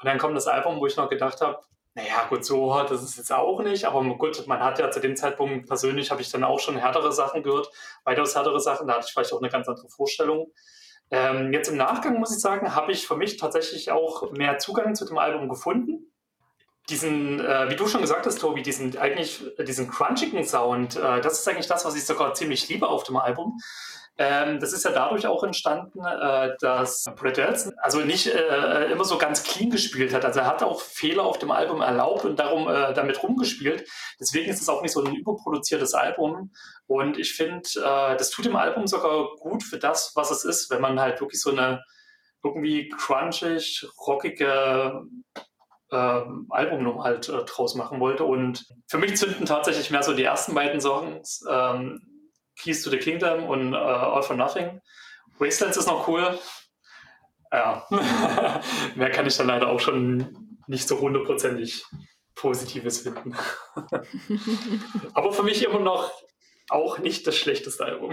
[0.00, 1.60] Und dann kommt das Album, wo ich noch gedacht habe,
[1.94, 5.00] naja, gut, so hart ist es jetzt auch nicht, aber gut, man hat ja zu
[5.00, 7.70] dem Zeitpunkt persönlich, habe ich dann auch schon härtere Sachen gehört,
[8.04, 10.52] weitaus härtere Sachen, da hatte ich vielleicht auch eine ganz andere Vorstellung.
[11.10, 14.94] Ähm, jetzt im Nachgang muss ich sagen, habe ich für mich tatsächlich auch mehr Zugang
[14.94, 16.12] zu dem Album gefunden.
[16.88, 21.40] Diesen, äh, wie du schon gesagt hast, Tobi, diesen eigentlich diesen crunchigen Sound, äh, das
[21.40, 23.58] ist eigentlich das, was ich sogar ziemlich liebe auf dem Album.
[24.22, 29.06] Ähm, das ist ja dadurch auch entstanden, äh, dass Brett Delson also nicht äh, immer
[29.06, 30.26] so ganz clean gespielt hat.
[30.26, 33.88] Also er hat auch Fehler auf dem Album erlaubt und darum äh, damit rumgespielt.
[34.20, 36.52] Deswegen ist es auch nicht so ein überproduziertes Album.
[36.86, 40.70] Und ich finde, äh, das tut dem Album sogar gut für das, was es ist,
[40.70, 41.82] wenn man halt wirklich so eine
[42.44, 45.02] irgendwie crunchig, rockige
[45.90, 48.24] ähm, Albumnummer halt äh, draus machen wollte.
[48.24, 51.42] Und für mich zünden tatsächlich mehr so die ersten beiden Songs.
[51.48, 52.02] Ähm,
[52.62, 54.80] Keys to the Kingdom und äh, All for Nothing.
[55.38, 56.38] Wastelands ist noch cool.
[57.52, 57.84] Ja,
[58.94, 61.84] mehr kann ich dann leider auch schon nicht so hundertprozentig
[62.34, 63.34] Positives finden.
[65.14, 66.12] Aber für mich immer noch
[66.68, 68.12] auch nicht das schlechteste Album.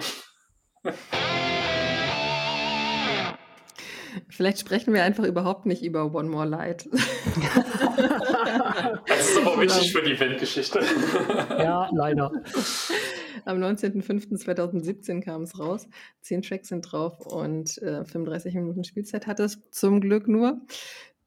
[4.30, 6.88] Vielleicht sprechen wir einfach überhaupt nicht über One More Light.
[9.08, 10.82] das ist aber wichtig für die Bandgeschichte.
[11.50, 12.32] Ja, leider.
[13.46, 15.88] Am 19.05.2017 kam es raus.
[16.22, 20.62] Zehn Tracks sind drauf und äh, 35 Minuten Spielzeit hat es zum Glück nur.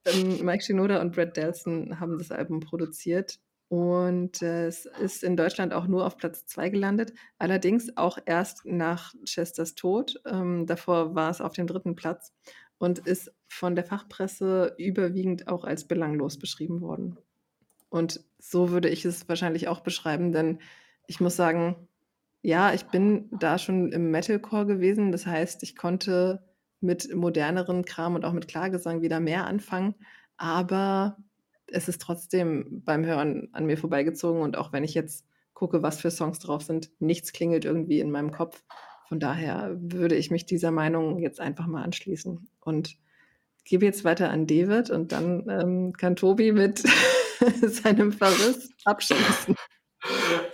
[0.05, 3.39] Ähm, Mike Shinoda und Brad Delson haben das Album produziert
[3.71, 7.13] und äh, es ist in Deutschland auch nur auf Platz 2 gelandet.
[7.39, 10.21] Allerdings auch erst nach Chesters Tod.
[10.27, 12.33] Ähm, davor war es auf dem dritten Platz
[12.79, 17.19] und ist von der Fachpresse überwiegend auch als belanglos beschrieben worden.
[17.91, 20.59] Und so würde ich es wahrscheinlich auch beschreiben, denn
[21.07, 21.89] ich muss sagen,
[22.43, 25.13] ja, ich bin da schon im Metalcore gewesen.
[25.13, 26.43] Das heißt, ich konnte
[26.81, 29.95] mit moderneren Kram und auch mit Klagesang wieder mehr anfangen.
[30.37, 31.19] Aber
[31.67, 34.43] es ist trotzdem beim Hören an mir vorbeigezogen.
[34.43, 38.11] Und auch wenn ich jetzt gucke, was für Songs drauf sind, nichts klingelt irgendwie in
[38.11, 38.65] meinem Kopf.
[39.09, 42.49] Von daher würde ich mich dieser Meinung jetzt einfach mal anschließen.
[42.61, 42.97] Und
[43.65, 46.83] gebe jetzt weiter an David und dann ähm, kann Tobi mit
[47.63, 49.55] seinem Verriss abschließen.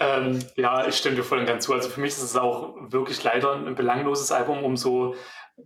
[0.00, 1.72] Ähm, ja, ich stimme dir voll und ganz zu.
[1.72, 5.14] Also für mich ist es auch wirklich leider ein belangloses Album, umso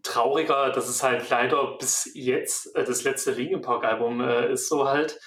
[0.03, 4.69] trauriger, dass es halt leider bis jetzt äh, das letzte Linkin Park Album äh, ist
[4.69, 5.19] so halt.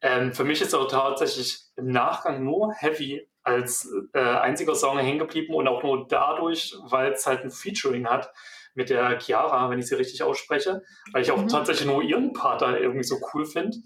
[0.00, 5.18] Ähm, für mich ist auch tatsächlich im Nachgang nur Heavy als äh, einziger Song hängen
[5.18, 8.30] geblieben und auch nur dadurch, weil es halt ein Featuring hat
[8.74, 10.82] mit der Chiara, wenn ich sie richtig ausspreche,
[11.12, 11.48] weil ich auch mhm.
[11.48, 13.76] tatsächlich nur ihren Part da irgendwie so cool finde.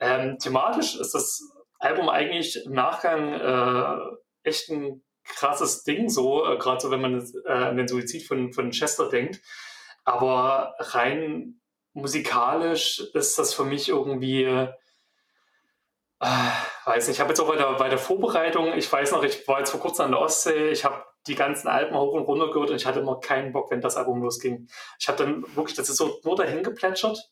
[0.00, 1.51] Ähm, thematisch ist das
[1.82, 7.28] Album eigentlich im Nachgang äh, echt ein krasses Ding, so, äh, gerade so, wenn man
[7.46, 9.40] äh, an den Suizid von, von Chester denkt.
[10.04, 11.60] Aber rein
[11.92, 14.68] musikalisch ist das für mich irgendwie, äh,
[16.20, 19.46] weiß nicht, ich habe jetzt auch bei der, bei der Vorbereitung, ich weiß noch, ich
[19.48, 22.50] war jetzt vor kurzem an der Ostsee, ich habe die ganzen Alben hoch und runter
[22.50, 24.68] gehört und ich hatte immer keinen Bock, wenn das Album losging.
[24.98, 27.30] Ich habe dann wirklich, das ist so nur dahin geplätschert.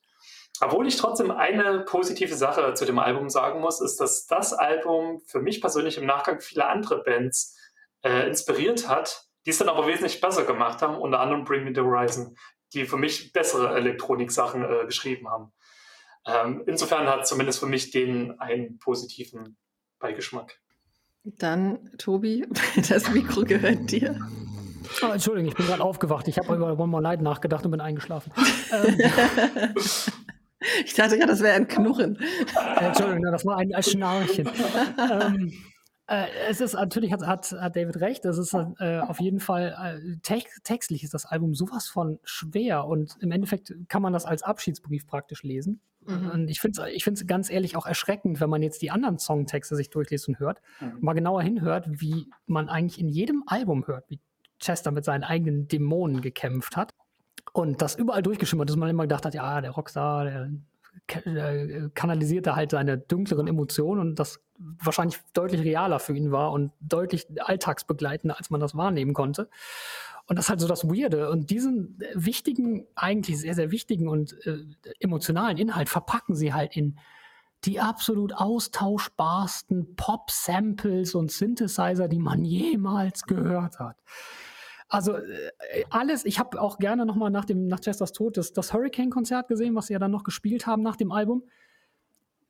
[0.60, 5.22] Obwohl ich trotzdem eine positive Sache zu dem Album sagen muss, ist, dass das Album
[5.26, 7.56] für mich persönlich im Nachgang viele andere Bands
[8.02, 11.72] äh, inspiriert hat, die es dann aber wesentlich besser gemacht haben, unter anderem Bring Me
[11.74, 12.36] the Horizon,
[12.74, 15.52] die für mich bessere Elektronik-Sachen äh, geschrieben haben.
[16.26, 19.56] Ähm, insofern hat zumindest für mich den einen positiven
[19.98, 20.60] Beigeschmack.
[21.24, 22.46] Dann, Tobi,
[22.88, 24.18] das Mikro gehört dir.
[25.02, 26.28] Oh, Entschuldigung, ich bin gerade aufgewacht.
[26.28, 28.32] Ich habe über One More Night nachgedacht und bin eingeschlafen.
[28.72, 28.98] ähm.
[30.84, 32.18] Ich dachte gerade, das wäre ein Knurren.
[32.18, 34.48] Äh, Entschuldigung, das war ein, ein Schnarchen.
[35.10, 35.52] ähm,
[36.06, 39.74] äh, es ist natürlich, hat, hat, hat David recht, es ist äh, auf jeden Fall
[39.80, 44.26] äh, text, textlich ist das Album sowas von schwer und im Endeffekt kann man das
[44.26, 45.80] als Abschiedsbrief praktisch lesen.
[46.04, 46.30] Mhm.
[46.30, 49.18] Und ich finde es ich find's ganz ehrlich auch erschreckend, wenn man jetzt die anderen
[49.18, 50.98] Songtexte sich durchliest und hört, mhm.
[51.00, 54.18] mal genauer hinhört, wie man eigentlich in jedem Album hört, wie
[54.58, 56.92] Chester mit seinen eigenen Dämonen gekämpft hat.
[57.52, 60.50] Und das überall durchgeschimmert ist, man immer gedacht hat, ja, der Rockstar, der
[61.94, 66.72] kanalisiert da halt seine dunkleren Emotionen und das wahrscheinlich deutlich realer für ihn war und
[66.80, 69.48] deutlich alltagsbegleitender, als man das wahrnehmen konnte.
[70.26, 71.30] Und das ist halt so das Weirde.
[71.30, 74.58] Und diesen wichtigen, eigentlich sehr, sehr wichtigen und äh,
[75.00, 76.98] emotionalen Inhalt verpacken sie halt in
[77.64, 83.96] die absolut austauschbarsten Pop-Samples und Synthesizer, die man jemals gehört hat.
[84.90, 85.52] Also äh,
[85.88, 89.74] alles, ich habe auch gerne nochmal nach dem nach Chesters Tod das, das Hurricane-Konzert gesehen,
[89.74, 91.44] was sie ja dann noch gespielt haben nach dem Album.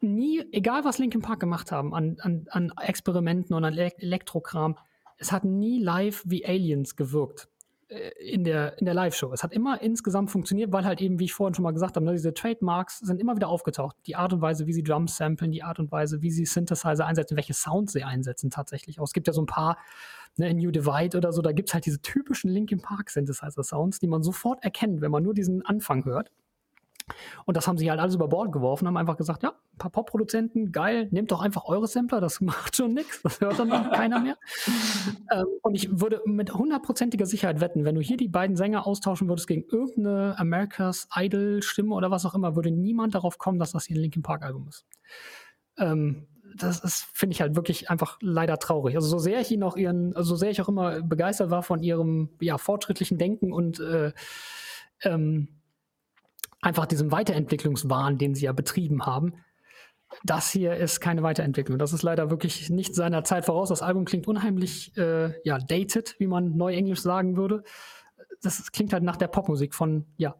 [0.01, 4.77] Nie, egal was Linkin Park gemacht haben an, an, an Experimenten und an Elektrokram,
[5.19, 7.51] es hat nie live wie Aliens gewirkt.
[7.91, 9.33] Äh, in der, in der Live-Show.
[9.33, 12.07] Es hat immer insgesamt funktioniert, weil halt eben, wie ich vorhin schon mal gesagt habe,
[12.07, 13.97] ne, diese Trademarks sind immer wieder aufgetaucht.
[14.07, 17.05] Die Art und Weise, wie sie Drums samplen, die Art und Weise, wie sie Synthesizer
[17.05, 19.01] einsetzen, welche Sounds sie einsetzen tatsächlich.
[19.01, 19.77] Auch es gibt ja so ein paar,
[20.37, 23.99] ne, in New Divide oder so, da gibt es halt diese typischen Linkin Park Synthesizer-Sounds,
[23.99, 26.31] die man sofort erkennt, wenn man nur diesen Anfang hört.
[27.45, 29.91] Und das haben sie halt alles über Bord geworfen, haben einfach gesagt, ja, ein paar
[29.91, 34.21] Pop-Produzenten, geil, nehmt doch einfach eure Sampler, das macht schon nichts, das hört dann keiner
[34.21, 34.37] mehr.
[35.33, 39.29] ähm, und ich würde mit hundertprozentiger Sicherheit wetten, wenn du hier die beiden Sänger austauschen
[39.29, 43.85] würdest gegen irgendeine America's Idol-Stimme oder was auch immer, würde niemand darauf kommen, dass das
[43.87, 44.87] hier ein Linkin Park-Album ist.
[45.79, 48.97] Ähm, das ist, finde ich halt wirklich einfach leider traurig.
[48.97, 51.63] Also so sehr ich ihn auch ihren, also so sehr ich auch immer begeistert war
[51.63, 54.13] von ihrem ja, fortschrittlichen Denken und äh,
[55.03, 55.49] ähm,
[56.61, 59.35] einfach diesem Weiterentwicklungswahn, den sie ja betrieben haben.
[60.25, 61.79] Das hier ist keine Weiterentwicklung.
[61.79, 63.69] Das ist leider wirklich nicht seiner Zeit voraus.
[63.69, 67.63] Das Album klingt unheimlich äh, ja, dated, wie man neuenglisch sagen würde.
[68.43, 70.35] Das klingt halt nach der Popmusik von ja,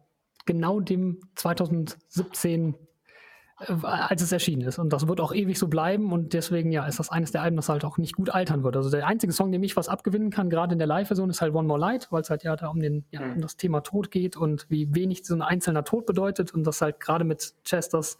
[0.45, 2.77] genau dem 2017 äh,
[3.67, 4.79] als es erschienen ist.
[4.79, 6.11] Und das wird auch ewig so bleiben.
[6.11, 8.75] Und deswegen, ja, ist das eines der Alben, das halt auch nicht gut altern wird.
[8.75, 11.53] Also der einzige Song, dem ich was abgewinnen kann, gerade in der Live-Version, ist halt
[11.53, 14.11] One More Light, weil es halt ja da um, den, ja, um das Thema Tod
[14.11, 16.53] geht und wie wenig so ein einzelner Tod bedeutet.
[16.53, 18.17] Und das halt gerade mit Chesters,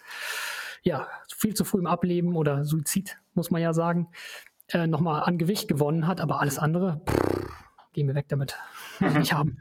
[0.84, 4.09] ja, viel zu früh im Ableben oder Suizid, muss man ja sagen,
[4.69, 6.22] äh, nochmal an Gewicht gewonnen hat.
[6.22, 7.49] Aber alles andere, pff,
[7.93, 8.57] gehen wir weg damit.
[8.99, 9.57] nicht haben.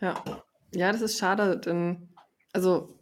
[0.00, 0.14] Ja.
[0.74, 2.08] Ja, das ist schade, denn,
[2.52, 2.97] also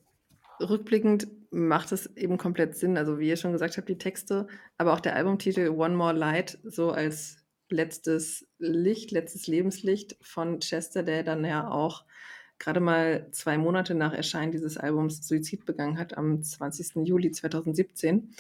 [0.60, 2.96] rückblickend macht es eben komplett Sinn.
[2.96, 4.46] Also wie ihr schon gesagt habt, die Texte,
[4.78, 7.38] aber auch der Albumtitel One More Light so als
[7.68, 12.04] letztes Licht, letztes Lebenslicht von Chester, der dann ja auch
[12.58, 17.06] gerade mal zwei Monate nach Erscheinen dieses Albums Suizid begangen hat, am 20.
[17.06, 18.30] Juli 2017.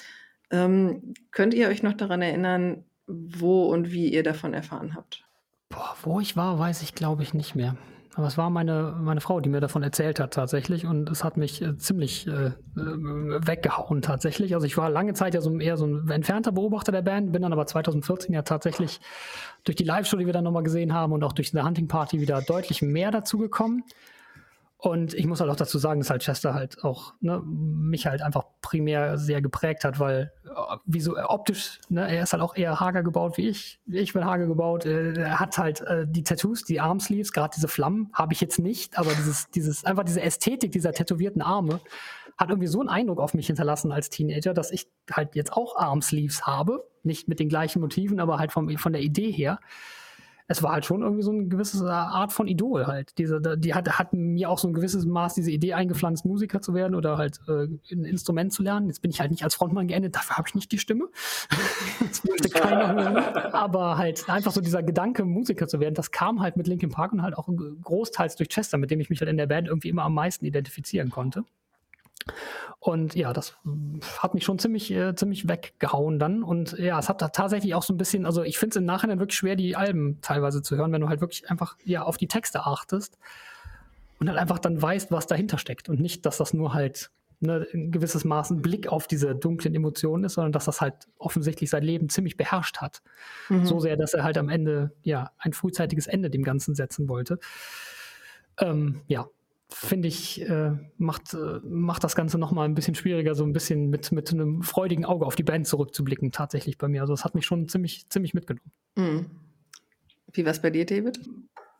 [0.50, 5.24] Ähm, könnt ihr euch noch daran erinnern, wo und wie ihr davon erfahren habt?
[5.68, 7.76] Boah, wo ich war, weiß ich glaube ich nicht mehr.
[8.16, 11.36] Aber es war meine, meine Frau, die mir davon erzählt hat tatsächlich und es hat
[11.36, 14.54] mich äh, ziemlich äh, äh, weggehauen tatsächlich.
[14.54, 17.42] Also ich war lange Zeit ja so eher so ein entfernter Beobachter der Band, bin
[17.42, 19.00] dann aber 2014 ja tatsächlich
[19.64, 22.18] durch die Live-Show, die wir dann nochmal gesehen haben und auch durch eine Hunting Party
[22.18, 23.84] wieder deutlich mehr dazu gekommen.
[24.78, 28.20] Und ich muss halt auch dazu sagen, dass halt Chester halt auch ne, mich halt
[28.20, 32.54] einfach primär sehr geprägt hat, weil äh, wie so optisch, ne, er ist halt auch
[32.54, 33.80] eher hager gebaut wie ich.
[33.86, 34.84] Ich bin hager gebaut.
[34.84, 38.58] Äh, er hat halt äh, die Tattoos, die Armsleeves, gerade diese Flammen habe ich jetzt
[38.58, 41.80] nicht, aber dieses, dieses, einfach diese Ästhetik dieser tätowierten Arme
[42.36, 45.76] hat irgendwie so einen Eindruck auf mich hinterlassen als Teenager, dass ich halt jetzt auch
[45.76, 46.86] Armsleeves habe.
[47.02, 49.58] Nicht mit den gleichen Motiven, aber halt vom, von der Idee her
[50.48, 53.18] es war halt schon irgendwie so eine gewisse Art von Idol halt.
[53.18, 56.72] Diese, die hat, hat mir auch so ein gewisses Maß diese Idee eingepflanzt, Musiker zu
[56.72, 58.86] werden oder halt äh, ein Instrument zu lernen.
[58.86, 61.08] Jetzt bin ich halt nicht als Frontmann geendet, dafür habe ich nicht die Stimme.
[62.00, 63.16] das möchte keiner hören.
[63.52, 67.12] Aber halt einfach so dieser Gedanke, Musiker zu werden, das kam halt mit Linkin Park
[67.12, 67.48] und halt auch
[67.82, 70.44] großteils durch Chester, mit dem ich mich halt in der Band irgendwie immer am meisten
[70.44, 71.44] identifizieren konnte.
[72.78, 73.56] Und ja, das
[74.18, 76.42] hat mich schon ziemlich, äh, ziemlich weggehauen dann.
[76.42, 79.18] Und ja, es hat tatsächlich auch so ein bisschen, also ich finde es im Nachhinein
[79.18, 82.28] wirklich schwer, die Alben teilweise zu hören, wenn du halt wirklich einfach ja auf die
[82.28, 83.18] Texte achtest
[84.18, 85.88] und halt einfach dann weißt, was dahinter steckt.
[85.88, 89.74] Und nicht, dass das nur halt ne, ein gewisses Maß ein Blick auf diese dunklen
[89.74, 93.02] Emotionen ist, sondern dass das halt offensichtlich sein Leben ziemlich beherrscht hat.
[93.48, 93.66] Mhm.
[93.66, 97.38] So sehr, dass er halt am Ende ja ein frühzeitiges Ende dem Ganzen setzen wollte.
[98.58, 99.26] Ähm, ja,
[99.68, 103.88] finde ich, äh, macht, äh, macht das Ganze nochmal ein bisschen schwieriger, so ein bisschen
[103.90, 107.00] mit, mit einem freudigen Auge auf die Band zurückzublicken, tatsächlich bei mir.
[107.00, 108.72] Also das hat mich schon ziemlich, ziemlich mitgenommen.
[108.96, 109.26] Mhm.
[110.32, 111.20] Wie war es bei dir, David?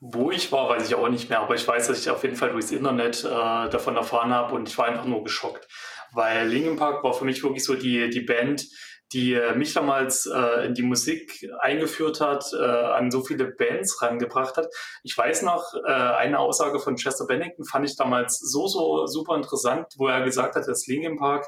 [0.00, 2.36] Wo ich war, weiß ich auch nicht mehr, aber ich weiß, dass ich auf jeden
[2.36, 5.66] Fall durchs Internet äh, davon erfahren habe und ich war einfach nur geschockt.
[6.12, 8.66] Weil Linkin Park war für mich wirklich so die, die Band,
[9.12, 14.02] die äh, mich damals äh, in die Musik eingeführt hat, äh, an so viele Bands
[14.02, 14.68] rangebracht hat.
[15.02, 19.36] Ich weiß noch, äh, eine Aussage von Chester Bennington fand ich damals so, so super
[19.36, 21.46] interessant, wo er gesagt hat, dass Linkin Park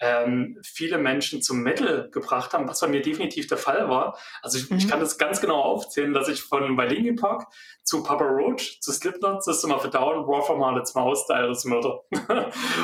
[0.00, 4.18] ähm, viele Menschen zum Metal gebracht haben, was bei mir definitiv der Fall war.
[4.42, 4.78] Also ich, mhm.
[4.78, 7.46] ich kann das ganz genau aufzählen, dass ich von Linkin Park
[7.82, 12.02] zu Papa Roach, zu Slipknot, System of a Down, Raw from Harlots Mouse, Direless Murder.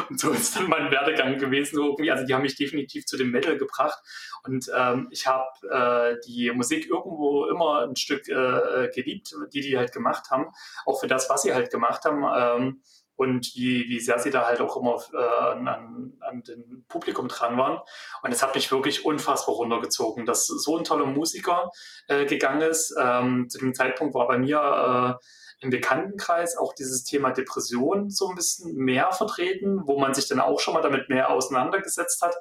[0.09, 2.11] und so ist dann mein Werdegang gewesen irgendwie.
[2.11, 3.99] Also die haben mich definitiv zu dem Metal gebracht.
[4.45, 9.79] Und ähm, ich habe äh, die Musik irgendwo immer ein Stück äh, geliebt, die die
[9.79, 10.47] halt gemacht haben.
[10.85, 12.25] Auch für das, was sie halt gemacht haben.
[12.37, 12.83] Ähm,
[13.17, 17.57] und wie, wie sehr sie da halt auch immer äh, an, an dem Publikum dran
[17.57, 17.81] waren.
[18.23, 21.71] Und es hat mich wirklich unfassbar runtergezogen, dass so ein toller Musiker
[22.09, 22.95] äh, gegangen ist.
[23.01, 25.25] Ähm, zu dem Zeitpunkt war bei mir äh,
[25.65, 30.41] im Bekanntenkreis auch dieses Thema Depression so ein bisschen mehr vertreten, wo man sich dann
[30.41, 32.35] auch schon mal damit mehr auseinandergesetzt hat.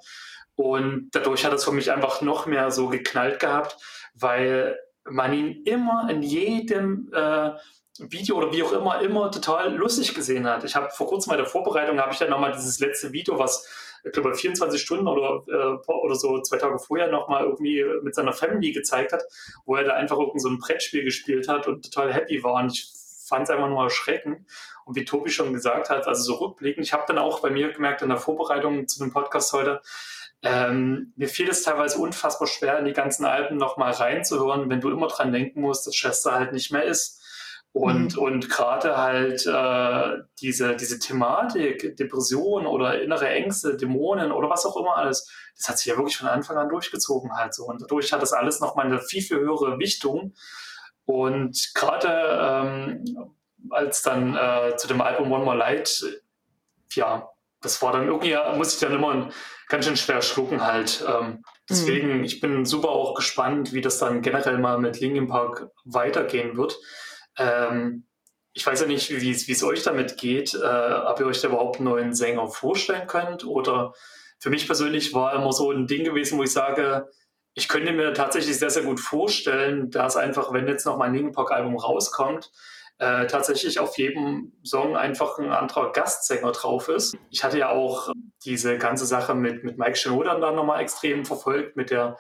[0.56, 3.78] Und dadurch hat es für mich einfach noch mehr so geknallt gehabt,
[4.14, 7.52] weil man ihn immer in jedem äh,
[8.00, 10.64] Video oder wie auch immer, immer total lustig gesehen hat.
[10.64, 13.68] Ich habe vor kurzem bei der Vorbereitung, habe ich dann nochmal dieses letzte Video, was
[14.04, 18.34] ich glaube 24 Stunden oder, äh, oder so zwei Tage vorher nochmal irgendwie mit seiner
[18.34, 19.24] Family gezeigt hat,
[19.66, 22.56] wo er da einfach irgend so ein Brettspiel gespielt hat und total happy war.
[22.56, 22.92] Und ich
[23.26, 24.46] fand es einfach nur erschreckend.
[24.86, 27.72] Und wie Tobi schon gesagt hat, also so rückblickend, ich habe dann auch bei mir
[27.72, 29.82] gemerkt in der Vorbereitung zu dem Podcast heute,
[30.42, 34.90] ähm, mir fiel es teilweise unfassbar schwer, in die ganzen Alben nochmal reinzuhören, wenn du
[34.90, 37.23] immer dran denken musst, dass Chester halt nicht mehr ist
[37.74, 38.22] und, mhm.
[38.22, 44.78] und gerade halt äh, diese, diese Thematik, Depression oder innere Ängste, Dämonen oder was auch
[44.78, 45.28] immer alles,
[45.58, 47.66] das hat sich ja wirklich von Anfang an durchgezogen halt so.
[47.66, 50.36] Und dadurch hat das alles nochmal eine viel, viel höhere Wichtung.
[51.06, 53.34] Und gerade ähm,
[53.72, 56.06] als dann äh, zu dem Album One More Light,
[56.94, 57.28] ja,
[57.62, 59.30] das war dann irgendwie, muss ich dann immer
[59.68, 61.04] ganz schön schwer schlucken halt.
[61.08, 62.24] Ähm, deswegen, mhm.
[62.24, 66.78] ich bin super auch gespannt, wie das dann generell mal mit Linkin Park weitergehen wird.
[67.38, 68.06] Ähm,
[68.54, 71.78] ich weiß ja nicht, wie es euch damit geht, äh, ob ihr euch da überhaupt
[71.78, 73.46] einen neuen Sänger vorstellen könnt.
[73.46, 73.94] Oder
[74.40, 77.10] für mich persönlich war immer so ein Ding gewesen, wo ich sage,
[77.56, 81.34] ich könnte mir tatsächlich sehr, sehr gut vorstellen, dass einfach, wenn jetzt noch mein Linkin
[81.34, 82.52] Park Album rauskommt,
[83.00, 87.16] äh, tatsächlich auf jedem Song einfach ein anderer Gastsänger drauf ist.
[87.32, 88.12] Ich hatte ja auch
[88.46, 92.18] diese ganze Sache mit, mit Mike Shinoda dann nochmal extrem verfolgt, mit der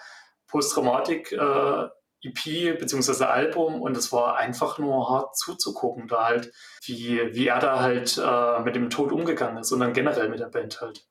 [0.48, 1.88] Posttraumatik äh,
[2.24, 3.26] EP bzw.
[3.26, 6.52] Album und es war einfach nur hart zuzugucken, da halt,
[6.84, 10.40] wie, wie er da halt äh, mit dem Tod umgegangen ist und dann generell mit
[10.40, 11.06] der Band halt.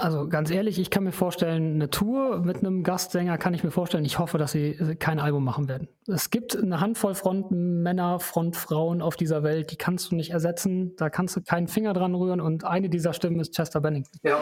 [0.00, 3.72] Also ganz ehrlich, ich kann mir vorstellen, eine Tour mit einem Gastsänger kann ich mir
[3.72, 4.04] vorstellen.
[4.04, 5.88] Ich hoffe, dass sie kein Album machen werden.
[6.06, 10.94] Es gibt eine Handvoll Frontmänner, Frontfrauen auf dieser Welt, die kannst du nicht ersetzen.
[10.94, 12.40] Da kannst du keinen Finger dran rühren.
[12.40, 14.20] Und eine dieser Stimmen ist Chester Bennington.
[14.22, 14.38] Ja.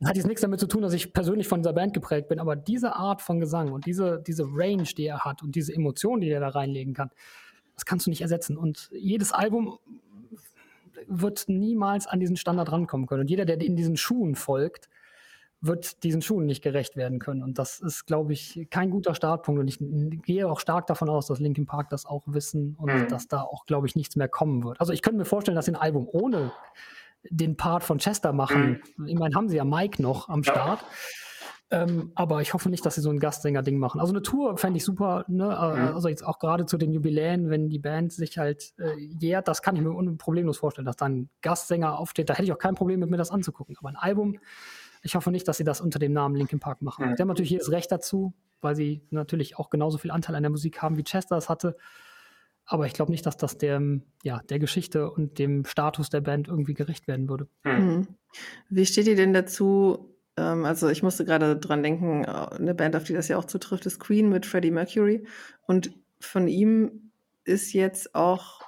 [0.00, 2.38] Das hat jetzt nichts damit zu tun, dass ich persönlich von dieser Band geprägt bin,
[2.38, 6.20] aber diese Art von Gesang und diese, diese Range, die er hat und diese Emotionen,
[6.20, 7.08] die er da reinlegen kann,
[7.74, 8.58] das kannst du nicht ersetzen.
[8.58, 9.78] Und jedes Album
[11.06, 13.22] wird niemals an diesen Standard rankommen können.
[13.22, 14.89] Und jeder, der in diesen Schuhen folgt,
[15.60, 17.42] wird diesen Schuhen nicht gerecht werden können.
[17.42, 19.60] Und das ist, glaube ich, kein guter Startpunkt.
[19.60, 19.78] Und ich
[20.22, 23.08] gehe auch stark davon aus, dass Linkin Park das auch wissen und mhm.
[23.08, 24.80] dass da auch, glaube ich, nichts mehr kommen wird.
[24.80, 26.52] Also ich könnte mir vorstellen, dass sie ein Album ohne
[27.28, 28.80] den Part von Chester machen.
[28.96, 29.06] Mhm.
[29.06, 30.80] Ich meine, haben sie ja Mike noch am Start.
[30.80, 30.86] Ja.
[31.72, 34.00] Ähm, aber ich hoffe nicht, dass sie so ein Gastsänger-Ding machen.
[34.00, 35.44] Also eine Tour fände ich super, ne?
[35.44, 35.94] Mhm.
[35.94, 39.62] Also jetzt auch gerade zu den Jubiläen, wenn die Band sich halt äh, jährt, das
[39.62, 42.28] kann ich mir problemlos vorstellen, dass dann ein Gastsänger aufsteht.
[42.28, 43.76] Da hätte ich auch kein Problem mit mir das anzugucken.
[43.78, 44.38] Aber ein Album,
[45.02, 47.10] ich hoffe nicht, dass sie das unter dem Namen Linkin Park machen.
[47.10, 47.16] Mhm.
[47.16, 50.50] Die haben natürlich jedes Recht dazu, weil sie natürlich auch genauso viel Anteil an der
[50.50, 51.76] Musik haben, wie Chester es hatte.
[52.66, 53.82] Aber ich glaube nicht, dass das der,
[54.22, 57.48] ja, der Geschichte und dem Status der Band irgendwie gerecht werden würde.
[57.64, 58.06] Mhm.
[58.68, 62.94] Wie steht ihr denn dazu, ähm, also ich musste gerade dran denken, äh, eine Band,
[62.94, 65.26] auf die das ja auch zutrifft, ist Queen mit Freddie Mercury.
[65.66, 67.10] Und von ihm
[67.44, 68.60] ist jetzt auch,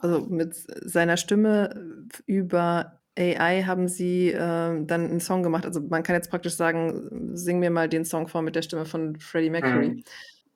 [0.00, 5.66] also mit seiner Stimme über AI haben sie äh, dann einen Song gemacht.
[5.66, 8.86] Also man kann jetzt praktisch sagen, sing mir mal den Song vor mit der Stimme
[8.86, 9.88] von Freddie Mercury.
[9.90, 10.04] Mhm.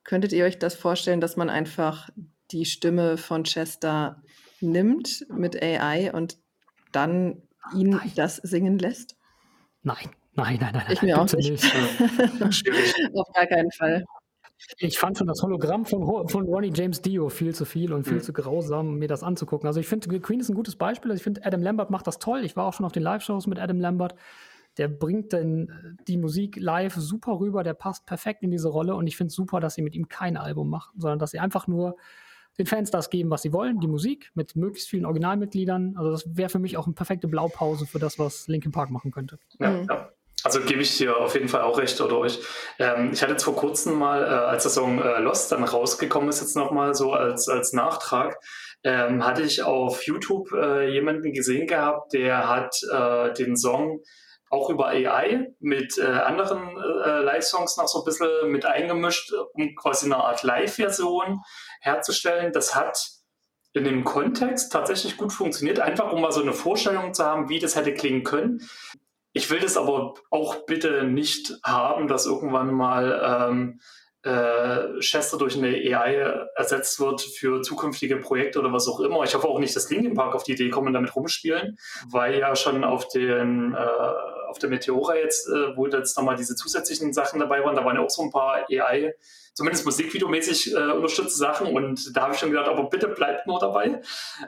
[0.03, 2.09] Könntet ihr euch das vorstellen, dass man einfach
[2.51, 4.23] die Stimme von Chester
[4.61, 6.39] nimmt mit AI und
[6.93, 7.43] dann
[7.75, 8.13] ihn Nein.
[8.17, 9.17] das singen lässt?
[9.83, 10.11] Nein.
[10.37, 10.87] Nein, nein, nein.
[10.91, 11.51] Ich mir auch nicht.
[11.51, 11.65] nicht.
[13.15, 14.05] Auf gar keinen Fall.
[14.79, 18.19] Ich fand schon das Hologramm von, von Ronnie James Dio viel zu viel und viel
[18.19, 18.23] mhm.
[18.23, 19.67] zu grausam, mir das anzugucken.
[19.67, 21.11] Also ich finde, Queen ist ein gutes Beispiel.
[21.11, 22.45] Also ich finde, Adam Lambert macht das toll.
[22.45, 24.15] Ich war auch schon auf den Live-Shows mit Adam Lambert.
[24.79, 29.07] Der bringt dann die Musik live super rüber, der passt perfekt in diese Rolle und
[29.07, 31.69] ich finde es super, dass sie mit ihm kein Album machen, sondern dass sie einfach
[31.69, 31.97] nur
[32.59, 35.97] den Fans das geben, was sie wollen, die Musik mit möglichst vielen Originalmitgliedern.
[35.97, 39.11] Also das wäre für mich auch eine perfekte Blaupause für das, was Linkin Park machen
[39.11, 39.39] könnte.
[39.61, 39.87] Ja, mhm.
[39.89, 40.09] ja.
[40.45, 42.39] Also gebe ich dir auf jeden Fall auch recht oder euch.
[42.79, 46.29] Ähm, ich hatte jetzt vor kurzem mal, äh, als der Song äh, Lost dann rausgekommen
[46.29, 48.39] ist, jetzt nochmal so als, als Nachtrag,
[48.85, 54.03] ähm, hatte ich auf YouTube äh, jemanden gesehen gehabt, der hat äh, den Song
[54.51, 59.75] auch über AI mit äh, anderen äh, Live-Songs noch so ein bisschen mit eingemischt, um
[59.75, 61.41] quasi eine Art Live-Version
[61.81, 62.53] herzustellen.
[62.53, 62.99] Das hat
[63.73, 67.59] in dem Kontext tatsächlich gut funktioniert, einfach um mal so eine Vorstellung zu haben, wie
[67.59, 68.61] das hätte klingen können.
[69.35, 73.81] Ich will das aber auch bitte nicht haben, dass irgendwann mal ähm,
[74.23, 79.25] äh, Chester durch eine AI ersetzt wird für zukünftige Projekte oder was auch immer.
[79.25, 81.77] Ich hoffe auch nicht, dass Linkin Park auf die Idee kommen und damit rumspielen,
[82.11, 83.77] weil ja schon auf den äh,
[84.49, 87.97] auf der Meteora jetzt, äh, wo jetzt nochmal diese zusätzlichen Sachen dabei waren, da waren
[87.97, 89.15] ja auch so ein paar AI,
[89.53, 93.59] zumindest musikvideomäßig äh, unterstützte Sachen und da habe ich schon gedacht, aber bitte bleibt nur
[93.59, 94.01] dabei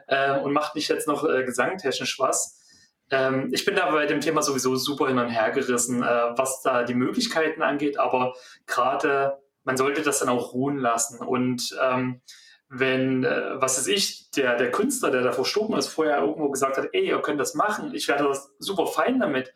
[0.06, 2.62] äh, und macht nicht jetzt noch äh, gesangtechnisch was.
[3.11, 6.07] Ähm, ich bin da bei dem Thema sowieso super hin und her gerissen, äh,
[6.37, 8.35] was da die Möglichkeiten angeht, aber
[8.66, 11.19] gerade man sollte das dann auch ruhen lassen.
[11.24, 12.20] Und ähm,
[12.69, 16.78] wenn, äh, was ist ich, der, der Künstler, der da verstorben ist, vorher irgendwo gesagt
[16.78, 19.53] hat, ey, ihr könnt das machen, ich werde das super fein damit,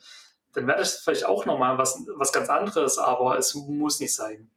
[0.52, 4.50] dann wäre das vielleicht auch nochmal was, was ganz anderes, aber es muss nicht sein.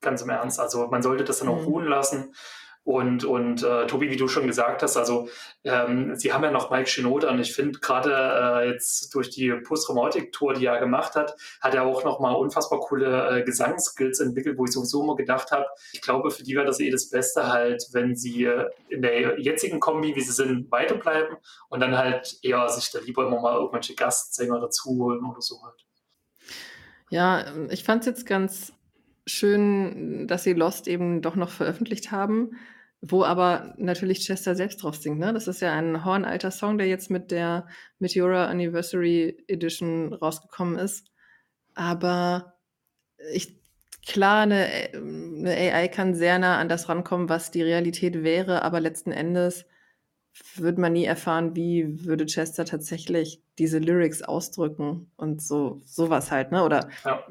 [0.00, 0.60] Ganz im Ernst.
[0.60, 1.66] Also man sollte das dann auch mhm.
[1.66, 2.34] ruhen lassen.
[2.84, 5.30] Und, und äh, Tobi, wie du schon gesagt hast, also
[5.64, 9.50] ähm, sie haben ja noch Mike Shinoda und ich finde gerade äh, jetzt durch die
[9.52, 14.66] Post-Traumatic-Tour, die er gemacht hat, hat er auch nochmal unfassbar coole äh, Gesangsskills entwickelt, wo
[14.66, 17.82] ich sowieso immer gedacht habe, ich glaube, für die wäre das eh das Beste halt,
[17.92, 21.38] wenn sie äh, in der jetzigen Kombi, wie sie sind, weiterbleiben
[21.70, 25.56] und dann halt eher sich da lieber immer mal irgendwelche Gastsänger dazu holen oder so
[25.62, 25.86] halt.
[27.08, 28.74] Ja, ich fand es jetzt ganz
[29.26, 32.58] schön, dass sie Lost eben doch noch veröffentlicht haben
[33.06, 35.18] wo aber natürlich Chester selbst drauf singt.
[35.18, 35.34] Ne?
[35.34, 37.66] Das ist ja ein hornalter Song, der jetzt mit der
[37.98, 41.06] Meteora Anniversary Edition rausgekommen ist.
[41.74, 42.54] Aber
[43.32, 43.60] ich,
[44.06, 48.80] klar, eine, eine AI kann sehr nah an das rankommen, was die Realität wäre, aber
[48.80, 49.66] letzten Endes
[50.56, 56.50] würde man nie erfahren, wie würde Chester tatsächlich diese Lyrics ausdrücken und so sowas halt,
[56.50, 56.64] ne?
[56.64, 57.22] Oder ja.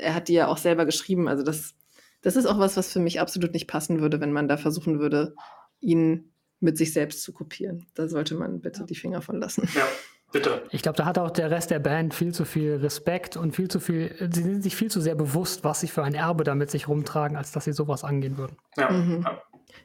[0.00, 1.74] er hat die ja auch selber geschrieben, also das
[2.22, 4.98] das ist auch was, was für mich absolut nicht passen würde, wenn man da versuchen
[4.98, 5.34] würde,
[5.80, 7.86] ihn mit sich selbst zu kopieren.
[7.94, 9.68] Da sollte man bitte die Finger von lassen.
[9.74, 9.86] Ja.
[10.30, 10.62] Bitte.
[10.70, 13.68] Ich glaube, da hat auch der Rest der Band viel zu viel Respekt und viel
[13.68, 16.70] zu viel, sie sind sich viel zu sehr bewusst, was sie für ein Erbe damit
[16.70, 18.58] sich rumtragen, als dass sie sowas angehen würden.
[18.76, 19.26] Ja, mhm.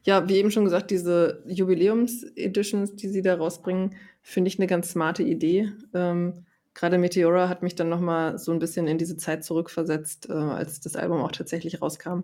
[0.03, 4.91] ja wie eben schon gesagt, diese Jubiläums-Editions, die sie da rausbringen, finde ich eine ganz
[4.91, 5.71] smarte Idee.
[5.93, 10.33] Ähm, gerade Meteora hat mich dann nochmal so ein bisschen in diese Zeit zurückversetzt, äh,
[10.33, 12.21] als das Album auch tatsächlich rauskam.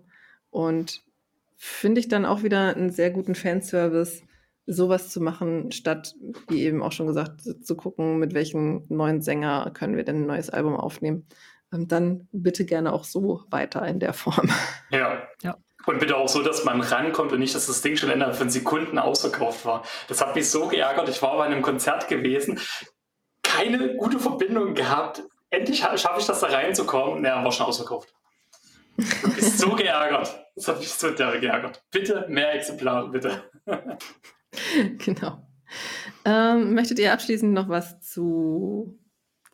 [0.50, 1.02] Und
[1.56, 4.22] finde ich dann auch wieder einen sehr guten Fanservice,
[4.66, 6.14] sowas zu machen, statt,
[6.48, 10.26] wie eben auch schon gesagt, zu gucken, mit welchem neuen Sänger können wir denn ein
[10.26, 11.26] neues Album aufnehmen.
[11.72, 14.50] Ähm, dann bitte gerne auch so weiter in der Form.
[14.90, 15.56] Ja, ja.
[15.86, 18.50] Und bitte auch so, dass man rankommt und nicht, dass das Ding schon innerhalb von
[18.50, 19.82] Sekunden ausverkauft war.
[20.08, 21.08] Das hat mich so geärgert.
[21.08, 22.60] Ich war bei einem Konzert gewesen
[23.50, 25.22] keine gute Verbindung gehabt.
[25.50, 27.22] Endlich schaffe ich das da reinzukommen.
[27.22, 28.14] Naja, war schon ausverkauft.
[28.96, 30.46] Du bist so geärgert.
[30.54, 31.82] Das hat mich so geärgert.
[31.90, 33.50] Bitte mehr Exemplare, bitte.
[34.98, 35.46] genau.
[36.24, 38.98] Ähm, möchtet ihr abschließend noch was zu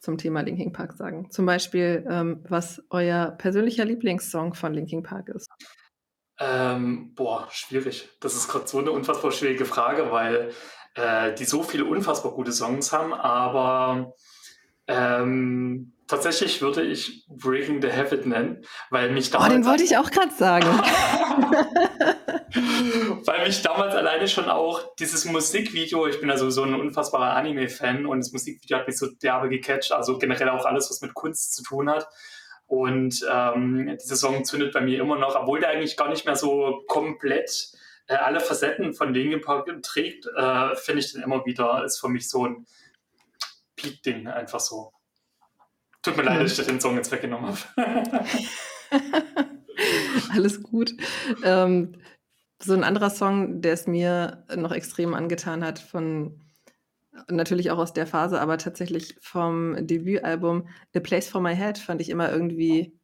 [0.01, 1.31] zum Thema Linkin Park sagen?
[1.31, 5.49] Zum Beispiel, ähm, was euer persönlicher Lieblingssong von Linkin Park ist?
[6.39, 8.09] Ähm, boah, schwierig.
[8.21, 10.53] Das ist gerade so eine unfassbar schwierige Frage, weil
[10.97, 14.15] äh, die so viele unfassbar gute Songs haben, aber
[14.89, 19.51] ähm, tatsächlich würde ich Breaking the Habit nennen, weil mich damals.
[19.51, 20.67] Oh, den wollte ich auch gerade sagen.
[23.27, 28.07] weil mich damals alleine schon auch dieses Musikvideo, ich bin ja sowieso ein unfassbarer Anime-Fan
[28.07, 31.55] und das Musikvideo hat mich so derbe gecatcht, also generell auch alles, was mit Kunst
[31.55, 32.09] zu tun hat.
[32.69, 36.35] Und ähm, dieser Song zündet bei mir immer noch, obwohl der eigentlich gar nicht mehr
[36.37, 37.69] so komplett
[38.09, 42.09] äh, alle Facetten von Linkin Park trägt, äh, finde ich den immer wieder, ist für
[42.09, 42.67] mich so ein
[43.77, 44.93] Peak-Ding, einfach so.
[46.03, 48.25] Tut mir leid, dass ich den Song jetzt weggenommen habe.
[50.33, 50.93] Alles gut.
[51.43, 51.97] Ähm,
[52.63, 56.41] so ein anderer Song, der es mir noch extrem angetan hat, von
[57.29, 62.01] natürlich auch aus der Phase, aber tatsächlich vom Debütalbum A Place for My Head fand
[62.01, 62.99] ich immer irgendwie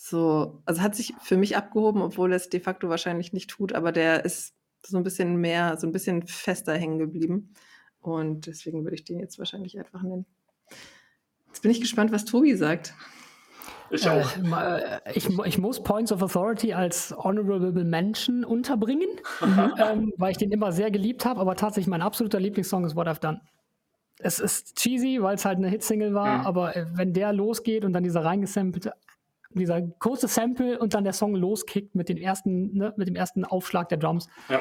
[0.00, 3.90] so, also hat sich für mich abgehoben, obwohl es de facto wahrscheinlich nicht tut, aber
[3.90, 4.54] der ist
[4.86, 7.52] so ein bisschen mehr, so ein bisschen fester hängen geblieben.
[8.00, 10.24] Und deswegen würde ich den jetzt wahrscheinlich einfach nennen.
[11.48, 12.94] Jetzt bin ich gespannt, was Tobi sagt.
[13.90, 14.36] Ich äh, auch.
[14.36, 19.08] Äh, ich, ich, muss Points of Authority als Honorable Mention unterbringen,
[19.40, 19.74] mhm.
[19.78, 23.08] ähm, weil ich den immer sehr geliebt habe, aber tatsächlich mein absoluter Lieblingssong ist What
[23.08, 23.40] I've Done.
[24.20, 26.46] Es ist cheesy, weil es halt eine Hitsingle war, mhm.
[26.46, 28.92] aber äh, wenn der losgeht und dann dieser reingesampelte,
[29.50, 33.44] dieser kurze Sample und dann der Song loskickt mit, den ersten, ne, mit dem ersten
[33.44, 34.60] Aufschlag der Drums, ja.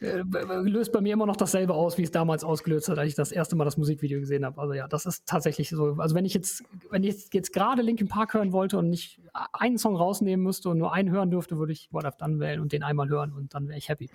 [0.00, 3.14] Äh, löst bei mir immer noch dasselbe aus, wie es damals ausgelöst hat, als ich
[3.16, 4.60] das erste Mal das Musikvideo gesehen habe.
[4.60, 5.96] Also ja, das ist tatsächlich so.
[5.98, 9.20] Also wenn ich jetzt, wenn ich jetzt gerade Linkin Park hören wollte und nicht
[9.52, 12.60] einen Song rausnehmen müsste und nur einen hören dürfte, würde ich What I've Done wählen
[12.60, 14.08] und den einmal hören und dann wäre ich happy.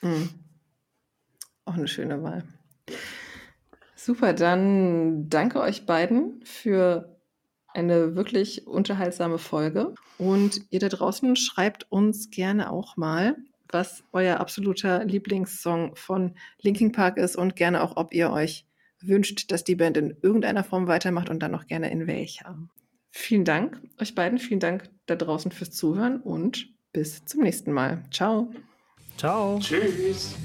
[0.00, 0.30] Mhm.
[1.66, 2.44] Auch eine schöne Wahl.
[3.94, 7.15] Super, dann danke euch beiden für
[7.76, 9.94] eine wirklich unterhaltsame Folge.
[10.18, 13.36] Und ihr da draußen schreibt uns gerne auch mal,
[13.70, 18.66] was euer absoluter Lieblingssong von Linkin Park ist und gerne auch, ob ihr euch
[19.00, 22.58] wünscht, dass die Band in irgendeiner Form weitermacht und dann auch gerne in welcher.
[23.10, 28.02] Vielen Dank euch beiden, vielen Dank da draußen fürs Zuhören und bis zum nächsten Mal.
[28.10, 28.52] Ciao.
[29.16, 29.58] Ciao.
[29.60, 30.36] Tschüss.